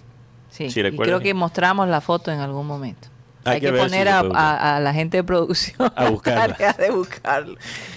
Sí, 0.50 0.68
Si 0.68 0.80
y 0.80 0.96
creo 0.96 1.20
que 1.20 1.32
mostramos 1.32 1.88
la 1.88 2.00
foto 2.02 2.30
en 2.30 2.40
algún 2.40 2.66
momento. 2.66 3.08
Hay 3.44 3.54
Hay, 3.54 3.60
que 3.60 3.66
que, 3.68 3.72
ver 3.72 3.82
si 3.84 3.88
poner 3.88 4.08
a, 4.08 4.18
a- 4.20 4.76
a 4.76 4.80
la 4.80 4.92
gente 4.92 5.16
de 5.16 5.24
producción 5.24 5.90
A 5.96 6.10
buscarla. 6.10 6.48
tarea 6.58 6.72
de 6.74 6.90
buscarlo. 6.90 7.56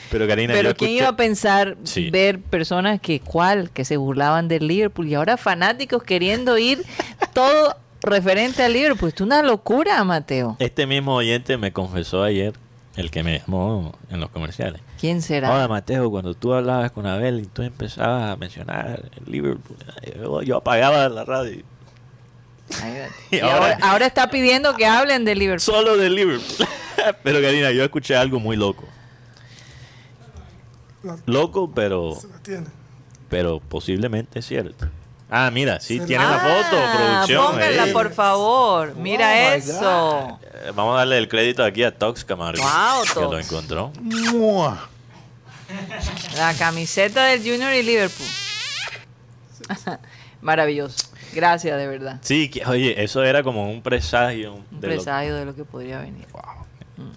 Pero 0.09 0.25
Karina, 0.27 0.53
Pero 0.53 0.69
yo 0.69 0.75
quién 0.77 0.91
escuché- 0.91 0.97
iba 0.99 1.07
a 1.09 1.15
pensar 1.17 1.75
Sí. 1.83 2.09
ver 2.11 2.39
personas 2.39 3.01
que 3.01 3.19
cuál 3.19 3.69
que 3.71 3.83
se 3.83 3.97
burlaban 3.97 4.47
del 4.47 4.67
Liverpool 4.67 5.07
y 5.07 5.15
ahora 5.15 5.35
fanáticos 5.35 6.01
queriendo 6.03 6.57
ir 6.57 6.83
todo 7.33 7.75
referente 8.03 8.63
al 8.63 8.73
Liverpool. 8.73 9.09
Esto 9.09 9.23
es 9.23 9.27
una 9.27 9.41
locura, 9.41 10.03
Mateo. 10.03 10.57
Este 10.59 10.85
mismo 10.85 11.15
oyente 11.15 11.57
me 11.57 11.71
confesó 11.71 12.23
ayer 12.23 12.53
el 12.95 13.09
que 13.09 13.23
me 13.23 13.39
llamó 13.39 13.93
en 14.09 14.19
los 14.19 14.29
comerciales. 14.29 14.81
¿Quién 14.99 15.21
será? 15.21 15.49
Ahora, 15.49 15.67
Mateo, 15.67 16.11
cuando 16.11 16.35
tú 16.35 16.53
hablabas 16.53 16.91
con 16.91 17.07
Abel 17.07 17.39
y 17.39 17.45
tú 17.47 17.63
empezabas 17.63 18.31
a 18.31 18.35
mencionar 18.35 19.09
el 19.17 19.31
Liverpool, 19.31 19.77
yo, 20.15 20.41
yo 20.43 20.57
apagaba 20.57 21.09
la 21.09 21.25
radio. 21.25 21.63
Y 23.31 23.39
ahora, 23.39 24.05
está 24.05 24.29
pidiendo 24.29 24.75
que 24.75 24.85
hablen 24.85 25.25
de 25.25 25.35
Liverpool. 25.35 25.59
Solo 25.59 25.97
del 25.97 26.15
Liverpool. 26.15 26.67
pero 27.23 27.41
Karina, 27.41 27.71
yo 27.71 27.83
escuché 27.83 28.15
algo 28.15 28.39
muy 28.39 28.55
loco. 28.55 28.85
Loco, 31.25 31.69
pero, 31.73 32.17
pero 33.29 33.59
posiblemente 33.59 34.39
es 34.39 34.45
cierto. 34.45 34.87
Ah, 35.35 35.49
mira, 35.51 35.79
sí, 35.79 35.97
Se- 35.99 36.05
tiene 36.05 36.23
la 36.23 36.37
foto, 36.37 36.77
Ah, 36.79 36.93
producción. 36.95 37.45
Pónganla, 37.47 37.83
ahí. 37.83 37.91
por 37.93 38.13
favor. 38.13 38.95
Mira 38.95 39.27
Oh, 39.29 39.53
eso. 39.55 40.39
Eh, 40.43 40.71
Vamos 40.75 40.93
a 40.95 40.99
darle 40.99 41.17
el 41.17 41.27
crédito 41.27 41.63
aquí 41.63 41.83
a 41.83 41.97
Tox 41.97 42.23
Camargo, 42.23 42.61
Wow, 42.61 43.03
que 43.03 43.19
lo 43.19 43.29
Tox. 43.31 43.45
encontró. 43.51 43.91
¡Mua! 43.99 44.89
La 46.37 46.53
camiseta 46.53 47.25
del 47.25 47.39
Junior 47.41 47.73
y 47.73 47.81
Liverpool. 47.81 48.27
Maravilloso. 50.41 51.07
Gracias, 51.33 51.77
de 51.77 51.87
verdad. 51.87 52.19
Sí, 52.21 52.49
que- 52.49 52.63
oye, 52.65 53.01
eso 53.03 53.23
era 53.23 53.41
como 53.41 53.69
un 53.71 53.81
presagio. 53.81 54.53
Un 54.53 54.79
de 54.81 54.87
lo- 54.87 54.93
presagio 54.93 55.35
de 55.35 55.45
lo 55.45 55.55
que 55.55 55.63
podría 55.65 55.99
venir. 55.99 56.27
Wow, 56.31 56.43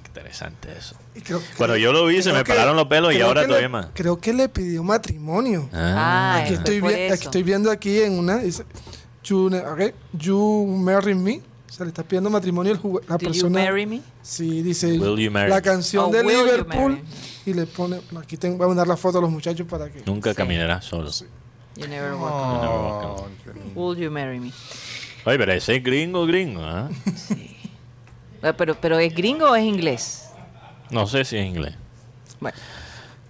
interesante 0.06 0.68
eso. 0.76 0.96
Y 1.14 1.20
creo- 1.20 1.40
Cuando 1.56 1.74
creo- 1.74 1.84
yo 1.84 1.92
lo 1.92 2.06
vi, 2.06 2.22
se 2.22 2.32
me 2.32 2.44
pararon 2.44 2.76
los 2.76 2.86
pelos 2.86 3.14
y 3.14 3.20
ahora 3.20 3.42
que 3.42 3.46
le- 3.46 3.48
todavía 3.48 3.68
más. 3.68 3.86
Creo 3.94 4.18
que 4.20 4.32
le 4.32 4.48
pidió 4.48 4.82
matrimonio. 4.82 5.68
Ah, 5.72 6.40
Aquí 6.42 6.54
estoy, 6.54 6.80
vi- 6.80 7.08
aquí 7.10 7.24
estoy 7.24 7.42
viendo 7.42 7.70
aquí 7.70 8.00
en 8.00 8.18
una. 8.18 8.38
Dice, 8.38 8.64
you, 9.24 9.48
ne- 9.50 9.60
ok, 9.66 9.94
you 10.12 10.66
marry 10.78 11.14
me. 11.14 11.40
O 11.68 11.72
sea, 11.72 11.84
le 11.84 11.90
está 11.90 12.02
pidiendo 12.04 12.30
matrimonio 12.30 12.72
el 12.72 12.78
la 13.08 13.16
Do 13.16 13.24
you 13.24 13.28
persona. 13.30 13.60
marry 13.64 13.84
me? 13.86 14.00
Sí, 14.22 14.62
dice 14.62 14.86
Will 14.98 15.18
you 15.18 15.30
marry 15.30 15.50
la 15.50 15.60
canción 15.60 16.06
Oh, 16.06 16.10
de 16.10 16.22
you 16.22 16.28
Liverpool. 16.30 17.00
Y 17.44 17.52
le 17.54 17.66
pone. 17.66 18.00
Aquí 18.18 18.36
tengo, 18.36 18.56
voy 18.56 18.64
a 18.64 18.68
mandar 18.68 18.86
la 18.88 18.96
foto 18.96 19.18
a 19.18 19.20
los 19.20 19.30
muchachos 19.30 19.66
para 19.68 19.90
que. 19.90 20.02
Nunca 20.06 20.30
Sí. 20.30 20.36
caminarás 20.36 20.84
solo. 20.84 21.10
You 21.76 21.86
never 21.88 22.14
walk 22.14 22.32
alone. 22.32 23.28
Oh, 23.74 23.88
Will 23.90 23.98
you 23.98 24.10
marry 24.10 24.40
me? 24.40 24.52
Oye, 25.26 25.36
pero 25.38 25.52
ese 25.52 25.76
es 25.76 25.82
gringo, 25.82 26.24
gringo, 26.24 26.62
¿ah? 26.62 26.88
Ah, 26.88 27.34
Pero, 28.54 28.74
pero 28.80 28.98
¿es 28.98 29.14
gringo 29.14 29.50
o 29.50 29.56
es 29.56 29.64
inglés? 29.64 30.30
No 30.90 31.06
sé 31.06 31.24
si 31.24 31.36
es 31.36 31.46
inglés. 31.46 31.74
Bueno, 32.40 32.56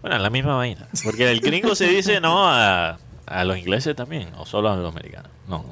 Bueno, 0.03 0.19
la 0.19 0.31
misma 0.31 0.57
vaina. 0.57 0.87
Porque 1.05 1.31
el 1.31 1.41
gringo 1.41 1.75
se 1.75 1.87
dice 1.87 2.21
no 2.21 2.49
a, 2.49 2.99
a 3.27 3.45
los 3.45 3.57
ingleses 3.59 3.95
también, 3.97 4.29
o 4.37 4.45
solo 4.47 4.71
a 4.71 4.77
los 4.77 4.93
americanos. 4.93 5.31
No. 5.49 5.65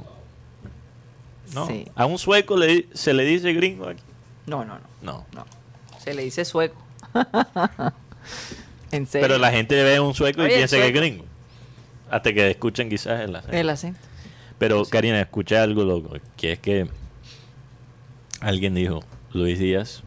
No. 1.53 1.67
Sí. 1.67 1.87
A 1.95 2.07
un 2.07 2.19
sueco 2.19 2.57
le, 2.57 2.87
se 2.95 3.13
le 3.13 3.25
dice 3.25 3.53
gringo 3.53 3.89
aquí. 3.89 4.03
no, 4.47 4.65
no, 4.65 4.75
no. 4.75 4.85
No. 5.03 5.27
no. 5.33 5.45
Se 5.99 6.15
le 6.15 6.23
dice 6.23 6.45
sueco. 6.45 6.77
en 8.91 9.07
serio. 9.07 9.27
Pero 9.29 9.39
la 9.39 9.51
gente 9.51 9.83
ve 9.83 9.97
a 9.97 10.03
un 10.03 10.15
sueco 10.15 10.43
y 10.43 10.47
Oye, 10.47 10.57
piensa 10.57 10.77
que 10.77 10.87
es 10.89 10.95
gringo. 10.95 11.25
Hasta 12.11 12.33
que 12.33 12.51
escuchen 12.51 12.89
quizás 12.89 13.21
el 13.21 13.35
acento. 13.37 13.57
El 13.57 13.71
acento. 13.71 14.01
Pero 14.59 14.85
Karina, 14.85 15.21
escuché 15.21 15.57
algo 15.59 15.85
loco, 15.85 16.17
que 16.37 16.53
es 16.53 16.59
que 16.59 16.89
alguien 18.41 18.75
dijo, 18.75 19.03
Luis 19.35 19.59
Díaz 19.59 20.05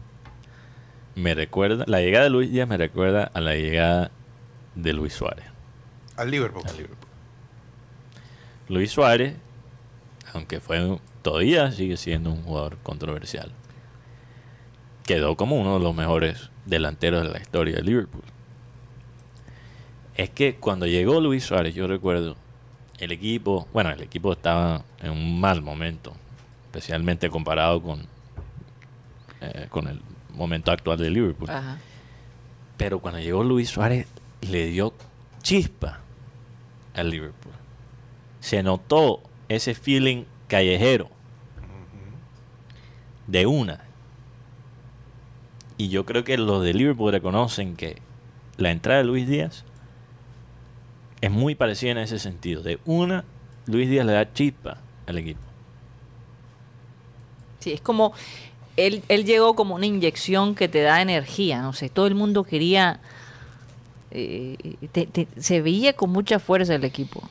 me 1.14 1.34
recuerda, 1.34 1.84
la 1.86 2.00
llegada 2.00 2.24
de 2.24 2.30
Luis 2.30 2.50
Díaz 2.50 2.66
me 2.66 2.78
recuerda 2.78 3.24
a 3.24 3.42
la 3.42 3.54
llegada 3.54 4.10
de 4.74 4.94
Luis 4.94 5.12
Suárez 5.12 5.44
Al 6.66 6.76
Liverpool. 6.78 7.08
Luis 8.70 8.90
Suárez, 8.90 9.36
aunque 10.32 10.60
fue 10.60 10.98
todavía 11.20 11.70
sigue 11.72 11.98
siendo 11.98 12.30
un 12.30 12.42
jugador 12.42 12.78
controversial, 12.78 13.52
quedó 15.04 15.36
como 15.36 15.56
uno 15.56 15.78
de 15.78 15.84
los 15.84 15.94
mejores 15.94 16.48
delanteros 16.64 17.22
de 17.22 17.28
la 17.28 17.38
historia 17.38 17.76
de 17.76 17.82
Liverpool. 17.82 18.24
Es 20.14 20.30
que 20.30 20.56
cuando 20.56 20.86
llegó 20.86 21.20
Luis 21.20 21.44
Suárez, 21.44 21.74
yo 21.74 21.86
recuerdo, 21.86 22.36
el 22.98 23.12
equipo, 23.12 23.68
bueno, 23.74 23.90
el 23.90 24.00
equipo 24.00 24.32
estaba 24.32 24.86
en 25.00 25.10
un 25.10 25.38
mal 25.38 25.60
momento, 25.60 26.14
especialmente 26.66 27.28
comparado 27.28 27.82
con, 27.82 28.17
eh, 29.40 29.66
con 29.70 29.88
el 29.88 30.00
momento 30.34 30.70
actual 30.70 30.98
de 30.98 31.10
Liverpool. 31.10 31.50
Ajá. 31.50 31.78
Pero 32.76 33.00
cuando 33.00 33.20
llegó 33.20 33.42
Luis 33.42 33.68
Suárez, 33.68 34.06
le 34.40 34.66
dio 34.66 34.94
chispa 35.42 36.00
al 36.94 37.10
Liverpool. 37.10 37.52
Se 38.40 38.62
notó 38.62 39.22
ese 39.48 39.74
feeling 39.74 40.24
callejero 40.46 41.10
de 43.26 43.46
una. 43.46 43.80
Y 45.76 45.90
yo 45.90 46.04
creo 46.04 46.24
que 46.24 46.36
los 46.36 46.62
de 46.62 46.74
Liverpool 46.74 47.12
reconocen 47.12 47.76
que 47.76 48.02
la 48.56 48.70
entrada 48.70 48.98
de 48.98 49.04
Luis 49.04 49.28
Díaz 49.28 49.64
es 51.20 51.30
muy 51.30 51.54
parecida 51.54 51.92
en 51.92 51.98
ese 51.98 52.18
sentido. 52.18 52.62
De 52.62 52.80
una, 52.84 53.24
Luis 53.66 53.88
Díaz 53.88 54.06
le 54.06 54.12
da 54.12 54.32
chispa 54.32 54.78
al 55.06 55.18
equipo. 55.18 55.40
Sí, 57.60 57.72
es 57.72 57.80
como. 57.80 58.12
Él, 58.78 59.02
él 59.08 59.24
llegó 59.24 59.54
como 59.54 59.74
una 59.74 59.86
inyección 59.86 60.54
que 60.54 60.68
te 60.68 60.80
da 60.82 61.02
energía. 61.02 61.60
No 61.62 61.72
sé, 61.72 61.88
todo 61.88 62.06
el 62.06 62.14
mundo 62.14 62.44
quería. 62.44 63.00
eh, 64.10 64.56
te- 64.92 65.06
te- 65.06 65.28
se 65.38 65.60
veía 65.60 65.92
con 65.92 66.08
mucha 66.10 66.38
fuerza 66.38 66.74
el 66.74 66.82
equipo 66.84 67.22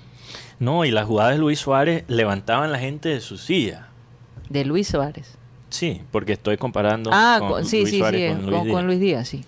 No, 0.59 0.85
y 0.85 0.91
las 0.91 1.07
jugadas 1.07 1.33
de 1.33 1.39
Luis 1.39 1.57
Suárez 1.59 2.03
levantaban 2.07 2.71
la 2.71 2.77
gente 2.77 3.09
de 3.09 3.19
su 3.21 3.37
silla. 3.37 3.87
de 4.49 4.63
Luis 4.63 4.87
Suárez. 4.87 5.37
Sí, 5.69 6.01
porque 6.11 6.33
estoy 6.33 6.57
comparando 6.57 7.09
ah, 7.13 7.39
con 7.41 7.65
sí, 7.65 7.79
Luis 7.81 7.89
sí, 7.89 7.97
Suárez 7.99 8.31
sí, 8.31 8.35
con 8.43 8.51
Luis 8.51 8.71
con. 8.73 8.85
Luis 8.87 8.99
Díaz, 8.99 9.27
sí. 9.27 9.43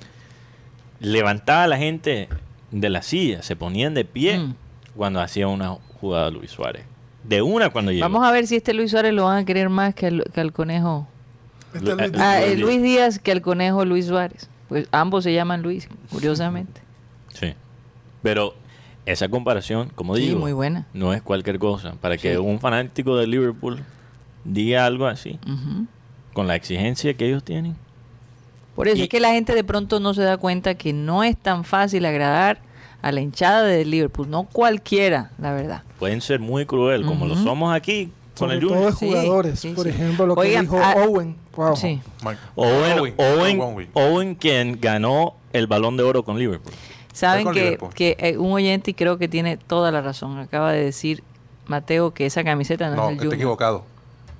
Levantaba 0.99 1.63
a 1.63 1.67
la 1.67 1.77
gente 1.77 2.27
de 2.71 2.89
la 2.89 3.01
silla, 3.01 3.41
se 3.43 3.55
ponían 3.55 3.93
de 3.93 4.05
pie 4.05 4.39
Mm. 4.39 4.55
cuando 4.95 5.21
hacía 5.21 5.47
una 5.47 5.77
jugada 6.01 6.29
Luis 6.31 6.51
Suárez. 6.51 6.83
De 7.23 7.41
una 7.41 7.69
cuando 7.69 7.91
llegó. 7.91 8.03
Vamos 8.03 8.27
a 8.27 8.31
ver 8.31 8.47
si 8.47 8.55
este 8.57 8.73
Luis 8.73 8.91
Suárez 8.91 9.13
lo 9.13 9.25
van 9.25 9.37
a 9.37 9.45
querer 9.45 9.69
más 9.69 9.93
que 9.95 10.07
al, 10.07 10.23
que 10.33 10.41
al 10.41 10.51
conejo. 10.51 11.07
Luis 11.73 11.89
eh, 11.99 12.09
Díaz. 12.09 12.21
Ah, 12.21 12.37
Luis 12.39 12.49
el 12.51 12.55
Díaz. 12.57 12.65
Luis 12.67 12.81
Díaz 12.83 13.19
que 13.19 13.31
al 13.31 13.41
conejo 13.41 13.85
Luis 13.85 14.05
Suárez. 14.07 14.49
Pues 14.67 14.87
ambos 14.91 15.23
se 15.23 15.33
llaman 15.33 15.61
Luis, 15.61 15.87
curiosamente. 16.11 16.81
Sí. 17.33 17.53
Pero 18.21 18.53
esa 19.05 19.27
comparación, 19.29 19.89
como 19.95 20.15
Sí, 20.15 20.21
digo, 20.27 20.39
muy 20.39 20.53
buena. 20.53 20.85
no 20.93 21.13
es 21.13 21.21
cualquier 21.21 21.57
cosa. 21.59 21.93
Para 22.01 22.17
que 22.17 22.31
Sí. 22.33 22.37
un 22.37 22.59
fanático 22.59 23.17
de 23.17 23.25
Liverpool 23.27 23.79
diga 24.43 24.85
algo 24.85 25.07
así, 25.07 25.39
con 26.33 26.47
la 26.47 26.55
exigencia 26.55 27.13
que 27.15 27.27
ellos 27.27 27.43
tienen. 27.43 27.75
Por 28.75 28.87
eso 28.87 28.97
Y- 28.97 29.01
es 29.03 29.09
que 29.09 29.19
la 29.19 29.31
gente 29.31 29.55
de 29.55 29.63
pronto 29.63 29.99
no 29.99 30.13
se 30.13 30.21
da 30.21 30.37
cuenta 30.37 30.75
que 30.75 30.93
no 30.93 31.23
es 31.23 31.35
tan 31.35 31.63
fácil 31.63 32.05
agradar 32.05 32.59
a 33.01 33.11
la 33.11 33.21
hinchada 33.21 33.63
de 33.63 33.83
Liverpool. 33.85 34.29
No 34.29 34.43
cualquiera, 34.43 35.31
la 35.39 35.53
verdad. 35.53 35.83
Pueden 35.97 36.21
ser 36.21 36.39
muy 36.39 36.65
cruel, 36.65 37.05
como 37.05 37.25
lo 37.25 37.35
somos 37.35 37.73
aquí 37.73 38.11
con 38.39 38.51
el 38.51 38.63
Junior. 38.63 38.93
Sí, 38.95 39.07
jugadores. 39.07 39.59
sí, 39.59 39.69
por 39.73 39.83
sí. 39.85 39.89
ejemplo, 39.91 40.25
lo 40.27 40.35
que 40.35 40.59
dijo 40.59 40.79
ah, 40.81 40.95
Owen. 41.07 41.35
Wow. 41.55 41.75
Owen, 42.55 43.13
Owen, 43.17 43.89
Owen, 43.93 44.35
quien 44.35 44.79
ganó 44.79 45.35
el 45.53 45.67
balón 45.67 45.97
de 45.97 46.03
oro 46.03 46.23
con 46.23 46.37
Liverpool. 46.39 46.73
Saben 47.13 47.43
con 47.43 47.53
que, 47.53 47.63
Liverpool. 47.63 47.93
que 47.93 48.15
eh, 48.19 48.37
un 48.37 48.51
oyente, 48.53 48.91
y 48.91 48.93
creo 48.93 49.17
que 49.17 49.27
tiene 49.27 49.57
toda 49.57 49.91
la 49.91 50.01
razón, 50.01 50.37
acaba 50.39 50.71
de 50.71 50.83
decir 50.85 51.23
Mateo 51.67 52.13
que 52.13 52.25
esa 52.25 52.43
camiseta 52.43 52.89
no, 52.89 52.95
No, 52.95 53.01
es 53.03 53.07
del 53.09 53.13
está 53.15 53.23
Junior. 53.25 53.35
equivocado. 53.35 53.83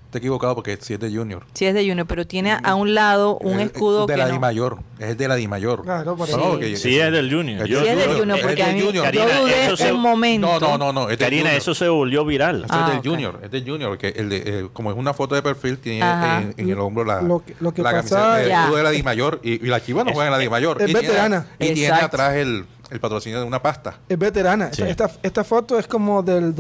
Está 0.10 0.18
equivocado 0.18 0.56
porque 0.56 0.76
sí 0.82 0.96
es 0.96 1.00
de 1.00 1.12
Junior. 1.16 1.46
Sí 1.54 1.68
es 1.68 1.74
de 1.76 1.88
Junior, 1.88 2.08
pero 2.08 2.26
tiene 2.26 2.58
a 2.64 2.74
un 2.74 2.96
lado 2.96 3.38
un 3.38 3.60
Es- 3.60 3.68
escudo 3.68 4.08
de 4.08 4.14
que 4.16 4.18
la 4.18 4.26
no. 4.26 4.34
Di 4.34 4.40
Mayor. 4.40 4.80
Es 4.98 5.16
de 5.16 5.28
la 5.28 5.36
Di 5.36 5.48
Mayor. 5.48 5.84
Claro, 5.84 6.16
por 6.16 6.26
Sí. 6.28 6.78
Sí, 6.78 7.00
es 7.00 7.12
del 7.12 7.32
Junior. 7.32 7.68
Sí 7.68 7.76
es 7.76 7.96
del 7.96 8.18
Junior, 8.18 8.38
es 8.40 8.44
porque 8.44 8.64
del 8.64 8.72
a 8.72 8.74
mí 8.74 8.82
Junior. 8.82 9.12
yo 9.14 9.22
dudé 9.44 9.66
eso 9.68 9.78
se- 9.78 9.94
un 9.94 10.00
momento. 10.02 10.60
No, 10.60 10.60
no, 10.60 10.78
no, 10.80 10.92
no. 10.94 11.10
Es 11.12 11.18
Karina, 11.20 11.54
eso 11.54 11.76
se 11.76 11.88
volvió 11.88 12.26
viral. 12.26 12.64
Eso 12.66 12.74
Ah, 12.74 12.86
es 12.86 12.90
del 12.90 12.98
ok. 12.98 13.06
Junior, 13.06 13.40
es 13.44 13.52
del 13.52 13.64
Junior, 13.70 13.98
que 14.00 14.08
el 14.08 14.30
de, 14.30 14.38
eh, 14.46 14.68
como 14.74 14.90
es 14.90 14.98
una 14.98 15.14
foto 15.14 15.36
de 15.36 15.44
perfil, 15.44 15.78
tiene 15.78 16.00
en, 16.00 16.56
en 16.58 16.70
el 16.72 16.80
hombro 16.80 17.06
la, 17.06 17.22
Lo 17.22 17.44
lo 17.60 17.72
que 17.72 17.84
la 17.84 17.92
pasa- 17.92 18.16
camiseta 18.16 18.42
el 18.42 18.50
Ya. 18.50 18.62
escudo 18.64 18.78
de 18.78 18.84
la 18.84 18.90
Di 18.90 19.04
Mayor 19.04 19.40
y, 19.44 19.64
y 19.64 19.70
la 19.70 19.80
Chivas 19.80 20.06
no 20.06 20.14
juega 20.14 20.26
en 20.26 20.32
la 20.32 20.40
Di 20.40 20.50
Mayor. 20.50 20.82
Es 20.82 20.90
y 20.90 20.94
veterana. 20.94 21.46
Tiene, 21.60 21.72
y 21.74 21.76
tiene 21.76 21.96
atrás 21.98 22.34
el, 22.36 22.66
el 22.90 23.00
patrocinio 23.00 23.40
de 23.42 23.46
una 23.46 23.62
pasta. 23.62 24.00
Es 24.10 24.18
veterana. 24.18 24.74
Sí. 24.74 24.82
Esta, 24.82 25.12
esta, 25.22 25.44
foto 25.44 25.78
es 25.78 25.86
como 25.86 26.24
del 26.24 26.56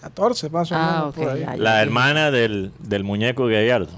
2014, 0.00 0.50
más 0.50 0.72
o 0.72 0.74
Ah, 0.76 0.90
menos. 0.92 1.08
ok, 1.08 1.14
por 1.16 1.28
ahí. 1.30 1.40
ya, 1.40 1.46
ya. 1.56 1.56
La 1.62 1.82
hermana 1.82 2.30
del, 2.30 2.72
del 2.78 3.04
muñeco 3.04 3.46
Gallardo. 3.46 3.92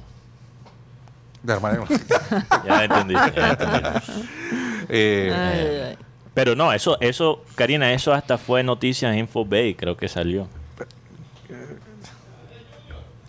De 1.43 1.53
hermano. 1.53 1.85
Ya 2.67 2.85
entendí. 2.85 3.15
ya 3.15 3.51
entendí. 3.51 3.79
Eh, 4.89 5.33
Ay, 5.35 5.91
ay. 5.91 5.99
Pero 6.35 6.55
no, 6.57 6.73
eso, 6.73 6.99
eso, 7.01 7.43
Karina, 7.55 7.93
eso 7.93 8.13
hasta 8.13 8.37
fue 8.37 8.63
noticia 8.63 9.11
en 9.13 9.19
Infobay, 9.21 9.75
creo 9.75 9.97
que 9.97 10.09
salió. 10.09 10.49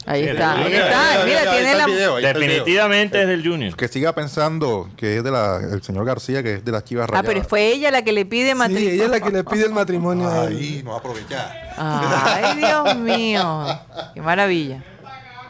Ahí 0.05 0.23
Sí, 0.23 0.29
está, 0.31 0.53
ahí 0.53 0.73
está. 0.73 1.23
Mira, 1.25 1.51
tiene 1.51 1.75
la. 1.75 1.85
Definitivamente 2.33 3.21
es 3.21 3.27
del 3.27 3.41
Junior. 3.47 3.75
Que 3.75 3.87
siga 3.87 4.13
pensando 4.13 4.89
que 4.97 5.17
es 5.17 5.23
de 5.23 5.31
la, 5.31 5.57
el 5.57 5.81
señor 5.81 6.05
García, 6.05 6.43
que 6.43 6.55
es 6.55 6.65
de 6.65 6.71
las 6.73 6.83
Chivas 6.83 7.05
Ah, 7.05 7.11
Rayadas. 7.13 7.33
pero 7.33 7.43
fue 7.47 7.67
ella 7.71 7.89
la 7.91 8.01
que 8.03 8.11
le 8.11 8.25
pide 8.25 8.49
Sí, 8.49 8.55
matrimonio. 8.55 8.89
ella 8.91 9.05
es 9.05 9.09
la 9.11 9.19
que 9.21 9.29
le 9.31 9.43
pide 9.45 9.65
el 9.65 9.71
matrimonio. 9.73 10.29
Ahí, 10.29 10.81
no 10.83 10.95
aprovecha. 10.95 11.53
Ay, 11.77 12.57
Dios 12.57 12.95
mío. 12.97 13.65
Qué 14.13 14.21
maravilla. 14.21 14.83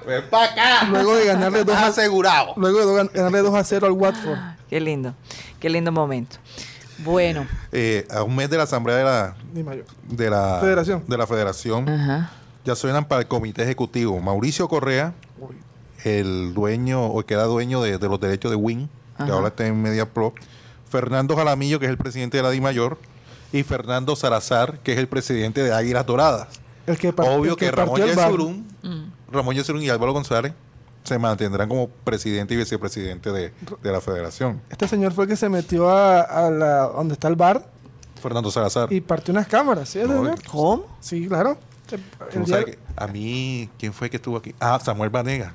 Ven 0.06 0.24
para 0.30 0.52
acá. 0.52 0.86
Luego 0.90 1.16
de 1.16 1.26
ganarle 1.26 1.64
dos 1.64 1.76
a, 1.76 1.88
asegurado. 1.88 2.54
luego 2.58 2.80
de 2.86 3.04
gan- 3.04 3.12
ganarle 3.14 3.40
2 3.40 3.56
a 3.56 3.64
0 3.64 3.88
al 3.88 3.94
Watford. 3.94 4.38
Qué 4.70 4.80
lindo, 4.82 5.16
qué 5.60 5.70
lindo 5.70 5.92
momento. 5.92 6.36
Bueno, 7.00 7.48
Eh, 7.72 8.06
a 8.12 8.22
un 8.24 8.36
mes 8.36 8.50
de 8.50 8.58
la 8.58 8.64
asamblea 8.64 8.98
de 8.98 9.04
la, 9.04 9.36
Ni 9.54 9.64
mayor. 9.64 9.86
de 10.08 10.30
la 10.30 10.60
Federación. 10.62 11.04
de 11.08 11.18
la 11.18 11.26
federación 11.26 11.90
ajá. 11.90 12.30
Ya 12.66 12.76
suenan 12.76 13.06
para 13.06 13.22
el 13.22 13.28
comité 13.28 13.64
ejecutivo 13.64 14.20
Mauricio 14.20 14.68
Correa, 14.68 15.14
el 16.04 16.54
dueño 16.54 17.06
o 17.06 17.26
que 17.26 17.34
era 17.34 17.44
dueño 17.44 17.82
de, 17.82 17.98
de 17.98 18.10
los 18.10 18.20
derechos 18.20 18.52
de 18.52 18.58
Win, 18.58 18.90
que 19.18 19.32
ahora 19.32 19.50
está 19.50 19.66
en 19.68 19.82
Media 19.82 20.10
Pro, 20.12 20.34
Fernando 20.90 21.36
Jalamillo, 21.36 21.80
que 21.80 21.86
es 21.86 21.92
el 21.92 21.98
presidente 21.98 22.38
de 22.38 22.44
la 22.44 22.50
DIMAYOR, 22.52 22.98
y 23.52 23.64
Fernando 23.64 24.16
Salazar, 24.16 24.80
que 24.80 24.94
es 24.94 24.98
el 25.00 25.08
presidente 25.08 25.62
de 25.64 25.74
Águilas 25.74 26.06
Doradas. 26.06 26.48
El 26.88 26.98
que 26.98 27.10
Obvio 27.10 27.52
el 27.52 27.58
que, 27.58 27.72
Ramón 27.72 28.02
el 28.02 28.16
bar. 28.16 28.26
Yesurún, 28.32 28.66
Ramón 29.32 29.56
Yesurún 29.56 29.82
y 29.84 29.90
Álvaro 29.90 30.12
González 30.14 30.54
se 31.04 31.18
mantendrán 31.20 31.70
como 31.70 31.88
presidente 31.88 32.54
y 32.54 32.58
vicepresidente 32.58 33.32
de, 33.32 33.54
de 33.82 33.92
la 33.92 34.02
federación. 34.02 34.62
Este 34.70 34.88
señor 34.88 35.14
fue 35.14 35.26
el 35.26 35.30
que 35.30 35.36
se 35.36 35.50
metió 35.50 35.90
a, 35.90 36.22
a 36.22 36.50
la, 36.50 36.78
donde 36.88 37.14
está 37.14 37.28
el 37.28 37.36
bar 37.36 37.70
Fernando 38.22 38.50
Salazar. 38.52 38.92
y 38.92 39.02
partió 39.02 39.34
unas 39.34 39.48
cámaras, 39.48 39.90
¿sí, 39.90 40.00
No, 40.00 40.08
señor? 40.08 40.36
¿Cómo? 40.50 40.86
Sí, 41.02 41.28
claro. 41.28 41.58
Tú 42.32 42.46
sabes 42.48 42.66
que 42.66 42.80
a 42.96 43.08
mí, 43.08 43.70
¿quién 43.80 43.94
fue 43.94 44.10
que 44.10 44.18
estuvo 44.18 44.38
aquí? 44.38 44.54
Ah, 44.60 44.80
Samuel 44.84 45.10
Vanega. 45.10 45.54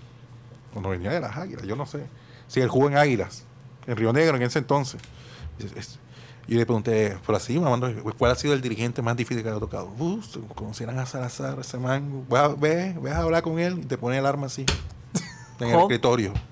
Cuando 0.72 0.90
venía 0.90 1.10
de 1.10 1.20
las 1.20 1.36
Águilas, 1.36 1.64
yo 1.64 1.76
no 1.76 1.86
sé. 1.86 2.04
Sí, 2.46 2.60
él 2.60 2.68
jugó 2.68 2.88
en 2.88 2.96
Águilas, 2.96 3.44
en 3.86 3.96
Río 3.96 4.12
Negro 4.12 4.36
en 4.36 4.42
ese 4.42 4.58
entonces. 4.58 5.00
Es- 5.58 5.72
es- 5.76 5.98
Y 6.46 6.54
le 6.54 6.64
pregunté, 6.64 7.18
por 7.26 7.34
así, 7.34 7.58
mamando, 7.58 7.92
¿cuál 8.16 8.32
ha 8.32 8.34
sido 8.34 8.54
el 8.54 8.62
dirigente 8.62 9.02
más 9.02 9.14
difícil 9.16 9.42
que 9.42 9.50
le 9.50 9.56
ha 9.56 9.60
tocado? 9.60 9.92
Uh, 9.98 10.22
si 10.22 10.38
conocieran 10.54 10.98
a 10.98 11.04
Salazar, 11.04 11.58
ese 11.60 11.76
man. 11.76 12.24
Vas 12.28 12.44
a, 12.44 12.48
ve, 12.48 12.96
ves 13.02 13.12
a 13.12 13.18
hablar 13.20 13.42
con 13.42 13.58
él 13.58 13.80
y 13.82 13.84
te 13.84 13.98
pone 13.98 14.16
el 14.16 14.24
arma 14.24 14.46
así, 14.46 14.64
en 15.60 15.68
el 15.68 15.78
escritorio. 15.80 16.32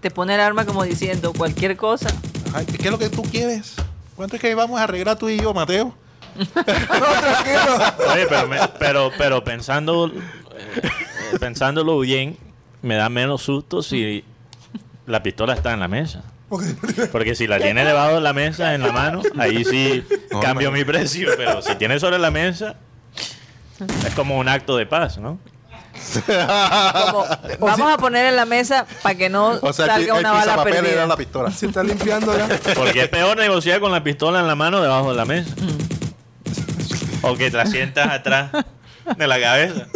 Te 0.00 0.10
pone 0.10 0.34
el 0.34 0.40
arma 0.40 0.66
como 0.66 0.82
diciendo 0.84 1.32
cualquier 1.32 1.76
cosa. 1.78 2.08
Ay, 2.52 2.66
¿Qué 2.66 2.84
es 2.84 2.90
lo 2.90 2.98
que 2.98 3.08
tú 3.08 3.22
quieres? 3.22 3.74
¿Cuánto 4.16 4.36
es 4.36 4.42
que 4.42 4.54
vamos 4.54 4.78
a 4.78 4.84
arreglar 4.84 5.16
tú 5.18 5.30
y 5.30 5.38
yo, 5.38 5.54
Mateo? 5.54 5.94
Oye, 8.12 8.26
pero, 8.28 8.48
me- 8.48 8.68
pero, 8.78 9.10
pero 9.16 9.44
pensando, 9.44 10.06
eh, 10.08 11.38
pensándolo 11.40 11.98
bien, 12.00 12.36
me 12.82 12.96
da 12.96 13.08
menos 13.08 13.42
susto 13.42 13.82
si 13.82 14.24
la 15.06 15.22
pistola 15.22 15.54
está 15.54 15.72
en 15.72 15.80
la 15.80 15.88
mesa. 15.88 16.22
Porque 17.10 17.34
si 17.34 17.46
la 17.46 17.58
tiene 17.58 17.84
debajo 17.84 18.16
de 18.16 18.20
la 18.20 18.32
mesa 18.32 18.74
en 18.74 18.82
la 18.82 18.92
mano, 18.92 19.22
ahí 19.38 19.64
sí 19.64 20.04
No, 20.30 20.40
cambio 20.40 20.70
no. 20.70 20.76
mi 20.76 20.84
precio. 20.84 21.30
Pero 21.36 21.62
si 21.62 21.74
tiene 21.76 21.98
sobre 21.98 22.18
la 22.18 22.30
mesa, 22.30 22.76
es 24.06 24.14
como 24.14 24.38
un 24.38 24.48
acto 24.48 24.76
de 24.76 24.86
paz, 24.86 25.18
¿no? 25.18 25.38
Como, 26.26 27.26
vamos 27.60 27.92
a 27.92 27.96
poner 27.96 28.26
en 28.26 28.36
la 28.36 28.44
mesa 28.44 28.84
para 29.02 29.14
que 29.16 29.28
no 29.28 29.58
O 29.62 29.72
sea, 29.72 29.86
salga 29.86 30.14
el 30.14 30.20
una 30.20 30.32
bala 30.32 30.62
perdida. 30.62 30.92
era 30.92 31.06
la 31.06 31.16
pistola. 31.16 31.50
Se 31.50 31.66
está 31.66 31.82
limpiando 31.82 32.36
ya. 32.36 32.46
Porque 32.74 33.02
es 33.02 33.08
peor 33.08 33.36
negociar 33.36 33.80
con 33.80 33.90
la 33.90 34.02
pistola 34.04 34.40
en 34.40 34.46
la 34.46 34.54
mano 34.54 34.80
debajo 34.80 35.10
de 35.10 35.16
la 35.16 35.24
mesa. 35.24 35.54
O 37.24 37.36
que 37.36 37.50
te 37.50 37.56
la 37.56 37.66
sientas 37.66 38.08
atrás 38.08 38.50
de 39.16 39.26
la 39.26 39.40
cabeza. 39.40 39.86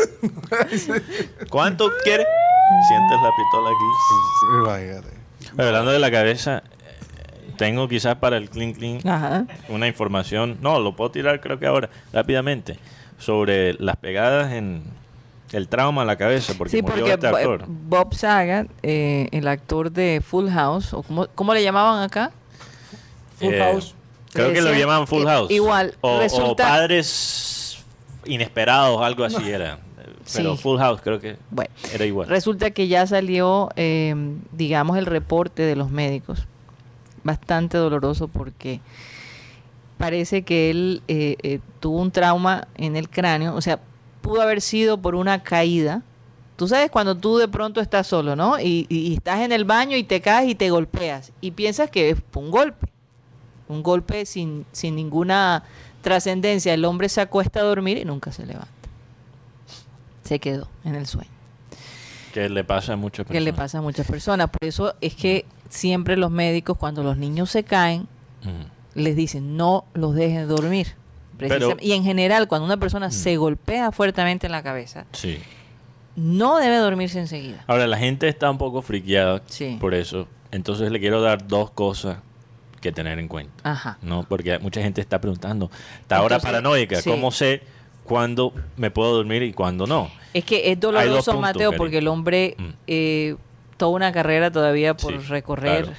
¿Cuánto 1.51 1.91
quieres? 2.05 2.27
Sientes 2.89 3.19
la 3.23 3.31
pistola 3.37 3.71
aquí. 3.71 4.93
Imagínate. 4.93 5.19
Hablando 5.67 5.91
de 5.91 5.99
la 5.99 6.11
cabeza, 6.11 6.63
eh, 6.67 7.53
tengo 7.57 7.89
quizás 7.89 8.17
para 8.17 8.37
el 8.37 8.51
clean 8.51 8.73
clean 8.73 9.01
Ajá. 9.09 9.47
una 9.69 9.87
información, 9.87 10.59
no, 10.61 10.79
lo 10.81 10.95
puedo 10.95 11.11
tirar 11.11 11.41
creo 11.41 11.59
que 11.59 11.67
ahora, 11.67 11.89
rápidamente, 12.13 12.79
sobre 13.19 13.75
las 13.75 13.97
pegadas 13.97 14.53
en 14.53 14.83
el 15.53 15.69
trauma 15.69 16.03
a 16.03 16.05
la 16.05 16.17
cabeza, 16.17 16.53
porque 16.59 16.77
Sí, 16.77 16.83
murió 16.83 16.99
porque 16.99 17.13
este 17.15 17.27
actor. 17.29 17.65
Bob 17.67 18.15
Saget, 18.15 18.69
eh, 18.83 19.29
el 19.33 19.49
actor 19.49 19.91
de 19.91 20.23
Full 20.25 20.51
House, 20.51 20.93
o 20.93 21.03
¿cómo, 21.03 21.27
cómo 21.35 21.55
le 21.55 21.63
llamaban 21.63 22.03
acá? 22.03 22.31
Full 23.39 23.55
Eh, 23.55 23.59
House. 23.61 23.95
Creo 24.33 24.53
que 24.53 24.61
lo 24.61 24.73
llaman 24.75 25.07
Full 25.07 25.25
House. 25.25 25.51
igual, 25.51 25.95
O, 26.01 26.21
padres 26.57 27.79
inesperados, 28.25 29.01
algo 29.03 29.25
así 29.25 29.49
era. 29.49 29.79
Pero 30.35 30.57
Sí. 30.57 30.63
Full 30.63 30.79
House 30.79 31.01
creo 31.03 31.19
que 31.21 31.37
Bueno, 31.51 31.71
era 31.93 32.05
igual. 32.05 32.29
resulta 32.29 32.71
que 32.71 32.87
ya 32.89 33.07
salió, 33.07 33.71
eh, 33.77 34.15
digamos, 34.53 34.99
el 34.99 35.07
reporte 35.07 35.63
de 35.63 35.75
los 35.77 35.91
médicos. 35.91 36.47
Bastante 37.25 37.79
doloroso 37.79 38.29
porque 38.29 38.81
parece 39.97 40.43
que 40.43 40.71
él 40.71 41.03
eh, 41.09 41.37
eh, 41.43 41.61
tuvo 41.81 42.01
un 42.01 42.11
trauma 42.11 42.69
en 42.77 42.97
el 42.97 43.09
cráneo. 43.09 43.55
O 43.55 43.61
sea, 43.63 43.81
pudo 44.21 44.43
haber 44.43 44.61
sido 44.61 44.99
por 44.99 45.15
una 45.15 45.43
caída. 45.43 46.03
Tú 46.57 46.69
sabes 46.69 46.91
cuando 46.91 47.17
tú 47.17 47.39
de 47.39 47.49
pronto 47.49 47.81
estás 47.81 48.07
solo, 48.07 48.37
¿no? 48.37 48.59
Y, 48.61 48.87
y- 48.89 49.09
y 49.09 49.15
estás 49.15 49.41
en 49.41 49.53
el 49.53 49.65
baño 49.65 49.97
y 49.97 50.03
te 50.05 50.21
caes 50.21 50.51
y 50.51 50.55
te 50.55 50.71
golpeas. 50.71 51.33
Y 51.41 51.53
piensas 51.53 51.91
que 51.91 52.11
es 52.11 52.19
un 52.35 52.51
golpe. 52.51 52.87
Un 53.69 53.83
golpe 53.83 54.25
sin, 54.27 54.65
sin 54.73 54.97
ninguna 54.97 55.65
trascendencia. 56.03 56.73
El 56.75 56.85
hombre 56.85 57.09
se 57.09 57.21
acuesta 57.21 57.61
a 57.61 57.63
dormir 57.65 57.99
y 57.99 58.05
nunca 58.05 58.33
se 58.33 58.47
levanta. 58.47 58.69
Se 60.23 60.39
quedó 60.39 60.69
en 60.85 60.95
el 60.95 61.07
sueño 61.07 61.31
Que 62.33 62.49
le 62.49 62.65
pasa 62.65 62.95
a 62.95 62.97
muchas 62.97 63.27
que 63.27 63.33
personas. 63.33 63.45
le 63.45 63.53
pasa 63.55 63.79
a 63.79 63.81
muchas 63.83 64.07
personas. 64.07 64.51
Por 64.51 64.67
eso 64.69 64.95
es 65.01 65.15
que 65.15 65.47
siempre 65.69 66.17
los 66.17 66.31
médicos, 66.31 66.77
cuando 66.77 67.03
los 67.03 67.17
niños 67.17 67.51
se 67.51 67.65
caen, 67.65 68.03
Ujú. 68.43 68.53
les 68.95 69.17
dicen 69.17 69.57
no 69.57 69.85
los 69.95 70.15
dejen 70.15 70.49
dormir. 70.49 70.95
Pero- 71.39 71.77
y 71.81 71.93
en 71.93 72.03
general, 72.05 72.49
cuando 72.49 72.65
una 72.67 72.77
persona 72.79 73.11
se 73.11 73.37
golpea 73.37 73.93
fuertemente 73.93 74.47
en 74.47 74.53
la 74.53 74.63
cabeza, 74.63 75.07
Sí. 75.13 75.39
no 76.17 76.57
debe 76.59 76.77
dormirse 76.79 77.21
enseguida. 77.21 77.63
Ahora, 77.69 77.87
la 77.87 77.97
gente 77.97 78.29
está 78.29 78.51
un 78.51 78.59
poco 78.59 78.83
friqueada 78.83 79.41
Sí. 79.47 79.77
por 79.81 79.95
eso. 79.95 80.27
Entonces 80.51 80.91
le 80.91 80.99
quiero 80.99 81.21
dar 81.23 81.47
dos 81.47 81.71
cosas 81.71 82.19
que 82.81 82.93
tener 82.93 83.19
en 83.19 83.29
cuenta. 83.29 83.53
Ajá. 83.71 83.99
¿no? 84.03 84.25
Porque 84.29 84.59
mucha 84.59 84.81
gente 84.83 85.01
está 85.01 85.21
preguntando, 85.21 85.71
está 86.01 86.17
ahora 86.19 86.39
paranoica, 86.39 87.01
sí. 87.01 87.11
¿cómo 87.11 87.31
sé 87.31 87.63
cuándo 88.05 88.53
me 88.77 88.91
puedo 88.91 89.15
dormir 89.15 89.43
y 89.43 89.53
cuándo 89.53 89.87
no? 89.87 90.11
Es 90.35 90.45
que 90.45 90.71
es 90.71 90.79
doloroso, 90.81 91.33
puntos, 91.33 91.41
Mateo, 91.41 91.73
porque 91.73 91.99
el 91.99 92.09
hombre 92.09 92.55
Mm. 92.59 92.69
eh, 92.87 93.37
toda 93.77 93.93
una 93.93 94.13
carrera 94.13 94.51
todavía 94.51 94.97
por 94.97 95.13
Sí, 95.21 95.29
recorrer 95.29 95.85
claro. 95.85 95.99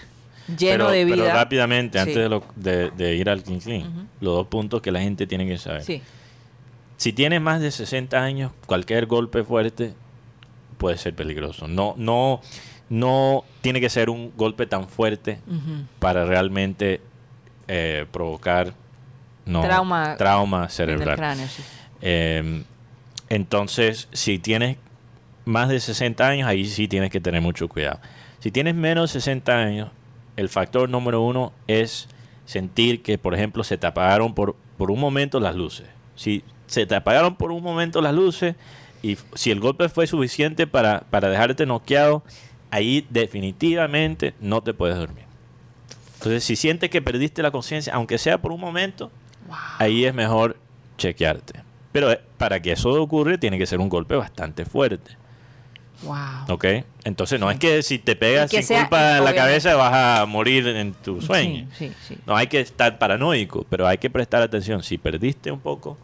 lleno 0.57 0.85
pero, 0.85 0.91
de 0.91 1.05
vida. 1.05 1.15
Pero 1.23 1.33
rápidamente, 1.33 1.97
Sí. 1.97 2.01
antes 2.01 2.15
de, 2.15 2.29
lo- 2.29 2.43
de- 2.55 2.91
de 2.91 3.15
ir 3.15 3.29
al 3.29 3.43
Clean 3.43 3.59
Clean, 3.59 3.81
Ujú. 3.87 3.99
los 4.21 4.35
dos 4.35 4.47
puntos 4.47 4.81
que 4.81 4.91
la 4.91 5.01
gente 5.01 5.27
tiene 5.27 5.47
que 5.47 5.57
saber. 5.57 5.83
Si 6.97 7.13
tienes 7.13 7.39
más 7.41 7.61
de 7.61 7.71
60 7.71 8.21
años, 8.21 8.51
cualquier 8.65 9.05
golpe 9.05 9.43
fuerte 9.43 9.93
puede 10.77 10.97
ser 10.97 11.15
peligroso. 11.15 11.67
No, 11.67 11.93
no, 11.97 12.41
no 12.89 13.43
tiene 13.61 13.79
que 13.81 13.89
ser 13.89 14.09
un 14.09 14.31
golpe 14.35 14.65
tan 14.65 14.87
fuerte 14.87 15.39
para 15.99 16.25
realmente 16.25 17.01
eh, 17.67 18.05
provocar 18.11 18.73
no, 19.45 19.61
Trauma 19.61 20.15
trauma 20.17 20.63
En 20.63 20.69
cerebral. 20.69 21.15
cráneo, 21.15 21.47
sí. 21.47 21.63
Eh, 22.01 22.63
entonces, 23.29 24.07
si 24.11 24.39
tienes 24.39 24.77
más 25.45 25.69
de 25.69 25.79
60 25.79 26.27
años, 26.27 26.47
ahí 26.47 26.65
sí 26.65 26.87
tienes 26.87 27.09
que 27.09 27.19
tener 27.19 27.41
mucho 27.41 27.67
cuidado. 27.67 27.99
Si 28.39 28.51
tienes 28.51 28.75
menos 28.75 29.11
de 29.13 29.19
60 29.19 29.51
años, 29.57 29.89
el 30.35 30.49
factor 30.49 30.89
número 30.89 31.21
uno 31.21 31.51
es 31.67 32.07
sentir 32.45 33.01
que, 33.01 33.17
por 33.17 33.33
ejemplo, 33.35 33.63
se 33.63 33.77
te 33.77 33.87
apagaron 33.87 34.33
por, 34.33 34.55
por 34.77 34.91
un 34.91 34.99
momento 34.99 35.39
las 35.39 35.55
luces. 35.55 35.87
Si 36.15 36.43
se 36.67 36.85
te 36.85 36.95
apagaron 36.95 37.35
por 37.35 37.51
un 37.51 37.63
momento 37.63 38.01
las 38.01 38.13
luces 38.13 38.55
y 39.01 39.17
si 39.33 39.51
el 39.51 39.59
golpe 39.59 39.89
fue 39.89 40.07
suficiente 40.07 40.67
para, 40.67 41.01
para 41.09 41.29
dejarte 41.29 41.65
noqueado, 41.65 42.23
ahí 42.71 43.05
definitivamente 43.09 44.33
no 44.39 44.61
te 44.61 44.73
puedes 44.73 44.97
dormir. 44.97 45.25
Entonces, 46.15 46.43
si 46.43 46.55
sientes 46.55 46.89
que 46.89 47.01
perdiste 47.01 47.41
la 47.41 47.51
conciencia, 47.51 47.93
aunque 47.93 48.17
sea 48.17 48.37
por 48.39 48.51
un 48.51 48.59
momento, 48.59 49.11
ahí 49.77 50.05
es 50.05 50.13
mejor 50.13 50.57
chequearte. 50.97 51.61
Pero 51.91 52.11
eh, 52.11 52.19
para 52.37 52.61
que 52.61 52.73
eso 52.73 52.89
ocurra, 53.01 53.37
tiene 53.37 53.57
que 53.57 53.65
ser 53.65 53.79
un 53.79 53.89
golpe 53.89 54.15
bastante 54.15 54.65
fuerte. 54.65 55.17
Wow. 56.03 56.15
¿Ok? 56.55 56.65
Entonces, 57.03 57.39
no 57.39 57.49
es 57.51 57.57
que 57.57 57.81
si 57.83 57.99
te 57.99 58.15
pegas 58.15 58.49
sin 58.51 58.63
sea- 58.63 58.81
culpa 58.81 59.17
en 59.17 59.23
la 59.25 59.33
cabeza 59.35 59.75
vas 59.75 60.21
a 60.21 60.25
morir 60.25 60.67
en 60.67 60.93
tu 60.93 61.21
sueño. 61.21 61.67
Sí, 61.77 61.89
sí, 61.89 61.93
sí. 62.07 62.17
No 62.25 62.35
hay 62.35 62.47
que 62.47 62.59
estar 62.59 62.97
paranoico, 62.99 63.65
pero 63.69 63.87
hay 63.87 63.97
que 63.97 64.09
prestar 64.09 64.41
atención. 64.41 64.83
Si 64.83 64.97
perdiste 64.97 65.51
un 65.51 65.59
poco 65.59 65.97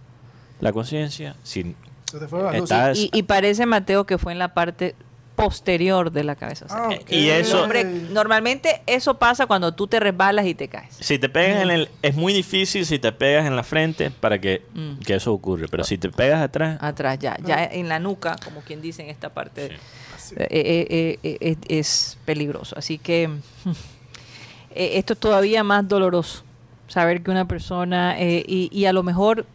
la 0.59 0.71
conciencia, 0.73 1.35
si 1.43 1.75
Se 2.09 2.19
te 2.19 2.27
fue 2.27 2.41
la 2.41 2.51
luz. 2.53 2.63
estás... 2.63 2.97
Y, 2.97 3.09
y 3.13 3.23
parece, 3.23 3.65
Mateo, 3.65 4.05
que 4.05 4.17
fue 4.17 4.31
en 4.33 4.39
la 4.39 4.53
parte 4.53 4.95
posterior 5.35 6.11
de 6.11 6.23
la 6.23 6.35
cabeza. 6.35 6.65
O 6.65 6.69
sea, 6.69 6.77
Ah, 6.91 6.95
y 7.09 7.27
eso- 7.29 7.61
hombre, 7.63 7.83
normalmente 7.83 8.81
eso 8.87 9.17
pasa 9.17 9.45
cuando 9.47 9.73
tú 9.73 9.85
te 9.87 9.99
resbalas 9.99 10.45
y 10.45 10.55
te 10.55 10.67
caes. 10.69 10.95
Si 10.99 11.19
te 11.19 11.27
pegas 11.29 11.61
en 11.61 11.71
el... 11.71 11.89
Es 12.01 12.15
muy 12.15 12.31
difícil 12.33 12.85
si 12.85 12.99
te 12.99 13.11
pegas 13.11 13.45
en 13.45 13.55
la 13.55 13.63
frente 13.63 14.11
para 14.11 14.39
que, 14.39 14.61
Mm. 14.73 14.99
que 14.99 15.15
eso 15.15 15.33
ocurra. 15.33 15.67
Pero 15.69 15.83
si 15.83 15.97
te 15.97 16.09
pegas 16.09 16.41
atrás... 16.41 16.77
Atrás, 16.81 17.19
ya, 17.19 17.37
ya 17.45 17.63
en 17.65 17.89
la 17.89 17.99
nuca, 17.99 18.37
como 18.43 18.61
quien 18.61 18.81
dice 18.81 19.03
en 19.03 19.09
esta 19.09 19.29
parte, 19.33 19.77
Sí. 20.17 20.35
eh, 20.37 21.17
eh, 21.21 21.37
eh, 21.41 21.55
es 21.67 22.17
peligroso. 22.25 22.75
Así 22.77 22.97
que 22.97 23.23
eh, 24.75 24.91
esto 24.97 25.13
es 25.13 25.19
todavía 25.19 25.63
más 25.63 25.87
doloroso. 25.87 26.43
Saber 26.87 27.21
que 27.23 27.31
una 27.31 27.45
persona, 27.47 28.19
eh, 28.19 28.43
y, 28.47 28.69
y 28.71 28.85
a 28.85 28.93
lo 28.93 29.03
mejor, 29.03 29.45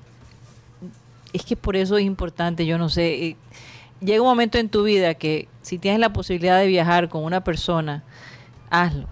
es 1.33 1.45
que 1.45 1.57
por 1.57 1.77
eso 1.77 1.97
es 1.97 2.05
importante, 2.05 2.67
yo 2.67 2.77
no 2.77 2.89
sé, 2.89 3.15
eh, 3.25 3.37
llega 4.01 4.23
un 4.23 4.29
momento 4.29 4.59
en 4.59 4.69
tu 4.69 4.83
vida 4.85 5.15
que 5.15 5.49
si 5.63 5.79
tienes 5.79 6.01
la 6.01 6.13
posibilidad 6.13 6.59
de 6.59 6.67
viajar 6.67 7.09
con 7.09 7.25
una 7.25 7.43
persona, 7.45 8.03
hazlo. 8.71 9.07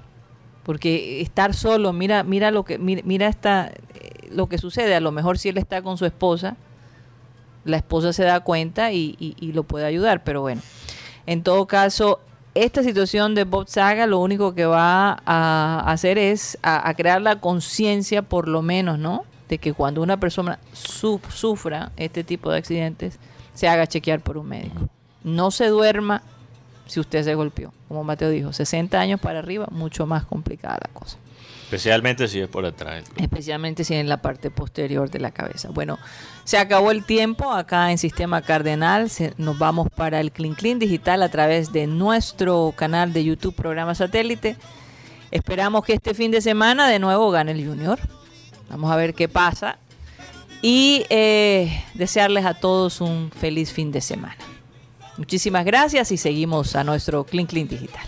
Porque 0.65 1.21
estar 1.23 1.55
solo, 1.55 1.93
mira, 1.93 2.23
mira 2.25 2.51
lo 2.51 2.65
que, 2.65 2.79
mira, 2.79 3.01
mira 3.05 3.27
esta, 3.29 3.69
eh, 3.95 4.29
lo 4.31 4.47
que 4.49 4.59
sucede. 4.59 4.95
A 4.95 5.01
lo 5.01 5.13
mejor 5.13 5.39
si 5.39 5.49
él 5.49 5.57
está 5.59 5.81
con 5.83 5.97
su 5.97 6.05
esposa, 6.05 6.57
la 7.65 7.79
esposa 7.79 8.13
se 8.13 8.25
da 8.25 8.41
cuenta 8.41 8.93
y, 8.93 9.17
y- 9.19 9.53
lo 9.53 9.63
puede 9.63 9.87
ayudar. 9.87 10.25
Pero 10.25 10.41
bueno, 10.43 10.61
en 11.27 11.43
todo 11.43 11.67
caso, 11.67 12.21
esta 12.55 12.83
situación 12.83 13.35
de 13.35 13.45
Bob 13.45 13.67
Saga 13.69 14.07
lo 14.07 14.19
único 14.19 14.55
que 14.55 14.67
va 14.67 15.23
a 15.25 15.85
hacer 15.87 16.19
es 16.19 16.59
a, 16.63 16.87
a 16.89 16.95
crear 16.95 17.21
la 17.23 17.41
conciencia, 17.41 18.23
por 18.23 18.47
lo 18.49 18.61
menos, 18.63 18.99
¿no? 18.99 19.25
De 19.49 19.57
que 19.59 19.73
cuando 19.73 20.03
una 20.03 20.19
persona 20.19 20.59
su- 20.73 21.21
sufra 21.31 21.93
este 21.97 22.25
tipo 22.25 22.51
de 22.51 22.59
accidentes, 22.59 23.19
se 23.59 23.69
haga 23.69 23.89
chequear 23.89 24.21
por 24.21 24.39
un 24.39 24.47
médico. 24.47 24.89
No 25.25 25.51
se 25.51 25.67
duerma 25.67 26.23
si 26.87 27.01
usted 27.01 27.25
se 27.25 27.35
golpeó. 27.35 27.73
Como 27.89 28.05
Mateo 28.05 28.31
dijo, 28.31 28.53
60 28.53 29.01
años 29.01 29.19
para 29.21 29.41
arriba, 29.41 29.67
mucho 29.73 30.07
más 30.07 30.25
complicada 30.25 30.79
la 30.87 30.93
cosa 30.93 31.17
Especialmente 31.65 32.29
si 32.29 32.39
es 32.41 32.49
por 32.49 32.65
atrás. 32.65 33.03
especialmente 33.17 33.83
si 33.83 33.95
en 33.95 34.09
la 34.09 34.23
parte 34.23 34.51
posterior 34.53 35.11
de 35.11 35.19
la 35.19 35.33
cabeza. 35.33 35.71
Bueno, 35.71 35.99
se 36.45 36.57
acabó 36.57 36.93
el 36.93 37.05
tiempo 37.05 37.53
acá 37.53 37.91
en 37.91 37.99
Sistema 37.99 38.41
Cardenal. 38.43 39.11
Se- 39.11 39.35
nos 39.39 39.59
vamos 39.59 39.89
para 39.95 40.21
el 40.21 40.31
Clean 40.31 40.55
Clean 40.55 40.79
Digital 40.79 41.23
a 41.23 41.29
través 41.29 41.73
de 41.73 41.87
nuestro 41.89 42.73
canal 42.77 43.13
de 43.13 43.25
YouTube 43.25 43.55
Programa 43.57 43.95
Satélite. 43.97 44.57
Esperamos 45.33 45.85
que 45.85 45.95
este 45.95 46.15
fin 46.15 46.31
de 46.31 46.41
semana 46.41 46.89
de 46.89 47.01
nuevo 47.01 47.31
gane 47.33 47.53
el 47.53 47.67
Junior. 47.67 47.99
Vamos 48.71 48.91
a 48.91 48.97
ver 48.97 49.13
qué 49.15 49.29
pasa. 49.29 49.79
Y 50.61 51.05
eh, 51.09 51.85
desearles 51.95 52.45
a 52.45 52.55
todos 52.55 53.01
un 53.01 53.31
feliz 53.31 53.73
fin 53.73 53.93
de 53.93 54.01
semana. 54.01 54.37
Muchísimas 55.17 55.65
gracias 55.65 56.13
y 56.13 56.17
seguimos 56.17 56.77
a 56.77 56.85
nuestro 56.85 57.25
Clean 57.25 57.47
Clean 57.47 57.69
Digital. 57.69 58.03